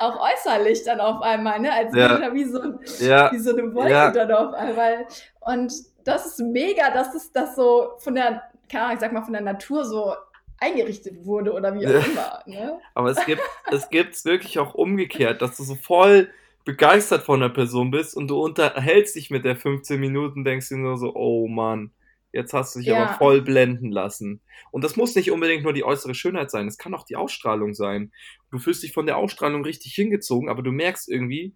auch 0.03 0.19
äußerlich 0.19 0.83
dann 0.83 0.99
auf 0.99 1.21
einmal, 1.21 1.59
ne? 1.59 1.71
Als 1.71 1.95
ja. 1.95 2.33
wie, 2.33 2.45
so, 2.45 2.59
ja. 2.99 3.31
wie 3.31 3.39
so 3.39 3.55
eine 3.55 3.73
Wolke 3.73 3.91
ja. 3.91 4.11
dann 4.11 4.31
auf 4.31 4.53
einmal. 4.53 5.05
Und 5.41 5.73
das 6.03 6.25
ist 6.25 6.39
mega, 6.39 6.91
dass 6.91 7.15
es 7.15 7.31
das 7.31 7.55
so 7.55 7.93
von 7.99 8.15
der, 8.15 8.43
keine 8.69 8.85
Ahnung, 8.85 8.95
ich 8.95 9.01
sag 9.01 9.13
mal, 9.13 9.23
von 9.23 9.33
der 9.33 9.41
Natur 9.41 9.85
so 9.85 10.13
eingerichtet 10.59 11.25
wurde 11.25 11.53
oder 11.53 11.73
wie 11.75 11.87
auch 11.87 12.07
immer. 12.07 12.39
Ne? 12.45 12.79
Aber 12.93 13.09
es 13.09 13.25
gibt 13.25 13.41
es 13.71 13.89
gibt's 13.89 14.25
wirklich 14.25 14.59
auch 14.59 14.73
umgekehrt, 14.73 15.41
dass 15.41 15.57
du 15.57 15.63
so 15.63 15.75
voll 15.75 16.29
begeistert 16.65 17.23
von 17.23 17.41
der 17.41 17.49
Person 17.49 17.91
bist 17.91 18.15
und 18.15 18.29
du 18.29 18.41
unterhältst 18.41 19.15
dich 19.15 19.29
mit 19.29 19.43
der 19.43 19.55
15 19.55 19.99
Minuten, 19.99 20.45
denkst 20.45 20.69
dir 20.69 20.77
nur 20.77 20.97
so, 20.97 21.13
oh 21.13 21.47
Mann, 21.47 21.91
Jetzt 22.33 22.51
hast 22.51 22.75
du 22.75 22.79
dich 22.79 22.87
ja. 22.89 23.03
aber 23.03 23.13
voll 23.13 23.41
blenden 23.43 23.91
lassen. 23.91 24.41
Und 24.71 24.83
das 24.83 24.95
muss 24.95 25.15
nicht 25.15 25.31
unbedingt 25.31 25.63
nur 25.63 25.71
die 25.71 25.83
äußere 25.83 26.15
Schönheit 26.15 26.49
sein, 26.49 26.67
es 26.67 26.79
kann 26.79 26.95
auch 26.95 27.05
die 27.05 27.15
Ausstrahlung 27.15 27.75
sein. 27.75 28.11
Du 28.51 28.57
fühlst 28.57 28.81
dich 28.81 28.91
von 28.91 29.05
der 29.05 29.17
Ausstrahlung 29.17 29.63
richtig 29.63 29.93
hingezogen, 29.93 30.49
aber 30.49 30.63
du 30.63 30.71
merkst 30.71 31.07
irgendwie, 31.07 31.55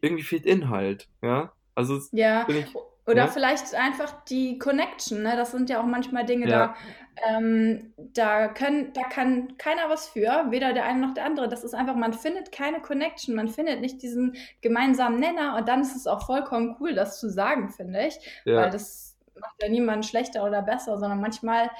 irgendwie 0.00 0.22
fehlt 0.22 0.46
Inhalt, 0.46 1.08
ja? 1.22 1.52
Also 1.74 2.00
ja. 2.12 2.46
Ich, 2.48 2.66
oder 3.04 3.24
ja? 3.24 3.26
vielleicht 3.26 3.74
einfach 3.74 4.24
die 4.26 4.58
Connection, 4.58 5.22
ne? 5.22 5.34
Das 5.36 5.50
sind 5.50 5.68
ja 5.70 5.80
auch 5.80 5.86
manchmal 5.86 6.24
Dinge, 6.24 6.48
ja. 6.48 6.68
da, 6.68 7.36
ähm, 7.36 7.92
da 7.96 8.46
können, 8.46 8.92
da 8.92 9.02
kann 9.02 9.56
keiner 9.58 9.88
was 9.88 10.08
für, 10.08 10.46
weder 10.50 10.72
der 10.72 10.84
eine 10.84 11.04
noch 11.04 11.14
der 11.14 11.24
andere. 11.24 11.48
Das 11.48 11.64
ist 11.64 11.74
einfach, 11.74 11.96
man 11.96 12.12
findet 12.12 12.52
keine 12.52 12.80
Connection, 12.80 13.34
man 13.34 13.48
findet 13.48 13.80
nicht 13.80 14.02
diesen 14.02 14.36
gemeinsamen 14.60 15.18
Nenner 15.18 15.56
und 15.58 15.66
dann 15.66 15.80
ist 15.80 15.96
es 15.96 16.06
auch 16.06 16.26
vollkommen 16.26 16.76
cool, 16.78 16.94
das 16.94 17.18
zu 17.18 17.28
sagen, 17.28 17.70
finde 17.70 18.06
ich. 18.06 18.14
Ja. 18.44 18.58
Weil 18.58 18.70
das 18.70 19.11
macht 19.40 19.62
ja 19.62 19.68
niemanden 19.68 20.02
schlechter 20.02 20.44
oder 20.44 20.62
besser, 20.62 20.98
sondern 20.98 21.20
manchmal 21.20 21.70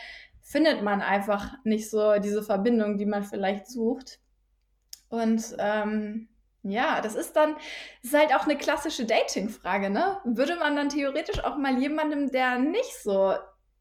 findet 0.43 0.83
man 0.83 1.01
einfach 1.01 1.55
nicht 1.65 1.89
so 1.89 2.19
diese 2.19 2.43
Verbindung, 2.43 2.99
die 2.99 3.07
man 3.07 3.25
vielleicht 3.25 3.67
sucht. 3.69 4.19
Und 5.09 5.55
ähm, 5.59 6.29
ja, 6.63 7.01
das 7.01 7.15
ist 7.15 7.35
dann, 7.35 7.55
das 8.03 8.13
ist 8.13 8.19
halt 8.19 8.35
auch 8.35 8.45
eine 8.45 8.57
klassische 8.57 9.05
Dating-Frage, 9.05 9.91
ne? 9.91 10.19
Würde 10.25 10.57
man 10.57 10.77
dann 10.77 10.89
theoretisch 10.89 11.43
auch 11.43 11.57
mal 11.57 11.79
jemandem, 11.79 12.31
der 12.31 12.59
nicht 12.59 13.03
so 13.03 13.35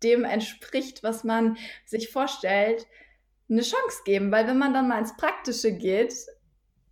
dem 0.03 0.23
entspricht, 0.23 1.03
was 1.03 1.23
man 1.23 1.57
sich 1.85 2.09
vorstellt, 2.09 2.87
eine 3.49 3.61
Chance 3.61 4.01
geben? 4.05 4.31
Weil 4.31 4.47
wenn 4.47 4.57
man 4.57 4.73
dann 4.73 4.87
mal 4.87 4.99
ins 4.99 5.15
Praktische 5.15 5.73
geht, 5.73 6.13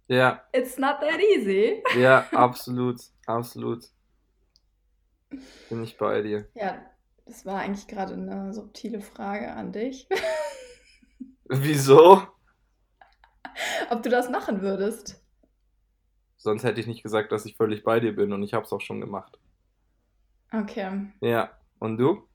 ja. 0.07 0.43
it's 0.53 0.77
not 0.77 0.99
that 0.99 1.19
easy. 1.19 1.83
Ja, 1.97 2.27
absolut, 2.31 2.99
absolut. 3.25 3.85
Bin 5.69 5.83
ich 5.83 5.97
bei 5.97 6.21
dir. 6.21 6.47
Ja, 6.55 6.83
das 7.25 7.45
war 7.45 7.59
eigentlich 7.59 7.87
gerade 7.87 8.13
eine 8.13 8.53
subtile 8.53 9.01
Frage 9.01 9.51
an 9.53 9.71
dich. 9.71 10.07
Wieso? 11.45 12.23
Ob 13.89 14.03
du 14.03 14.09
das 14.09 14.29
machen 14.29 14.61
würdest. 14.61 15.21
Sonst 16.37 16.63
hätte 16.63 16.79
ich 16.79 16.87
nicht 16.87 17.03
gesagt, 17.03 17.31
dass 17.31 17.45
ich 17.45 17.57
völlig 17.57 17.83
bei 17.83 17.99
dir 17.99 18.15
bin 18.15 18.31
und 18.33 18.43
ich 18.43 18.53
habe 18.53 18.65
es 18.65 18.71
auch 18.71 18.81
schon 18.81 19.01
gemacht. 19.01 19.37
Okay. 20.51 21.11
Ja, 21.21 21.51
und 21.79 21.97
du? 21.97 22.27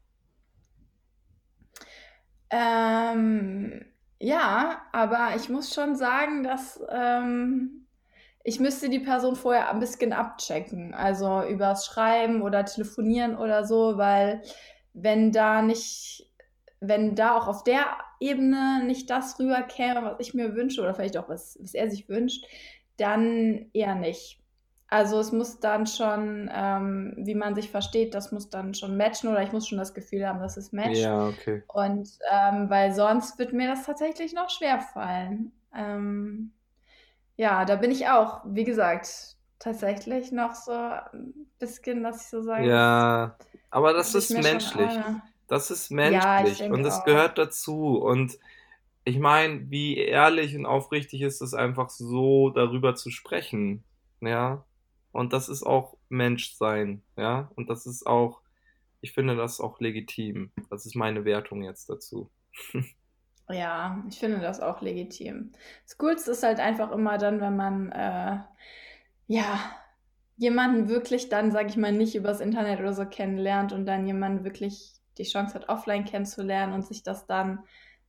Ähm, 2.51 3.85
Ja, 4.21 4.83
aber 4.93 5.35
ich 5.37 5.49
muss 5.49 5.75
schon 5.75 5.97
sagen, 5.97 6.45
dass 6.45 6.81
ähm, 6.89 7.84
ich 8.45 8.61
müsste 8.61 8.91
die 8.91 9.01
Person 9.01 9.37
vorher 9.37 9.71
ein 9.71 9.81
bisschen 9.81 10.13
abchecken. 10.13 10.95
Also 10.95 11.43
übers 11.45 11.87
Schreiben 11.87 12.43
oder 12.43 12.65
Telefonieren 12.67 13.37
oder 13.37 13.65
so, 13.65 13.97
weil 13.97 14.43
wenn 14.93 15.33
da 15.33 15.63
nicht, 15.63 16.31
wenn 16.79 17.17
da 17.17 17.37
auch 17.37 17.49
auf 17.49 17.65
der 17.65 17.87
Ebene 18.21 18.85
nicht 18.85 19.09
das 19.09 19.41
rüberkäme, 19.41 20.03
was 20.03 20.21
ich 20.21 20.35
mir 20.35 20.55
wünsche, 20.55 20.83
oder 20.83 20.95
vielleicht 20.95 21.17
auch 21.17 21.29
was, 21.29 21.59
was 21.61 21.73
er 21.73 21.91
sich 21.91 22.09
wünscht, 22.09 22.45
dann 22.99 23.71
eher 23.73 23.95
nicht. 23.95 24.39
Also 24.89 25.19
es 25.19 25.33
muss 25.33 25.59
dann 25.59 25.87
schon, 25.87 26.51
ähm, 26.55 27.15
wie 27.17 27.35
man 27.35 27.55
sich 27.55 27.71
versteht, 27.71 28.15
das 28.15 28.31
muss 28.31 28.51
dann 28.51 28.75
schon 28.75 28.97
matchen 28.99 29.31
oder 29.31 29.43
ich 29.43 29.53
muss 29.53 29.67
schon 29.67 29.79
das 29.79 29.95
Gefühl 29.95 30.29
haben, 30.29 30.41
dass 30.41 30.59
es 30.59 30.71
matcht. 30.71 30.99
Ja, 30.99 31.29
okay. 31.29 31.65
Und 31.67 32.11
ähm, 32.31 32.69
weil 32.69 32.95
sonst 32.95 33.39
wird 33.39 33.55
mir 33.55 33.69
das 33.69 33.87
tatsächlich 33.87 34.35
noch 34.35 34.51
schwer 34.51 34.81
fallen. 34.81 35.51
Ähm, 35.75 36.53
ja, 37.37 37.65
da 37.65 37.77
bin 37.77 37.91
ich 37.91 38.09
auch, 38.09 38.43
wie 38.47 38.65
gesagt, 38.65 39.37
tatsächlich 39.59 40.33
noch 40.33 40.55
so 40.55 40.73
ein 40.73 41.35
bisschen, 41.59 42.03
dass 42.03 42.23
ich 42.23 42.29
so 42.29 42.43
sage, 42.43 42.69
Ja, 42.69 43.37
aber 43.71 43.93
das 43.93 44.15
ist 44.15 44.37
menschlich. 44.39 44.93
Das 45.49 45.71
ist 45.71 45.91
Ja, 46.07 46.41
ich 46.45 46.59
menschlich 46.59 46.71
und 46.71 46.83
denke 46.83 46.83
das 46.83 47.01
auch. 47.01 47.05
gehört 47.05 47.39
dazu. 47.39 47.97
Und 47.99 48.39
ich 49.05 49.19
meine, 49.19 49.71
wie 49.71 49.99
ehrlich 49.99 50.57
und 50.57 50.67
aufrichtig 50.67 51.23
ist 51.23 51.43
es 51.43 51.55
einfach 51.55 51.91
so, 51.91 52.51
darüber 52.51 52.95
zu 52.95 53.11
sprechen. 53.11 53.85
Ja. 54.21 54.67
Und 55.13 55.33
das 55.33 55.49
ist 55.49 55.65
auch 55.65 55.97
Menschsein. 56.09 57.05
Ja. 57.17 57.51
Und 57.57 57.71
das 57.71 57.87
ist 57.87 58.07
auch, 58.07 58.43
ich 59.01 59.13
finde 59.13 59.37
das 59.37 59.61
auch 59.61 59.81
legitim. 59.81 60.53
Das 60.71 60.87
ist 60.87 60.97
meine 60.97 61.25
Wertung 61.25 61.63
jetzt 61.63 61.89
dazu. 61.91 62.31
Ja, 63.51 64.03
ich 64.09 64.19
finde 64.19 64.41
das 64.41 64.61
auch 64.61 64.81
legitim. 64.81 65.53
Das 65.85 65.99
Coolste 65.99 66.31
ist 66.31 66.43
halt 66.43 66.61
einfach 66.61 66.91
immer 66.93 67.19
dann, 67.19 67.41
wenn 67.41 67.57
man, 67.57 67.93
äh, 67.93 68.39
ja, 69.27 69.61
jemanden 70.37 70.89
wirklich 70.89 71.29
dann, 71.29 71.53
sage 71.53 71.69
ich 71.69 71.77
mal, 71.77 71.93
nicht 71.93 72.15
übers 72.15 72.41
Internet 72.41 72.81
oder 72.81 72.95
so 72.95 73.07
kennenlernt 73.07 73.73
und 73.73 73.87
dann 73.87 74.07
jemanden 74.07 74.45
wirklich 74.45 74.95
die 75.19 75.25
Chance 75.25 75.55
hat, 75.55 75.69
offline 75.69 76.05
kennenzulernen 76.05 76.73
und 76.73 76.87
sich 76.87 77.03
das 77.03 77.27
dann 77.27 77.61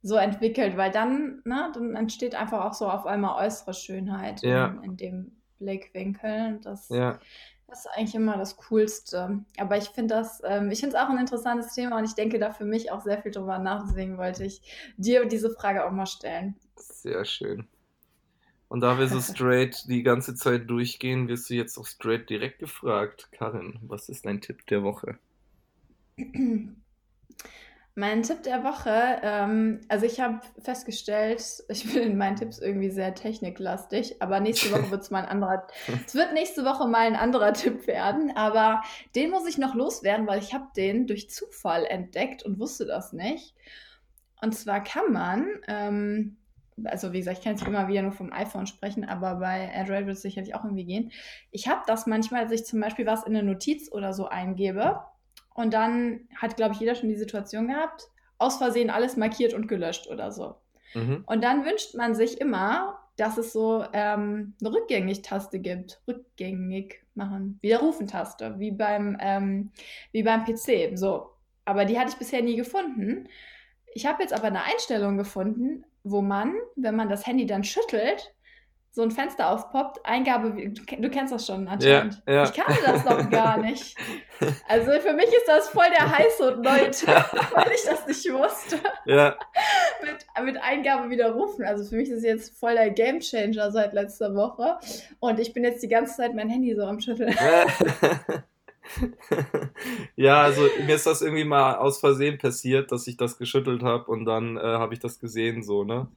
so 0.01 0.15
entwickelt, 0.15 0.77
weil 0.77 0.91
dann, 0.91 1.41
ne, 1.45 1.71
dann 1.73 1.95
entsteht 1.95 2.35
einfach 2.35 2.63
auch 2.65 2.73
so 2.73 2.89
auf 2.89 3.05
einmal 3.05 3.45
äußere 3.45 3.73
Schönheit 3.73 4.43
Ja, 4.43 4.67
in, 4.67 4.83
in 4.83 4.97
dem 4.97 5.41
Blickwinkel. 5.59 6.55
Und 6.55 6.65
das, 6.65 6.89
ja. 6.89 7.19
Das 7.67 7.85
ist 7.85 7.91
eigentlich 7.95 8.15
immer 8.15 8.37
das 8.37 8.57
Coolste. 8.57 9.43
Aber 9.57 9.77
ich 9.77 9.89
finde 9.89 10.15
das, 10.15 10.41
ähm, 10.45 10.69
ich 10.71 10.79
finde 10.79 10.95
es 10.95 11.01
auch 11.01 11.09
ein 11.09 11.17
interessantes 11.17 11.73
Thema 11.73 11.97
und 11.97 12.05
ich 12.05 12.13
denke 12.13 12.39
da 12.39 12.51
für 12.51 12.65
mich 12.65 12.91
auch 12.91 13.01
sehr 13.01 13.21
viel 13.21 13.31
drüber 13.31 13.59
nach. 13.59 13.85
Deswegen 13.87 14.17
wollte 14.17 14.45
ich 14.45 14.61
dir 14.97 15.25
diese 15.25 15.49
Frage 15.49 15.85
auch 15.85 15.91
mal 15.91 16.05
stellen. 16.05 16.55
Sehr 16.75 17.25
schön. 17.25 17.67
Und 18.67 18.81
da 18.81 18.97
wir 18.99 19.07
so 19.07 19.19
straight 19.33 19.85
die 19.87 20.03
ganze 20.03 20.35
Zeit 20.35 20.69
durchgehen, 20.69 21.27
wirst 21.27 21.49
du 21.49 21.55
jetzt 21.55 21.77
auch 21.77 21.85
straight 21.85 22.29
direkt 22.29 22.59
gefragt. 22.59 23.29
Karin, 23.31 23.79
was 23.81 24.09
ist 24.09 24.25
dein 24.25 24.41
Tipp 24.41 24.65
der 24.67 24.83
Woche? 24.83 25.17
Mein 27.97 28.23
Tipp 28.23 28.43
der 28.43 28.65
Woche, 28.65 29.21
ähm, 29.23 29.79
also 29.87 30.05
ich 30.05 30.19
habe 30.19 30.41
festgestellt, 30.59 31.63
ich 31.69 31.93
bin 31.93 32.03
in 32.03 32.17
meinen 32.17 32.35
Tipps 32.35 32.59
irgendwie 32.59 32.89
sehr 32.89 33.15
techniklastig, 33.15 34.21
aber 34.21 34.41
nächste 34.41 34.71
Woche 34.73 34.91
wird 34.91 35.01
es 35.01 35.11
mal 35.11 35.23
ein 35.23 35.29
anderer, 35.29 35.65
es 36.05 36.13
wird 36.13 36.33
nächste 36.33 36.65
Woche 36.65 36.89
mal 36.89 37.07
ein 37.07 37.15
anderer 37.15 37.53
Tipp 37.53 37.87
werden, 37.87 38.35
aber 38.35 38.81
den 39.15 39.31
muss 39.31 39.47
ich 39.47 39.57
noch 39.57 39.75
loswerden, 39.75 40.27
weil 40.27 40.39
ich 40.39 40.53
habe 40.53 40.67
den 40.75 41.07
durch 41.07 41.29
Zufall 41.29 41.85
entdeckt 41.85 42.43
und 42.43 42.59
wusste 42.59 42.85
das 42.85 43.13
nicht. 43.13 43.55
Und 44.41 44.53
zwar 44.53 44.83
kann 44.83 45.13
man, 45.13 45.47
ähm, 45.69 46.35
also 46.83 47.13
wie 47.13 47.19
gesagt, 47.19 47.37
ich 47.37 47.43
kann 47.45 47.55
jetzt 47.55 47.65
immer 47.65 47.87
wieder 47.87 48.01
nur 48.01 48.11
vom 48.11 48.33
iPhone 48.33 48.67
sprechen, 48.67 49.05
aber 49.05 49.35
bei 49.35 49.73
Android 49.73 50.05
wird 50.05 50.17
es 50.17 50.21
sicherlich 50.21 50.53
auch 50.53 50.65
irgendwie 50.65 50.83
gehen. 50.83 51.11
Ich 51.51 51.69
habe 51.69 51.81
das 51.87 52.07
manchmal, 52.07 52.43
dass 52.43 52.51
ich 52.51 52.65
zum 52.65 52.81
Beispiel 52.81 53.05
was 53.05 53.23
in 53.23 53.37
eine 53.37 53.49
Notiz 53.49 53.89
oder 53.89 54.13
so 54.13 54.27
eingebe 54.27 54.99
und 55.55 55.73
dann 55.73 56.27
hat, 56.35 56.57
glaube 56.57 56.73
ich, 56.73 56.79
jeder 56.79 56.95
schon 56.95 57.09
die 57.09 57.15
Situation 57.15 57.69
gehabt, 57.69 58.09
aus 58.37 58.57
Versehen 58.57 58.89
alles 58.89 59.17
markiert 59.17 59.53
und 59.53 59.67
gelöscht 59.67 60.07
oder 60.07 60.31
so. 60.31 60.55
Mhm. 60.93 61.23
Und 61.25 61.43
dann 61.43 61.65
wünscht 61.65 61.95
man 61.95 62.13
sich 62.13 62.39
immer, 62.39 62.99
dass 63.15 63.37
es 63.37 63.53
so 63.53 63.85
ähm, 63.93 64.53
eine 64.59 64.73
Rückgängig-Taste 64.73 65.59
gibt. 65.59 66.01
Rückgängig 66.07 67.01
machen. 67.15 67.57
Widerrufen-Taste, 67.61 68.59
wie 68.59 68.71
beim, 68.71 69.17
ähm, 69.21 69.71
wie 70.11 70.23
beim 70.23 70.43
PC. 70.43 70.97
So. 70.97 71.31
Aber 71.63 71.85
die 71.85 71.97
hatte 71.97 72.09
ich 72.11 72.17
bisher 72.17 72.41
nie 72.41 72.57
gefunden. 72.57 73.29
Ich 73.93 74.05
habe 74.05 74.21
jetzt 74.21 74.33
aber 74.33 74.47
eine 74.47 74.63
Einstellung 74.63 75.17
gefunden, 75.17 75.85
wo 76.03 76.21
man, 76.21 76.53
wenn 76.75 76.95
man 76.95 77.07
das 77.07 77.25
Handy 77.25 77.45
dann 77.45 77.63
schüttelt, 77.63 78.34
so 78.95 79.01
ein 79.01 79.11
Fenster 79.11 79.49
aufpoppt, 79.49 80.05
Eingabe, 80.05 80.53
du 80.69 81.09
kennst 81.09 81.33
das 81.33 81.45
schon 81.45 81.65
Ja, 81.65 81.71
anscheinend. 81.73 82.21
Ich 82.25 82.33
ja. 82.33 82.45
kannte 82.45 82.81
das 82.81 83.03
noch 83.03 83.29
gar 83.29 83.57
nicht. 83.57 83.95
Also 84.67 84.91
für 84.99 85.13
mich 85.13 85.27
ist 85.27 85.47
das 85.47 85.69
voll 85.69 85.85
der 85.97 86.17
heiße 86.17 86.55
und 86.55 86.61
neue 86.61 86.91
Tipp, 86.91 87.07
weil 87.07 87.71
ich 87.73 87.83
das 87.85 88.05
nicht 88.05 88.25
wusste. 88.33 88.77
Ja, 89.05 89.37
Mit, 90.03 90.45
mit 90.45 90.61
Eingabe 90.61 91.09
widerrufen. 91.09 91.63
Also 91.63 91.85
für 91.85 91.95
mich 91.95 92.09
ist 92.09 92.17
es 92.17 92.23
jetzt 92.25 92.59
voll 92.59 92.73
der 92.73 92.89
Gamechanger 92.89 93.71
seit 93.71 93.93
letzter 93.93 94.35
Woche. 94.35 94.77
Und 95.21 95.39
ich 95.39 95.53
bin 95.53 95.63
jetzt 95.63 95.81
die 95.83 95.87
ganze 95.87 96.17
Zeit 96.17 96.35
mein 96.35 96.49
Handy 96.49 96.75
so 96.75 96.83
am 96.83 96.99
Schütteln. 96.99 97.33
Ja, 100.15 100.43
also 100.43 100.61
mir 100.85 100.95
ist 100.95 101.07
das 101.07 101.21
irgendwie 101.21 101.43
mal 101.43 101.75
aus 101.77 101.99
Versehen 101.99 102.37
passiert, 102.37 102.91
dass 102.91 103.07
ich 103.07 103.17
das 103.17 103.37
geschüttelt 103.37 103.83
habe 103.83 104.11
und 104.11 104.25
dann 104.25 104.57
äh, 104.57 104.61
habe 104.61 104.93
ich 104.93 104.99
das 104.99 105.19
gesehen, 105.19 105.63
so, 105.63 105.83
ne? 105.83 106.07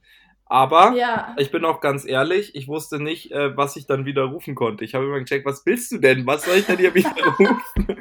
Aber 0.49 0.93
Ja, 0.95 1.35
ich 1.37 1.51
bin 1.51 1.63
auch 1.63 1.79
ganz 1.79 2.05
ehrlich, 2.05 2.55
ich 2.55 2.67
wusste 2.67 3.01
nicht, 3.01 3.31
äh, 3.31 3.55
was 3.55 3.75
ich 3.75 3.85
dann 3.85 4.05
widerrufen 4.05 4.55
konnte. 4.55 4.83
Ich 4.83 4.95
habe 4.95 5.05
immer 5.05 5.19
gecheckt, 5.19 5.45
was 5.45 5.63
willst 5.65 5.91
du 5.91 5.99
denn? 5.99 6.25
Was 6.25 6.43
soll 6.43 6.57
ich 6.57 6.65
denn 6.65 6.77
hier 6.77 6.93
widerrufen? 6.95 7.97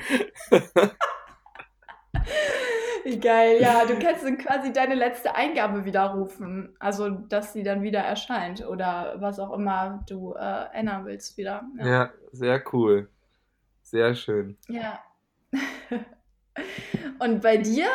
wie 3.05 3.21
geil. 3.21 3.59
Ja, 3.61 3.85
du 3.85 3.99
kannst 3.99 4.25
dann 4.25 4.39
quasi 4.39 4.73
deine 4.73 4.95
letzte 4.95 5.35
Eingabe 5.35 5.85
widerrufen. 5.85 6.75
Also, 6.79 7.11
dass 7.11 7.53
sie 7.53 7.63
dann 7.63 7.83
wieder 7.83 8.01
erscheint 8.01 8.67
oder 8.67 9.17
was 9.19 9.39
auch 9.39 9.53
immer 9.53 10.03
du 10.09 10.33
äh, 10.33 10.65
ändern 10.73 11.05
willst 11.05 11.37
wieder. 11.37 11.67
Ja. 11.79 11.87
Ja, 11.87 12.11
sehr 12.33 12.63
cool. 12.73 13.11
Sehr 13.83 14.15
schön. 14.15 14.57
Ja. 14.69 15.01
Und 17.19 17.43
bei 17.43 17.59
dir? 17.59 17.89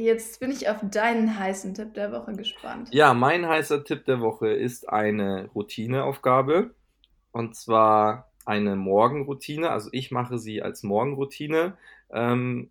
Jetzt 0.00 0.40
bin 0.40 0.50
ich 0.50 0.66
auf 0.68 0.78
deinen 0.82 1.38
heißen 1.38 1.74
Tipp 1.74 1.92
der 1.92 2.10
Woche 2.10 2.32
gespannt. 2.32 2.88
Ja, 2.90 3.12
mein 3.12 3.46
heißer 3.46 3.84
Tipp 3.84 4.06
der 4.06 4.20
Woche 4.20 4.48
ist 4.48 4.88
eine 4.88 5.50
Routineaufgabe. 5.54 6.70
Und 7.32 7.54
zwar 7.54 8.30
eine 8.46 8.76
Morgenroutine. 8.76 9.70
Also 9.70 9.90
ich 9.92 10.10
mache 10.10 10.38
sie 10.38 10.62
als 10.62 10.82
Morgenroutine. 10.82 11.76
Ähm, 12.10 12.70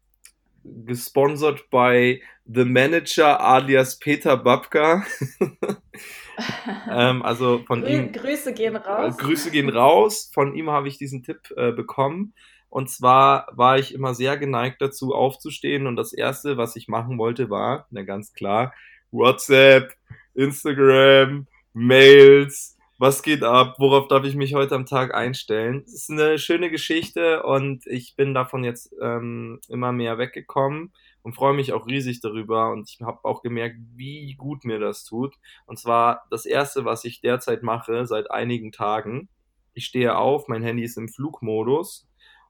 gesponsert 0.63 1.69
bei 1.69 2.21
The 2.45 2.65
Manager 2.65 3.39
alias 3.39 3.99
Peter 3.99 4.36
Babka. 4.36 5.05
ähm, 6.91 7.21
also 7.21 7.61
von 7.67 7.82
Grü 7.82 7.91
ihm. 7.91 8.11
Grüße 8.11 8.53
gehen 8.53 8.75
raus. 8.75 9.17
Grüße 9.19 9.51
gehen 9.51 9.69
raus. 9.69 10.32
Von 10.34 10.55
ihm 10.55 10.71
habe 10.71 10.88
ich 10.88 10.97
diesen 10.97 11.21
Tipp 11.21 11.53
äh, 11.55 11.71
bekommen. 11.71 12.34
Und 12.70 12.89
zwar 12.89 13.47
war 13.51 13.80
ich 13.80 13.93
immer 13.93 14.13
sehr 14.13 14.38
geneigt 14.38 14.82
dazu, 14.82 15.13
aufzustehen. 15.13 15.88
Und 15.88 15.95
das 15.95 16.13
Erste, 16.13 16.57
was 16.57 16.76
ich 16.76 16.88
machen 16.88 17.17
wollte, 17.17 17.49
war, 17.49 17.88
na 17.89 18.03
ganz 18.03 18.34
klar, 18.34 18.74
WhatsApp, 19.11 19.93
Instagram, 20.36 21.47
Mails, 21.74 22.78
was 22.99 23.24
geht 23.24 23.43
ab, 23.43 23.76
worauf 23.80 24.07
darf 24.09 24.26
ich 24.26 24.36
mich 24.36 24.53
heute 24.53 24.76
am 24.76 24.86
Tag 24.86 25.15
einstellen. 25.15 25.84
Es 25.86 25.93
ist 25.93 26.11
eine 26.11 26.38
schöne 26.38 26.70
Geschichte 26.70 27.43
und 27.43 27.88
ich 27.88 28.15
bin 28.17 28.34
davon 28.34 28.63
jetzt 28.63 28.93
ähm, 29.01 29.61
immer 29.70 29.93
mehr 29.93 30.17
weggekommen 30.17 30.91
und 31.22 31.34
freue 31.34 31.53
mich 31.53 31.72
auch 31.72 31.88
riesig 31.88 32.20
darüber. 32.20 32.72
Und 32.72 32.89
ich 32.89 33.01
habe 33.01 33.24
auch 33.24 33.41
gemerkt, 33.41 33.78
wie 33.95 34.36
gut 34.36 34.65
mir 34.65 34.80
das 34.80 35.05
tut. 35.05 35.36
Und 35.65 35.80
zwar 35.80 36.26
das 36.30 36.45
Erste, 36.45 36.84
was 36.84 37.05
ich 37.05 37.22
derzeit 37.22 37.63
mache, 37.63 38.05
seit 38.05 38.32
einigen 38.32 38.74
Tagen. 38.74 39.30
Ich 39.74 39.86
stehe 39.86 40.17
auf, 40.17 40.49
mein 40.49 40.63
Handy 40.63 40.84
ist 40.84 40.97
im 40.97 41.07
Flugmodus 41.07 42.09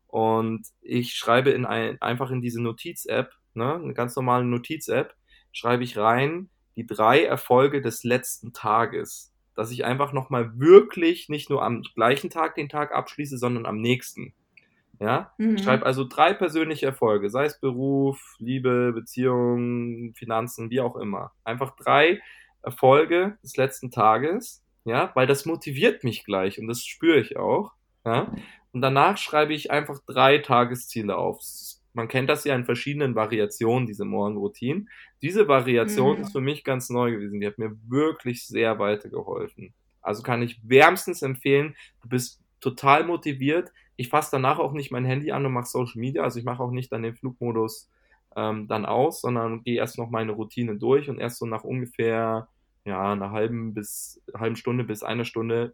und 0.09 0.65
ich 0.81 1.13
schreibe 1.13 1.51
in 1.51 1.65
ein, 1.65 2.01
einfach 2.01 2.31
in 2.31 2.41
diese 2.41 2.61
Notiz-App, 2.61 3.31
ne, 3.53 3.75
eine 3.75 3.93
ganz 3.93 4.15
normale 4.15 4.43
Notiz-App, 4.45 5.13
schreibe 5.51 5.83
ich 5.83 5.97
rein 5.97 6.49
die 6.75 6.85
drei 6.85 7.23
Erfolge 7.23 7.81
des 7.81 8.03
letzten 8.03 8.53
Tages. 8.53 9.33
Dass 9.55 9.71
ich 9.71 9.85
einfach 9.85 10.13
nochmal 10.13 10.57
wirklich 10.57 11.29
nicht 11.29 11.49
nur 11.49 11.63
am 11.63 11.83
gleichen 11.95 12.29
Tag 12.29 12.55
den 12.55 12.69
Tag 12.69 12.93
abschließe, 12.93 13.37
sondern 13.37 13.65
am 13.65 13.81
nächsten. 13.81 14.33
Ja, 14.99 15.31
ich 15.37 15.45
Mhm. 15.45 15.57
schreibe 15.59 15.85
also 15.85 16.03
drei 16.05 16.33
persönliche 16.33 16.85
Erfolge, 16.87 17.29
sei 17.29 17.45
es 17.45 17.59
Beruf, 17.61 18.35
Liebe, 18.39 18.91
Beziehung, 18.93 20.13
Finanzen, 20.15 20.69
wie 20.69 20.81
auch 20.81 20.95
immer. 20.97 21.31
Einfach 21.45 21.75
drei 21.77 22.21
Erfolge 22.63 23.37
des 23.43 23.55
letzten 23.55 23.91
Tages, 23.91 24.63
ja, 24.83 25.11
weil 25.15 25.27
das 25.27 25.45
motiviert 25.45 26.03
mich 26.03 26.25
gleich 26.25 26.59
und 26.59 26.67
das 26.67 26.83
spüre 26.83 27.19
ich 27.19 27.37
auch, 27.37 27.73
ja. 28.05 28.33
Und 28.71 28.81
danach 28.81 29.17
schreibe 29.17 29.53
ich 29.53 29.71
einfach 29.71 29.99
drei 30.07 30.37
Tagesziele 30.39 31.17
auf. 31.17 31.39
man 31.93 32.07
kennt 32.07 32.29
das 32.29 32.43
ja 32.45 32.55
in 32.55 32.65
verschiedenen 32.65 33.15
Variationen, 33.15 33.87
diese 33.87 34.05
Morgenroutinen. 34.05 34.89
Diese 35.23 35.47
Variation 35.47 36.17
Mhm. 36.17 36.21
ist 36.21 36.31
für 36.31 36.39
mich 36.39 36.63
ganz 36.63 36.89
neu 36.89 37.11
gewesen. 37.11 37.39
Die 37.41 37.47
hat 37.47 37.57
mir 37.57 37.75
wirklich 37.89 38.45
sehr 38.45 38.77
weitergeholfen. 38.79 39.73
Also 40.01 40.21
kann 40.23 40.41
ich 40.43 40.59
wärmstens 40.63 41.23
empfehlen. 41.23 41.75
Du 42.01 42.07
bist 42.09 42.41
total 42.61 43.03
motiviert. 43.05 43.71
Ich 43.97 44.09
fasse 44.09 44.29
danach 44.31 44.59
auch 44.59 44.71
nicht 44.73 44.91
mein 44.91 45.03
Handy 45.03 45.31
an 45.31 45.45
und 45.45 45.51
mache 45.51 45.65
Social 45.65 45.99
Media. 45.99 46.23
Also 46.23 46.39
ich 46.39 46.45
mache 46.45 46.61
auch 46.63 46.71
nicht 46.71 46.91
dann 46.91 47.03
den 47.03 47.15
Flugmodus 47.15 47.89
ähm, 48.35 48.67
dann 48.67 48.85
aus, 48.85 49.21
sondern 49.21 49.63
gehe 49.63 49.77
erst 49.77 49.97
noch 49.97 50.09
meine 50.11 50.31
Routine 50.33 50.77
durch 50.77 51.09
und 51.09 51.19
erst 51.19 51.39
so 51.39 51.45
nach 51.47 51.63
ungefähr 51.63 52.47
ja, 52.85 53.11
einer 53.11 53.31
halben 53.31 53.73
bis 53.73 54.21
halben 54.33 54.55
Stunde 54.55 54.83
bis 54.83 55.03
einer 55.03 55.25
Stunde 55.25 55.73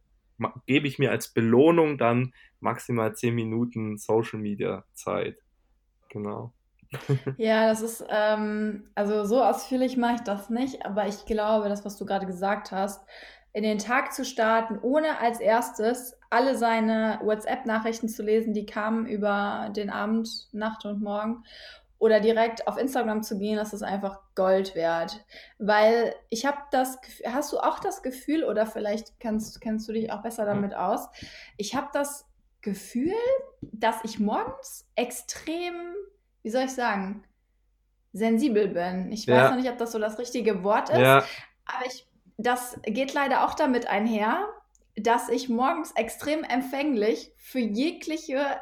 gebe 0.66 0.88
ich 0.88 1.00
mir 1.00 1.12
als 1.12 1.30
Belohnung 1.30 1.98
dann 1.98 2.34
maximal 2.60 3.16
10 3.16 3.34
Minuten 3.34 3.98
Social 3.98 4.40
Media 4.40 4.84
Zeit. 4.94 5.38
Genau. 6.10 6.54
Ja, 7.38 7.68
das 7.68 7.82
ist, 7.82 8.06
ähm, 8.10 8.90
also 8.96 9.26
so 9.26 9.44
ausführlich 9.44 9.98
mache 9.98 10.16
ich 10.16 10.22
das 10.22 10.50
nicht, 10.50 10.86
aber 10.86 11.08
ich 11.08 11.26
glaube, 11.26 11.68
das, 11.68 11.84
was 11.84 11.98
du 11.98 12.06
gerade 12.06 12.26
gesagt 12.26 12.72
hast, 12.72 13.06
in 13.54 13.64
den 13.64 13.80
Tag 13.80 14.14
zu 14.14 14.26
starten, 14.26 14.80
ohne 14.82 15.20
als 15.20 15.40
erstes 15.40 16.18
alle 16.30 16.58
seine 16.58 17.20
WhatsApp-Nachrichten 17.24 18.10
zu 18.10 18.22
lesen, 18.22 18.54
die 18.54 18.66
kamen 18.66 19.06
über 19.08 19.72
den 19.76 19.90
Abend, 19.90 20.50
Nacht 20.52 20.86
und 20.86 21.02
Morgen, 21.02 21.44
oder 22.06 22.20
direkt 22.20 22.68
auf 22.68 22.78
Instagram 22.78 23.24
zu 23.24 23.38
gehen, 23.38 23.58
das 23.58 23.74
ist 23.74 23.84
einfach 23.84 24.20
Gold 24.36 24.76
wert. 24.76 25.26
Weil 25.58 26.16
ich 26.30 26.46
habe 26.46 26.58
das, 26.72 27.02
Gef- 27.02 27.26
hast 27.34 27.52
du 27.52 27.58
auch 27.60 27.80
das 27.80 28.02
Gefühl, 28.04 28.44
oder 28.44 28.66
vielleicht 28.66 29.20
kannst, 29.20 29.60
kennst 29.60 29.88
du 29.90 29.94
dich 29.94 30.12
auch 30.12 30.22
besser 30.22 30.46
damit 30.46 30.74
aus, 30.74 31.08
ich 31.58 31.76
habe 31.76 31.90
das 31.94 32.26
Gefühl, 32.62 33.14
dass 33.62 33.98
ich 34.04 34.20
morgens 34.20 34.88
extrem 34.96 35.74
wie 36.44 36.52
soll 36.52 36.66
ich 36.66 36.74
sagen, 36.76 37.24
sensibel 38.14 38.68
bin. 38.68 39.12
Ich 39.12 39.28
weiß 39.28 39.36
Ja. 39.36 39.50
noch 39.50 39.58
nicht, 39.58 39.70
ob 39.70 39.80
das 39.80 39.92
so 39.92 39.98
das 39.98 40.20
richtige 40.20 40.64
Wort 40.64 40.90
ist, 40.92 41.00
Ja, 41.00 41.24
aber 41.66 41.86
ich, 41.88 42.08
das 42.38 42.80
geht 42.84 43.16
leider 43.16 43.44
auch 43.46 43.56
damit 43.56 43.88
einher, 43.88 44.48
dass 44.96 45.28
ich 45.30 45.50
morgens 45.50 45.92
extrem 45.94 46.44
empfänglich 46.44 47.34
für 47.38 47.58
jegliche 47.60 48.62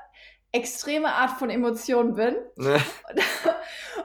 extreme 0.53 1.11
Art 1.13 1.31
von 1.31 1.49
Emotionen 1.49 2.13
bin. 2.13 2.35
ne, 2.55 2.79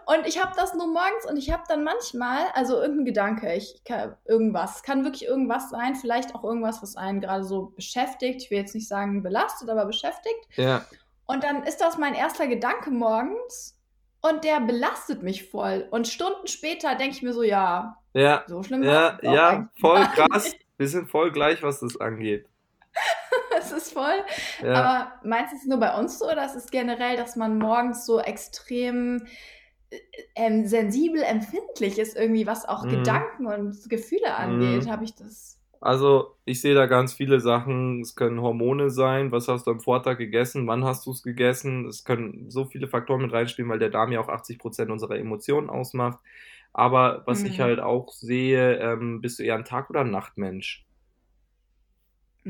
Und 0.07 0.27
ich 0.27 0.43
habe 0.43 0.53
das 0.57 0.75
nur 0.75 0.87
morgens 0.87 1.27
und 1.29 1.37
ich 1.37 1.53
habe 1.53 1.65
dann 1.69 1.85
manchmal, 1.85 2.47
also 2.55 2.81
irgendein 2.81 3.05
Gedanke, 3.05 3.55
ich 3.55 3.83
kann, 3.85 4.17
irgendwas, 4.25 4.83
kann 4.83 5.05
wirklich 5.05 5.27
irgendwas 5.27 5.69
sein, 5.69 5.95
vielleicht 5.97 6.35
auch 6.35 6.45
irgendwas, 6.45 6.83
was 6.83 6.97
einen 6.97 7.21
gerade 7.21 7.45
so 7.45 7.73
beschäftigt. 7.77 8.43
Ich 8.43 8.51
will 8.51 8.59
jetzt 8.59 8.75
nicht 8.75 8.89
sagen 8.89 9.23
belastet, 9.23 9.69
aber 9.69 9.85
beschäftigt. 9.85 10.49
ja, 10.57 10.87
Und 11.27 11.45
dann 11.45 11.63
ist 11.65 11.83
das 11.83 11.99
mein 11.99 12.15
erster 12.15 12.47
Gedanke 12.47 12.91
morgens 12.91 13.79
und 14.23 14.45
der 14.45 14.61
belastet 14.61 15.23
mich 15.23 15.51
voll. 15.51 15.87
Und 15.91 16.09
Stunden 16.09 16.47
später 16.47 16.95
denke 16.95 17.17
ich 17.17 17.23
mir 17.23 17.35
so, 17.35 17.43
ja, 17.43 17.99
ja, 18.15 18.45
so 18.47 18.63
schlimm 18.63 18.83
ja, 18.83 19.19
ja, 19.23 19.69
voll 19.79 20.03
krass. 20.15 20.55
Wir 20.79 20.89
sind 20.89 21.11
voll 21.11 21.33
gleich, 21.33 21.63
was 21.63 21.81
das 21.81 22.01
angeht. 22.01 22.49
Es 23.59 23.73
ist 23.73 23.93
voll. 23.93 24.25
Ja, 24.63 24.75
Aber 24.75 25.13
meinst 25.25 25.53
du 25.53 25.57
es 25.57 25.65
nur 25.67 25.79
bei 25.79 25.95
uns 25.99 26.19
so 26.19 26.27
oder 26.31 26.45
ist 26.45 26.55
es 26.55 26.71
generell, 26.71 27.17
dass 27.17 27.37
man 27.37 27.59
morgens 27.59 28.07
so 28.07 28.21
extrem 28.21 29.27
äh, 29.91 29.99
ähm, 30.37 30.67
sensibel 30.67 31.23
empfindlich 31.23 31.99
ist, 31.99 32.17
irgendwie 32.17 32.47
was 32.47 32.67
auch 32.67 32.85
Mhm. 32.85 32.91
Gedanken 32.91 33.47
und 33.47 33.91
Gefühle 33.91 34.35
angeht? 34.35 34.87
Mhm. 34.87 34.91
Habe 34.91 35.05
ich 35.05 35.15
das? 35.15 35.59
also 35.81 36.35
ich 36.45 36.61
sehe 36.61 36.75
da 36.75 36.87
ganz 36.87 37.15
viele 37.15 37.41
Sachen. 37.41 38.01
Es 38.01 38.15
können 38.17 38.41
Hormone 38.43 38.91
sein. 38.91 39.33
Was 39.33 39.49
hast 39.49 39.67
du 39.67 39.71
am 39.73 39.81
Vortag 39.81 40.19
gegessen? 40.19 40.67
Wann 40.67 40.85
hast 40.85 41.07
du 41.07 41.13
es 41.13 41.23
gegessen? 41.23 41.87
Es 41.87 42.05
können 42.05 42.51
so 42.51 42.65
viele 42.65 42.89
Faktoren 42.89 43.23
mit 43.23 43.33
reinspielen, 43.33 43.71
weil 43.71 43.79
der 43.79 43.91
Darm 43.91 44.13
ja 44.13 44.21
auch 44.21 44.29
80 44.29 44.59
Prozent 44.59 44.91
unserer 44.91 45.17
Emotionen 45.19 45.71
ausmacht. 45.71 46.19
Aber 46.73 47.23
was 47.27 47.45
ich 47.45 47.59
Mhm. 47.59 47.63
halt 47.63 47.81
auch 47.81 48.13
sehe, 48.13 48.77
ähm, 48.79 49.21
bist 49.21 49.39
du 49.39 49.43
eher 49.45 49.55
ein 49.57 49.65
Tag- 49.65 49.91
oder 49.91 50.01
ein 50.01 50.11
Nachtmensch? 50.11 50.85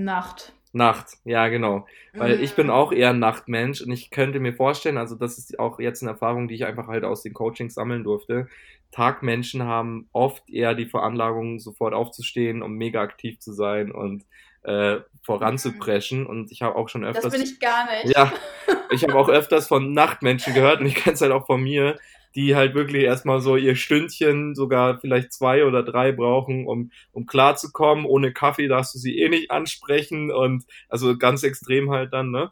Nacht. 0.04 0.54
Nacht, 0.72 1.16
ja, 1.24 1.48
genau. 1.48 1.86
Weil 2.16 2.40
ich 2.40 2.54
bin 2.54 2.66
Mhm. 2.66 2.72
auch 2.72 2.92
eher 2.92 3.10
ein 3.10 3.18
Nachtmensch 3.20 3.80
und 3.80 3.90
ich 3.90 4.10
könnte 4.10 4.38
mir 4.38 4.52
vorstellen, 4.52 4.98
also 4.98 5.14
das 5.16 5.38
ist 5.38 5.58
auch 5.58 5.78
jetzt 5.80 6.02
eine 6.02 6.10
Erfahrung, 6.12 6.46
die 6.48 6.54
ich 6.56 6.66
einfach 6.66 6.88
halt 6.88 7.04
aus 7.04 7.22
den 7.22 7.32
Coachings 7.32 7.74
sammeln 7.74 8.04
durfte. 8.04 8.48
Tagmenschen 8.92 9.62
haben 9.62 10.08
oft 10.12 10.48
eher 10.50 10.74
die 10.74 10.86
Veranlagung, 10.86 11.58
sofort 11.58 11.94
aufzustehen, 11.94 12.62
um 12.62 12.74
mega 12.74 13.00
aktiv 13.02 13.38
zu 13.40 13.52
sein 13.52 13.90
und 13.90 14.24
äh, 14.62 14.98
voranzupreschen. 15.22 16.26
Und 16.26 16.50
ich 16.50 16.62
habe 16.62 16.76
auch 16.76 16.88
schon 16.88 17.02
Das 17.02 17.16
öfters. 17.16 17.32
bin 17.32 17.42
ich 17.42 17.60
gar 17.60 17.86
nicht. 17.90 18.16
Ja, 18.16 18.32
ich 18.90 19.02
habe 19.02 19.14
auch 19.14 19.28
öfters 19.28 19.68
von 19.68 19.92
Nachtmenschen 19.92 20.54
gehört 20.54 20.80
und 20.80 20.86
ich 20.86 20.94
kenne 20.94 21.14
es 21.14 21.20
halt 21.20 21.32
auch 21.32 21.46
von 21.46 21.62
mir, 21.62 21.98
die 22.34 22.54
halt 22.54 22.74
wirklich 22.74 23.04
erstmal 23.04 23.40
so 23.40 23.56
ihr 23.56 23.74
Stündchen, 23.74 24.54
sogar 24.54 25.00
vielleicht 25.00 25.32
zwei 25.32 25.64
oder 25.64 25.82
drei 25.82 26.12
brauchen, 26.12 26.66
um, 26.66 26.90
um 27.12 27.26
klarzukommen. 27.26 28.04
Ohne 28.04 28.32
Kaffee 28.32 28.68
darfst 28.68 28.94
du 28.94 28.98
sie 28.98 29.18
eh 29.18 29.28
nicht 29.28 29.50
ansprechen 29.50 30.30
und 30.30 30.64
also 30.88 31.16
ganz 31.16 31.42
extrem 31.42 31.90
halt 31.90 32.12
dann, 32.12 32.30
ne? 32.30 32.50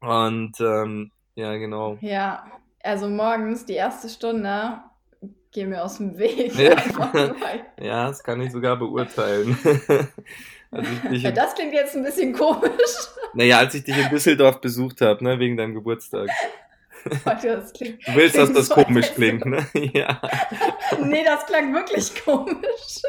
Und 0.00 0.58
ähm, 0.60 1.12
ja, 1.34 1.56
genau. 1.56 1.96
Ja, 2.00 2.44
also 2.82 3.08
morgens 3.08 3.64
die 3.64 3.74
erste 3.74 4.08
Stunde, 4.08 4.78
geh 5.52 5.64
mir 5.66 5.84
aus 5.84 5.98
dem 5.98 6.18
Weg. 6.18 6.54
Ja. 6.56 6.74
Ja, 7.80 8.08
das 8.08 8.22
kann 8.22 8.40
ich 8.40 8.52
sogar 8.52 8.76
beurteilen. 8.76 9.56
Als 10.72 10.88
ich 10.90 11.10
dich 11.10 11.22
Ja, 11.22 11.28
in, 11.30 11.34
das 11.36 11.54
klingt 11.54 11.72
jetzt 11.72 11.94
ein 11.96 12.02
bisschen 12.02 12.32
komisch. 12.32 12.70
naja, 13.34 13.58
als 13.58 13.74
ich 13.74 13.84
dich 13.84 13.96
in 13.96 14.08
Düsseldorf 14.10 14.60
besucht 14.60 15.00
habe, 15.00 15.22
ne, 15.22 15.38
wegen 15.38 15.56
deinem 15.56 15.74
Geburtstag. 15.74 16.28
Das 17.42 17.72
klingt, 17.72 18.06
Du 18.06 18.14
willst, 18.14 18.36
dass 18.36 18.52
das 18.52 18.66
so, 18.66 18.74
komisch 18.74 19.06
als 19.06 19.14
klingt, 19.14 19.44
ne? 19.44 19.66
Ja. 19.92 20.20
nee, 21.04 21.24
das 21.24 21.44
klang 21.46 21.74
wirklich 21.74 22.12
komisch. 22.24 23.02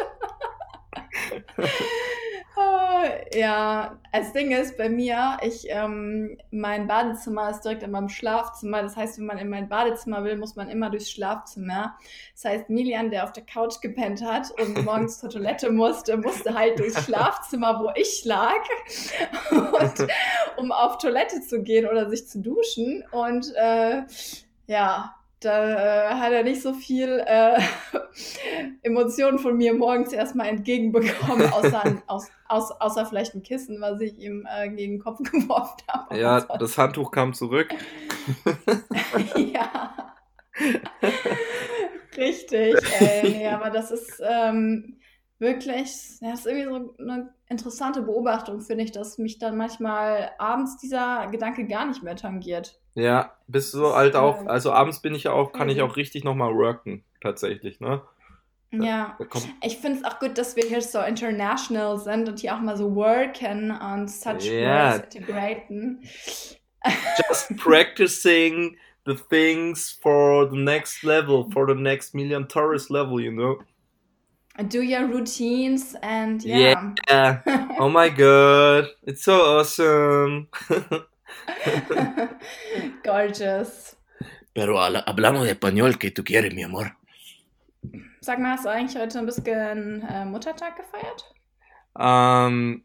Ja, 3.34 3.99
das 4.12 4.34
Ding 4.34 4.51
ist 4.51 4.78
bei 4.78 4.89
mir, 4.89 5.38
ich, 5.41 5.66
ähm, 5.70 6.38
mein 6.51 6.88
Badezimmer 6.88 7.49
ist 7.49 7.62
direkt 7.62 7.84
in 7.84 7.91
meinem 7.91 8.10
Schlafzimmer. 8.10 8.82
Das 8.82 8.95
heißt, 8.95 9.18
wenn 9.18 9.26
man 9.26 9.38
in 9.38 9.49
mein 9.49 9.70
Badezimmer 9.70 10.24
will, 10.24 10.38
muss 10.38 10.56
man 10.56 10.70
immer 10.70 10.89
durchs 10.89 11.12
Schlafzimmer. 11.12 11.97
Das 12.34 12.45
heißt, 12.45 12.70
Milian, 12.70 13.12
der 13.12 13.24
auf 13.24 13.34
der 13.34 13.43
Couch 13.43 13.82
gepennt 13.82 14.24
hat 14.24 14.51
und 14.60 14.84
morgens 14.86 15.20
zur 15.20 15.30
Toilette 15.30 15.72
musste, 15.72 16.18
musste 16.18 16.54
halt 16.54 16.80
durchs 16.80 17.04
Schlafzimmer, 17.06 17.80
wo 17.80 17.91
ich 17.95 18.24
lag, 18.26 18.62
und, 19.51 20.08
um 20.58 20.72
auf 20.72 20.97
Toilette 20.97 21.41
zu 21.41 21.64
gehen 21.64 21.88
oder 21.88 22.10
sich 22.10 22.28
zu 22.28 22.41
duschen. 22.41 23.04
Und 23.12 23.54
äh, 23.56 24.04
ja, 24.68 25.16
da 25.44 26.12
äh, 26.12 26.16
hat 26.16 26.32
er 26.32 26.44
nicht 26.44 26.62
so 26.62 26.74
viel 26.74 27.24
äh, 27.26 27.60
Emotionen 28.82 29.39
von 29.39 29.58
mir 29.58 29.74
morgens 29.74 30.14
erstmal 30.14 30.48
entgegenbekommen, 30.48 31.52
außer, 31.54 32.02
aus, 32.08 32.30
aus, 32.48 32.72
außer 32.72 33.06
vielleicht 33.06 33.36
ein 33.36 33.44
Kissen, 33.44 33.82
was 33.82 34.02
ich 34.02 34.18
ihm 34.18 34.48
äh, 34.50 34.70
gegen 34.70 34.94
den 34.94 35.00
Kopf 35.00 35.20
geworfen 35.32 35.84
habe. 35.88 36.18
Ja, 36.18 36.41
das 36.41 36.78
Handtuch 36.78 37.12
kam 37.12 37.34
zurück. 37.34 37.70
ja. 39.36 40.14
Richtig, 42.16 42.76
ey. 43.00 43.30
Nee, 43.30 43.48
aber 43.48 43.72
das 43.72 43.91
ist 43.91 44.22
ähm, 44.24 44.98
wirklich, 45.44 45.91
ja, 46.22 46.32
das 46.32 46.39
ist 46.39 46.48
irgendwie 46.48 46.66
so 46.66 46.96
eine 46.98 47.34
interessante 47.48 48.02
Beobachtung, 48.02 48.62
finde 48.62 48.84
ich, 48.86 48.91
dass 48.91 49.20
mich 49.20 49.38
dann 49.38 49.58
manchmal 49.58 50.32
abends 50.39 50.78
dieser 50.78 51.28
Gedanke 51.28 51.68
gar 51.68 51.86
nicht 51.86 52.02
mehr 52.02 52.16
tangiert. 52.16 52.80
Ja, 52.96 53.34
bist 53.48 53.72
so 53.72 53.88
alt 53.94 54.16
auch. 54.16 54.46
Also 54.48 54.72
abends 54.72 55.02
bin 55.02 55.14
ich 55.14 55.24
ja 55.26 55.34
auch, 55.34 55.52
kann 55.52 55.70
ich 55.70 55.78
crazy. 55.78 55.91
auch 55.91 55.96
richtig 55.98 56.24
nochmal 56.24 56.56
worken, 56.56 57.04
tatsächlich, 57.22 57.80
ne? 57.80 58.02
Da, 58.72 58.84
Ja, 58.84 59.18
da 59.20 59.26
ich 59.62 59.78
finde 59.78 60.00
es 60.00 60.04
auch 60.06 60.20
gut, 60.20 60.38
dass 60.38 60.56
wir 60.56 60.64
hier 60.64 60.82
so 60.82 61.00
international 61.00 62.00
sind 62.00 62.28
und 62.30 62.39
hier 62.39 62.56
auch 62.56 62.62
mal 62.62 62.78
so 62.78 62.96
worken 62.96 63.70
und 63.72 64.10
such 64.10 64.41
Ja. 64.46 64.94
words 65.00 65.16
integraten. 65.16 66.02
just 67.30 67.56
practicing 67.58 68.78
the 69.06 69.16
things 69.30 69.91
for 70.02 70.50
the 70.50 70.58
next 70.58 71.04
level, 71.04 71.50
for 71.52 71.68
the 71.68 71.76
next 71.80 72.16
million 72.16 72.48
tourist 72.48 72.89
level, 72.89 73.20
you 73.20 73.32
know? 73.32 73.60
Do 74.62 74.84
your 74.84 75.08
routines 75.08 75.95
and 76.04 76.43
yeah. 76.43 76.93
Yeah. 77.10 77.41
Oh 77.80 77.89
my 77.89 78.10
god, 78.10 78.86
it's 79.01 79.24
so 79.24 79.58
awesome. 79.58 80.47
Gorgeous. 83.04 83.95
Pero 84.54 84.78
habla- 84.80 85.04
hablamos 85.08 85.45
de 85.45 85.51
español, 85.54 85.97
que 85.97 86.12
tú 86.12 86.24
quieres, 86.24 86.54
mi 86.54 86.62
amor? 86.64 86.95
Sag 88.22 88.39
mal, 88.39 88.51
hast 88.51 88.66
du 88.66 88.70
eigentlich 88.70 88.95
heute 88.95 89.18
ein 89.18 89.26
bisschen 89.26 90.04
äh, 90.04 90.26
Muttertag 90.26 90.76
gefeiert? 90.78 91.34
Ähm, 91.99 92.84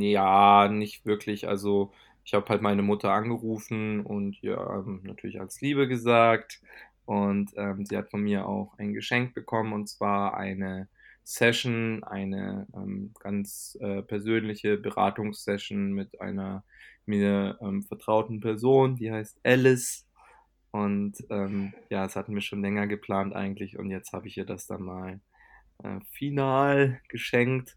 ja, 0.00 0.68
nicht 0.68 1.04
wirklich. 1.04 1.48
Also, 1.48 1.92
ich 2.24 2.32
habe 2.34 2.48
halt 2.48 2.62
meine 2.62 2.82
Mutter 2.82 3.10
angerufen 3.10 4.06
und 4.06 4.40
ihr 4.42 4.56
ähm, 4.56 5.00
natürlich 5.02 5.40
als 5.40 5.60
Liebe 5.60 5.88
gesagt. 5.88 6.60
Und 7.04 7.50
ähm, 7.56 7.84
sie 7.84 7.96
hat 7.96 8.10
von 8.10 8.22
mir 8.22 8.46
auch 8.46 8.74
ein 8.78 8.94
Geschenk 8.94 9.34
bekommen 9.34 9.72
und 9.72 9.88
zwar 9.88 10.36
eine 10.36 10.86
Session, 11.24 12.02
eine 12.04 12.66
ähm, 12.74 13.12
ganz 13.20 13.76
äh, 13.80 14.02
persönliche 14.02 14.76
Beratungssession 14.76 15.92
mit 15.92 16.20
einer 16.20 16.64
mir 17.06 17.58
ähm, 17.60 17.82
vertrauten 17.82 18.40
Person, 18.40 18.96
die 18.96 19.12
heißt 19.12 19.40
Alice. 19.44 20.08
Und 20.70 21.16
ähm, 21.30 21.74
ja, 21.90 22.04
das 22.04 22.16
hatten 22.16 22.34
wir 22.34 22.40
schon 22.40 22.62
länger 22.62 22.86
geplant 22.86 23.34
eigentlich 23.34 23.78
und 23.78 23.90
jetzt 23.90 24.12
habe 24.12 24.26
ich 24.28 24.36
ihr 24.38 24.46
das 24.46 24.66
dann 24.66 24.82
mal 24.82 25.20
äh, 25.82 26.00
final 26.12 27.00
geschenkt. 27.08 27.76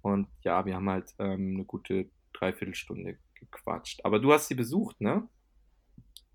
Und 0.00 0.28
ja, 0.42 0.64
wir 0.66 0.74
haben 0.74 0.88
halt 0.90 1.14
ähm, 1.18 1.54
eine 1.54 1.64
gute 1.64 2.10
Dreiviertelstunde 2.32 3.18
gequatscht. 3.34 4.04
Aber 4.04 4.18
du 4.18 4.32
hast 4.32 4.48
sie 4.48 4.54
besucht, 4.54 5.00
ne? 5.00 5.28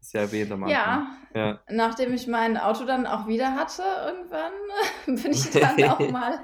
Ist 0.01 0.13
ja 0.13 0.21
erwähnt 0.21 0.51
am. 0.51 0.67
Ja, 0.67 1.07
Ja. 1.33 1.59
nachdem 1.69 2.13
ich 2.13 2.27
mein 2.27 2.57
Auto 2.57 2.85
dann 2.85 3.05
auch 3.05 3.27
wieder 3.27 3.55
hatte, 3.55 3.83
irgendwann 4.05 4.51
bin 5.23 5.31
ich 5.31 5.49
dann 5.51 5.83
auch 5.89 5.99
mal, 6.11 6.39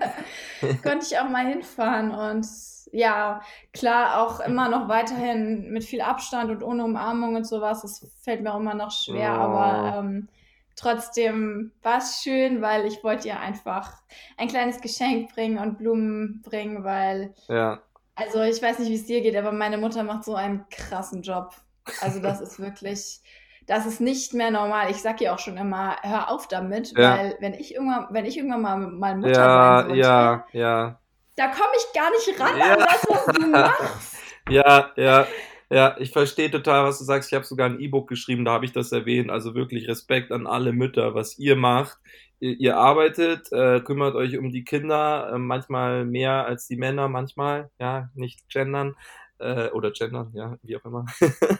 konnte 0.84 1.06
ich 1.06 1.18
auch 1.20 1.30
mal 1.30 1.46
hinfahren. 1.48 2.12
Und 2.12 2.46
ja, 2.92 3.42
klar, 3.74 4.22
auch 4.22 4.40
immer 4.42 4.70
noch 4.70 4.88
weiterhin 4.88 5.72
mit 5.72 5.84
viel 5.84 6.02
Abstand 6.02 6.52
und 6.52 6.62
ohne 6.64 6.84
Umarmung 6.84 7.36
und 7.36 7.46
sowas. 7.48 7.82
Das 7.82 8.06
fällt 8.22 8.42
mir 8.44 8.54
auch 8.54 8.60
immer 8.60 8.76
noch 8.76 8.92
schwer, 8.92 9.32
Oh. 9.38 9.42
aber 9.44 9.98
ähm, 10.00 10.28
trotzdem 10.76 11.72
war 11.82 12.00
es 12.00 12.22
schön, 12.22 12.62
weil 12.62 12.86
ich 12.86 13.04
wollte 13.04 13.28
ihr 13.30 13.40
einfach 13.40 13.94
ein 14.38 14.48
kleines 14.48 14.82
Geschenk 14.82 15.34
bringen 15.34 15.58
und 15.58 15.78
Blumen 15.78 16.42
bringen, 16.44 16.84
weil 16.84 17.34
Ja. 17.48 17.80
also 18.16 18.42
ich 18.42 18.62
weiß 18.62 18.80
nicht, 18.80 18.90
wie 18.90 18.96
es 18.96 19.06
dir 19.06 19.22
geht, 19.22 19.36
aber 19.38 19.52
meine 19.52 19.78
Mutter 19.78 20.04
macht 20.04 20.24
so 20.26 20.36
einen 20.36 20.66
krassen 20.70 21.22
Job. 21.22 21.56
Also 22.02 22.22
das 22.22 22.42
ist 22.42 22.60
wirklich, 22.60 23.22
das 23.68 23.86
ist 23.86 24.02
nicht 24.02 24.34
mehr 24.34 24.52
normal. 24.52 24.90
Ich 24.92 24.98
sag 25.02 25.22
ihr 25.22 25.34
auch 25.34 25.40
schon 25.40 25.58
immer, 25.58 25.96
hör 26.02 26.30
auf 26.32 26.48
damit, 26.48 26.94
Ja. 26.98 27.18
weil 27.18 27.38
wenn 27.40 27.54
ich 27.54 27.74
irgendwann, 27.76 28.08
wenn 28.12 28.26
ich 28.26 28.38
irgendwann 28.38 28.62
mal, 28.62 28.78
mal 28.78 29.16
Mutter 29.18 29.32
Ja, 29.32 29.78
sein 29.78 29.86
sollte, 29.88 30.00
ja, 30.02 30.46
ja. 30.54 31.00
da 31.36 31.48
komme 31.48 31.74
ich 31.78 31.94
gar 32.00 32.10
nicht 32.12 32.40
ran 32.40 32.58
Ja. 32.58 32.74
an 32.74 32.80
das, 32.80 33.06
was 33.10 33.26
du 33.36 33.48
machst. 33.48 34.18
Ja, 34.50 34.92
ja, 34.98 35.26
ja, 35.70 35.96
ich 36.00 36.12
verstehe 36.12 36.52
total, 36.52 36.84
was 36.84 37.00
du 37.00 37.06
sagst. 37.06 37.32
Ich 37.32 37.34
habe 37.36 37.46
sogar 37.46 37.70
ein 37.70 37.80
E-Book 37.80 38.10
geschrieben, 38.10 38.44
da 38.44 38.52
habe 38.52 38.66
ich 38.66 38.74
das 38.74 38.92
erwähnt. 38.92 39.32
Also 39.32 39.56
wirklich 39.56 39.88
Respekt 39.88 40.34
an 40.34 40.48
alle 40.48 40.74
Mütter, 40.74 41.16
was 41.16 41.40
ihr 41.40 41.56
macht. 41.56 41.98
Ihr, 42.42 42.60
ihr 42.60 42.78
arbeitet, 42.78 43.50
äh, 43.54 43.80
kümmert 43.80 44.16
euch 44.16 44.38
um 44.38 44.52
die 44.52 44.66
Kinder, 44.66 45.32
äh, 45.34 45.38
manchmal 45.38 46.04
mehr 46.04 46.46
als 46.46 46.68
die 46.68 46.76
Männer, 46.76 47.08
manchmal, 47.08 47.72
ja, 47.80 48.10
nicht 48.16 48.50
gendern 48.50 48.98
äh, 49.44 49.70
oder 49.72 49.92
gendern, 49.92 50.32
ja, 50.34 50.58
wie 50.64 50.78
auch 50.78 50.86
immer. 50.86 51.06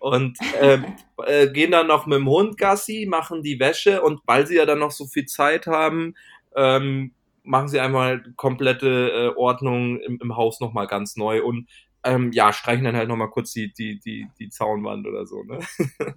und 0.00 0.38
ähm, 0.60 0.84
äh, 1.26 1.48
gehen 1.48 1.72
dann 1.72 1.88
noch 1.88 2.06
mit 2.06 2.18
dem 2.18 2.28
Hund 2.28 2.56
Gassi, 2.56 3.06
machen 3.08 3.42
die 3.42 3.58
Wäsche 3.58 4.02
und 4.02 4.20
weil 4.26 4.46
sie 4.46 4.56
ja 4.56 4.66
dann 4.66 4.78
noch 4.78 4.92
so 4.92 5.06
viel 5.06 5.26
Zeit 5.26 5.66
haben, 5.66 6.14
ähm, 6.54 7.12
machen 7.42 7.68
sie 7.68 7.80
einmal 7.80 8.22
komplette 8.36 9.10
äh, 9.10 9.36
Ordnung 9.36 10.00
im, 10.00 10.18
im 10.22 10.36
Haus 10.36 10.60
nochmal 10.60 10.86
ganz 10.86 11.16
neu 11.16 11.42
und 11.42 11.68
ähm, 12.04 12.32
ja, 12.32 12.52
streichen 12.52 12.84
dann 12.84 12.96
halt 12.96 13.08
nochmal 13.08 13.30
kurz 13.30 13.52
die, 13.52 13.72
die, 13.72 13.98
die, 13.98 14.28
die 14.38 14.50
Zaunwand 14.50 15.06
oder 15.06 15.26
so, 15.26 15.42
ne? 15.42 15.60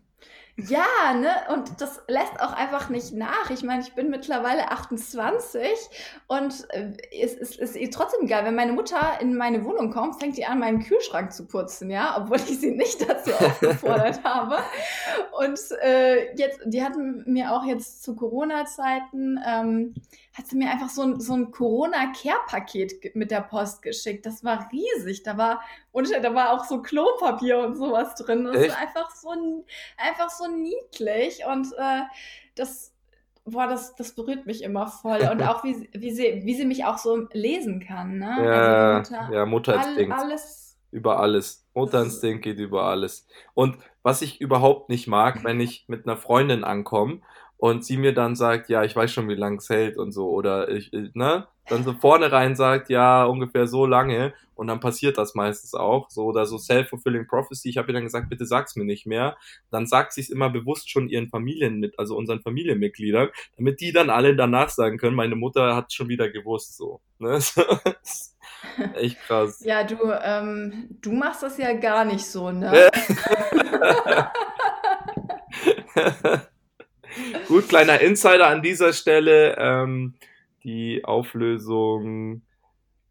Ja, 0.60 1.14
ne? 1.14 1.30
Und 1.54 1.80
das 1.82 2.02
lässt 2.08 2.42
auch 2.42 2.52
einfach 2.52 2.90
nicht 2.90 3.14
nach. 3.14 3.52
Ich 3.52 3.62
meine, 3.62 3.84
ich 3.84 3.94
bin 3.94 4.10
mittlerweile 4.10 4.72
28 4.72 5.62
und 6.26 6.68
äh, 6.72 6.94
es, 7.12 7.36
es 7.36 7.76
ist 7.76 7.94
trotzdem 7.94 8.28
geil. 8.28 8.44
Wenn 8.44 8.56
meine 8.56 8.72
Mutter 8.72 9.22
in 9.22 9.38
meine 9.38 9.64
Wohnung 9.64 9.92
kommt, 9.92 10.20
fängt 10.20 10.36
die 10.36 10.48
an, 10.48 10.58
meinen 10.58 10.84
Kühlschrank 10.84 11.32
zu 11.32 11.46
putzen, 11.46 11.92
ja, 11.92 12.18
obwohl 12.20 12.38
ich 12.38 12.60
sie 12.60 12.72
nicht 12.72 13.08
dazu 13.08 13.34
aufgefordert 13.40 14.24
habe. 14.24 14.58
Und 15.40 15.60
äh, 15.84 16.36
jetzt, 16.36 16.62
die 16.66 16.84
hatten 16.84 17.24
mir 17.28 17.52
auch 17.52 17.64
jetzt 17.64 18.02
zu 18.02 18.16
Corona-Zeiten, 18.16 19.40
ähm, 19.46 19.94
hat 20.38 20.48
sie 20.48 20.56
mir 20.56 20.70
einfach 20.70 20.90
so 20.90 21.02
ein, 21.02 21.20
so 21.20 21.34
ein 21.34 21.50
Corona-Care-Paket 22.22 23.16
mit 23.16 23.32
der 23.32 23.42
Post 23.42 23.82
geschickt. 23.82 24.26
Das 24.26 24.44
war 24.44 24.70
riesig. 24.72 25.24
Da 25.24 25.38
war, 25.38 25.62
und 25.92 26.10
da 26.12 26.34
war 26.36 26.52
auch 26.52 26.64
so 26.66 26.82
Klopapier 26.82 27.60
und 27.60 27.76
sowas 27.76 28.16
drin. 28.16 28.46
Das 28.46 28.56
Echt? 28.58 28.72
war 28.72 28.78
einfach 28.80 29.12
so, 29.16 29.66
einfach 29.98 30.30
so 30.30 30.46
niedlich. 30.48 31.42
Und 31.52 31.74
äh, 31.78 32.02
das, 32.56 32.94
boah, 33.46 33.68
das, 33.68 33.96
das 33.96 34.14
berührt 34.14 34.46
mich 34.46 34.64
immer 34.64 34.88
voll. 34.88 35.28
Und 35.32 35.42
auch 35.48 35.64
wie, 35.64 35.74
sie- 35.74 35.90
wie, 35.94 36.12
sie, 36.12 36.42
wie 36.44 36.56
sie 36.56 36.66
mich 36.66 36.86
auch 36.86 36.98
so 37.00 37.28
lesen 37.34 37.80
kann. 37.80 38.20
Ne? 38.20 38.36
Ja, 38.46 38.98
also 38.98 39.14
Mutter, 39.16 39.34
ja, 39.34 39.40
all, 39.40 39.46
Mutterinstinkt. 39.48 40.16
alles. 40.16 40.78
Über 40.92 41.20
alles. 41.20 41.66
Mutterinstinkt 41.74 42.44
geht 42.44 42.60
über 42.60 42.84
alles. 42.84 43.26
Und 43.54 43.78
was 44.04 44.22
ich 44.22 44.40
überhaupt 44.40 44.90
nicht 44.90 45.08
mag, 45.08 45.44
wenn 45.44 45.60
ich 45.60 45.86
mit 45.88 46.06
einer 46.08 46.16
Freundin 46.16 46.64
ankomme 46.64 47.22
und 47.58 47.84
sie 47.86 47.98
mir 47.98 48.14
dann 48.14 48.36
sagt, 48.36 48.70
ja, 48.70 48.84
ich 48.84 48.96
weiß 48.96 49.12
schon, 49.12 49.28
wie 49.30 49.36
lange 49.36 49.58
es 49.58 49.70
hält 49.70 49.98
und 49.98 50.12
so, 50.12 50.30
oder 50.30 50.70
ich, 50.70 50.94
ich- 50.94 51.14
ne, 51.16 51.48
dann 51.70 51.84
so 51.84 51.94
vorne 51.94 52.32
rein 52.32 52.56
sagt, 52.56 52.90
ja, 52.90 53.26
ungefähr 53.26 53.68
so 53.68 53.86
lange, 53.86 54.34
und 54.56 54.68
dann 54.68 54.80
passiert 54.80 55.18
das 55.18 55.36
meistens 55.36 55.74
auch, 55.76 56.10
so, 56.10 56.26
oder 56.26 56.46
so 56.46 56.58
self-fulfilling 56.58 57.28
prophecy, 57.28 57.70
ich 57.70 57.78
habe 57.78 57.90
ihr 57.90 57.94
dann 57.94 58.04
gesagt, 58.04 58.30
bitte 58.30 58.46
sag's 58.46 58.76
mir 58.76 58.86
nicht 58.86 59.06
mehr, 59.06 59.38
dann 59.70 59.86
sagt 59.86 60.14
sie 60.14 60.22
es 60.22 60.30
immer 60.30 60.50
bewusst 60.50 60.90
schon 60.90 61.10
ihren 61.10 61.30
Familien 61.30 61.80
mit, 61.80 62.00
also 62.00 62.16
unseren 62.16 62.42
Familienmitgliedern, 62.42 63.30
damit 63.58 63.82
die 63.82 63.92
dann 63.92 64.10
alle 64.10 64.36
danach 64.36 64.70
sagen 64.70 64.98
können, 64.98 65.16
meine 65.16 65.36
Mutter 65.36 65.76
hat 65.76 65.92
schon 65.94 66.08
wieder 66.10 66.30
gewusst, 66.30 66.78
so, 66.78 67.02
ne, 67.20 67.40
echt 68.96 69.20
krass. 69.22 69.60
Ja, 69.66 69.84
du, 69.84 69.98
ähm, 70.24 70.88
du 71.02 71.12
machst 71.12 71.44
das 71.44 71.58
ja 71.58 71.74
gar 71.74 72.06
nicht 72.06 72.26
so, 72.26 72.52
ne? 72.52 72.88
Gut, 77.48 77.70
kleiner 77.70 78.00
Insider 78.02 78.48
an 78.48 78.62
dieser 78.62 78.94
Stelle. 78.94 79.56
Ähm, 79.58 80.16
die 80.64 81.04
Auflösung, 81.06 82.42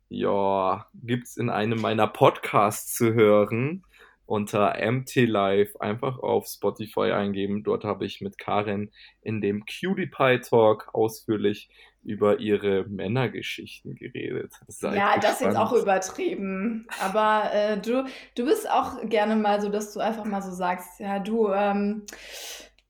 ja, 0.09 0.87
gibt's 0.95 1.37
in 1.37 1.51
einem 1.51 1.81
meiner 1.81 2.07
Podcasts 2.07 2.95
zu 2.95 3.15
hören. 3.15 3.83
Unter 4.29 4.75
MT 4.85 5.15
Live 5.27 5.77
einfach 5.77 6.19
auf 6.19 6.49
Spotify 6.49 7.13
eingeben. 7.13 7.63
Dort 7.63 7.85
habe 7.85 8.05
ich 8.05 8.21
mit 8.21 8.39
Karen 8.39 8.91
in 9.23 9.41
dem 9.41 9.65
Cutie 9.67 10.07
Pie 10.07 10.41
Talk 10.41 10.89
ausführlich 10.93 11.69
über 12.03 12.41
ihre 12.41 12.85
Männergeschichten 12.89 13.95
geredet. 13.95 14.53
Seid 14.67 14.97
Ja, 14.97 15.15
das 15.17 15.41
jetzt 15.41 15.51
gespannt. 15.51 15.57
auch 15.59 15.73
übertrieben. 15.75 16.87
Aber 17.01 17.51
äh, 17.53 17.79
du, 17.81 18.05
du 18.35 18.45
bist 18.45 18.69
auch 18.69 19.01
gerne 19.09 19.37
mal 19.37 19.61
so, 19.61 19.69
dass 19.69 19.93
du 19.95 20.01
einfach 20.01 20.25
mal 20.25 20.43
so 20.43 20.51
sagst, 20.53 20.99
ja, 20.99 21.21
du, 21.21 21.53
ähm, 21.53 22.03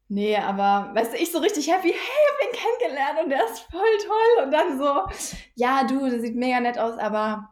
nee, 0.08 0.36
aber 0.36 0.90
weißt 0.94 1.12
du, 1.12 1.16
ich 1.16 1.32
so 1.32 1.38
richtig 1.38 1.70
happy, 1.70 1.88
hey, 1.88 1.94
ich 1.94 2.30
hab 2.32 2.54
ihn 2.54 2.60
kennengelernt 2.60 3.24
und 3.24 3.30
der 3.30 3.44
ist 3.44 3.60
voll 3.70 3.80
toll. 4.06 4.44
Und 4.44 4.52
dann 4.52 4.78
so, 4.78 5.36
ja, 5.54 5.84
du, 5.84 6.08
der 6.08 6.20
sieht 6.20 6.36
mega 6.36 6.60
nett 6.60 6.78
aus, 6.78 6.98
aber, 6.98 7.50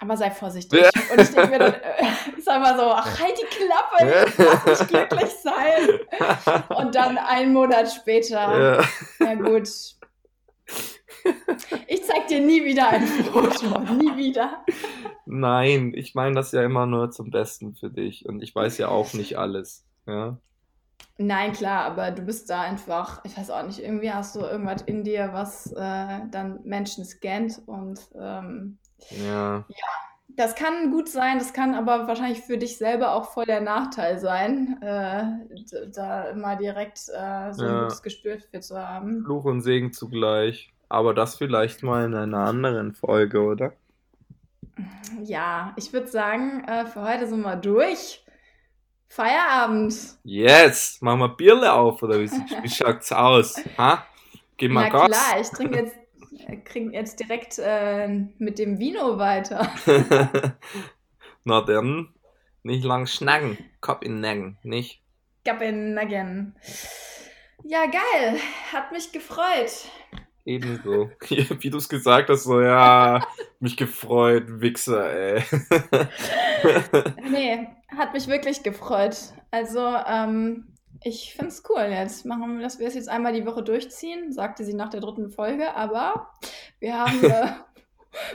aber 0.00 0.16
sei 0.16 0.30
vorsichtig. 0.30 0.80
Ja. 0.80 0.90
Und 1.12 1.20
ich 1.20 1.30
denke 1.30 1.50
mir 1.50 1.58
dann, 1.58 1.74
äh, 1.74 2.06
ich 2.36 2.44
sag 2.44 2.60
mal 2.60 2.76
so, 2.76 2.82
ach, 2.90 3.20
halt 3.20 3.38
die 3.38 3.46
Klappe, 3.46 4.28
ich 4.28 4.38
lass 4.38 4.80
mich 4.80 4.88
glücklich 4.88 5.30
sein. 5.42 6.68
Und 6.68 6.94
dann 6.94 7.18
einen 7.18 7.52
Monat 7.52 7.92
später, 7.92 8.36
ja. 9.20 9.26
ja 9.26 9.34
gut. 9.34 9.68
Ich 11.86 12.04
zeig 12.04 12.28
dir 12.28 12.40
nie 12.40 12.64
wieder 12.64 12.88
ein 12.88 13.06
Foto. 13.06 13.78
Nie 13.94 14.16
wieder. 14.16 14.64
Nein, 15.26 15.92
ich 15.94 16.14
meine 16.14 16.34
das 16.34 16.52
ja 16.52 16.62
immer 16.62 16.86
nur 16.86 17.10
zum 17.10 17.30
Besten 17.30 17.74
für 17.74 17.90
dich. 17.90 18.26
Und 18.26 18.42
ich 18.42 18.54
weiß 18.54 18.78
ja 18.78 18.88
auch 18.88 19.12
nicht 19.12 19.36
alles. 19.36 19.84
Ja. 20.06 20.38
Nein, 21.18 21.52
klar, 21.52 21.84
aber 21.84 22.10
du 22.12 22.22
bist 22.22 22.48
da 22.48 22.62
einfach, 22.62 23.22
ich 23.24 23.36
weiß 23.36 23.50
auch 23.50 23.62
nicht, 23.66 23.78
irgendwie 23.78 24.10
hast 24.10 24.34
du 24.36 24.40
irgendwas 24.40 24.82
in 24.82 25.04
dir, 25.04 25.30
was 25.32 25.70
äh, 25.72 26.20
dann 26.30 26.60
Menschen 26.64 27.04
scannt 27.04 27.60
und 27.66 28.00
ähm, 28.18 28.78
Ja. 29.10 29.64
das 30.28 30.54
kann 30.54 30.90
gut 30.90 31.08
sein, 31.08 31.38
das 31.38 31.52
kann 31.52 31.74
aber 31.74 32.06
wahrscheinlich 32.08 32.40
für 32.40 32.56
dich 32.56 32.78
selber 32.78 33.12
auch 33.14 33.32
voll 33.32 33.44
der 33.44 33.60
Nachteil 33.60 34.18
sein, 34.18 34.80
äh, 34.80 35.24
da 35.92 36.30
immer 36.30 36.56
direkt 36.56 37.00
äh, 37.08 37.52
so 37.52 37.64
ein 37.64 37.68
Ja. 37.68 37.80
gutes 37.80 38.02
Gespür 38.02 38.38
für 38.38 38.60
zu 38.60 38.78
haben. 38.78 39.24
Fluch 39.24 39.44
und 39.44 39.60
Segen 39.60 39.92
zugleich. 39.92 40.72
Aber 40.88 41.14
das 41.14 41.36
vielleicht 41.36 41.82
mal 41.82 42.04
in 42.06 42.14
einer 42.14 42.38
anderen 42.38 42.94
Folge, 42.94 43.42
oder? 43.42 43.72
Ja, 45.22 45.74
ich 45.76 45.92
würde 45.92 46.08
sagen, 46.08 46.64
äh, 46.64 46.86
für 46.86 47.02
heute 47.02 47.26
sind 47.26 47.42
wir 47.42 47.56
durch. 47.56 48.24
Feierabend. 49.10 49.92
Yes! 50.22 50.98
Machen 51.00 51.18
wir 51.18 51.28
Bierle 51.30 51.72
auf, 51.72 52.00
oder 52.02 52.20
wie, 52.20 52.30
wie 52.30 52.68
schaut's 52.68 53.10
aus? 53.10 53.56
Ha? 53.76 54.06
Gib 54.56 54.70
mal 54.70 54.88
Na 54.88 54.88
Gas. 54.88 55.08
klar, 55.08 55.40
ich 55.40 55.48
trinke 55.48 55.78
jetzt, 55.78 55.96
äh, 56.46 56.56
krieg 56.58 56.92
jetzt 56.92 57.18
direkt 57.18 57.58
äh, 57.58 58.06
mit 58.38 58.60
dem 58.60 58.78
Vino 58.78 59.18
weiter. 59.18 59.68
Na 61.44 61.60
dann, 61.60 62.14
nicht 62.62 62.84
lang 62.84 63.06
schnacken. 63.06 63.58
Kopf 63.80 64.02
in 64.02 64.20
Nacken, 64.20 64.58
nicht? 64.62 65.02
Gappenaggen. 65.44 66.54
Ja, 67.64 67.86
geil. 67.86 68.38
Hat 68.72 68.92
mich 68.92 69.10
gefreut. 69.10 69.88
Ebenso. 70.44 71.10
Wie 71.28 71.70
du 71.70 71.78
es 71.78 71.88
gesagt 71.88 72.30
hast, 72.30 72.44
so, 72.44 72.60
ja, 72.60 73.20
mich 73.60 73.76
gefreut, 73.76 74.44
Wichser, 74.60 75.10
ey. 75.12 75.44
Nee, 77.30 77.68
hat 77.96 78.12
mich 78.12 78.26
wirklich 78.26 78.62
gefreut. 78.62 79.16
Also, 79.50 79.80
ähm, 80.06 80.66
ich 81.02 81.34
find's 81.34 81.62
cool 81.68 81.86
jetzt. 81.88 82.26
Machen 82.26 82.56
wir, 82.56 82.62
dass 82.62 82.78
wir 82.78 82.86
es 82.86 82.94
jetzt 82.94 83.08
einmal 83.08 83.32
die 83.32 83.46
Woche 83.46 83.62
durchziehen, 83.62 84.32
sagte 84.32 84.64
sie 84.64 84.74
nach 84.74 84.90
der 84.90 85.00
dritten 85.00 85.30
Folge, 85.30 85.74
aber 85.74 86.30
wir 86.78 86.98
haben, 86.98 87.24
äh, 87.24 87.52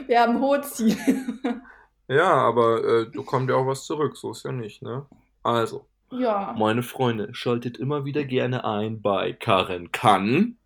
wir 0.06 0.20
haben 0.20 0.40
hohe 0.40 0.62
Ziele. 0.62 0.96
ja, 2.08 2.32
aber 2.32 2.84
äh, 2.84 3.10
du 3.10 3.22
kommt 3.22 3.50
ja 3.50 3.56
auch 3.56 3.66
was 3.66 3.84
zurück, 3.84 4.16
so 4.16 4.32
ist 4.32 4.44
ja 4.44 4.52
nicht, 4.52 4.82
ne? 4.82 5.06
Also, 5.42 5.86
Ja. 6.10 6.54
Meine 6.58 6.82
Freunde, 6.82 7.32
schaltet 7.34 7.78
immer 7.78 8.04
wieder 8.04 8.24
gerne 8.24 8.64
ein 8.64 9.00
bei 9.02 9.32
Karen 9.32 9.92
kann. 9.92 10.56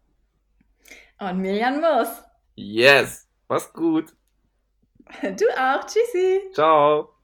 Und 1.21 1.39
Mirjan 1.41 1.81
muss. 1.81 2.09
Yes, 2.57 3.29
mach's 3.49 3.73
gut. 3.73 4.13
Du 5.23 5.45
auch. 5.59 5.85
Tschüssi. 5.87 6.51
Ciao. 6.55 7.20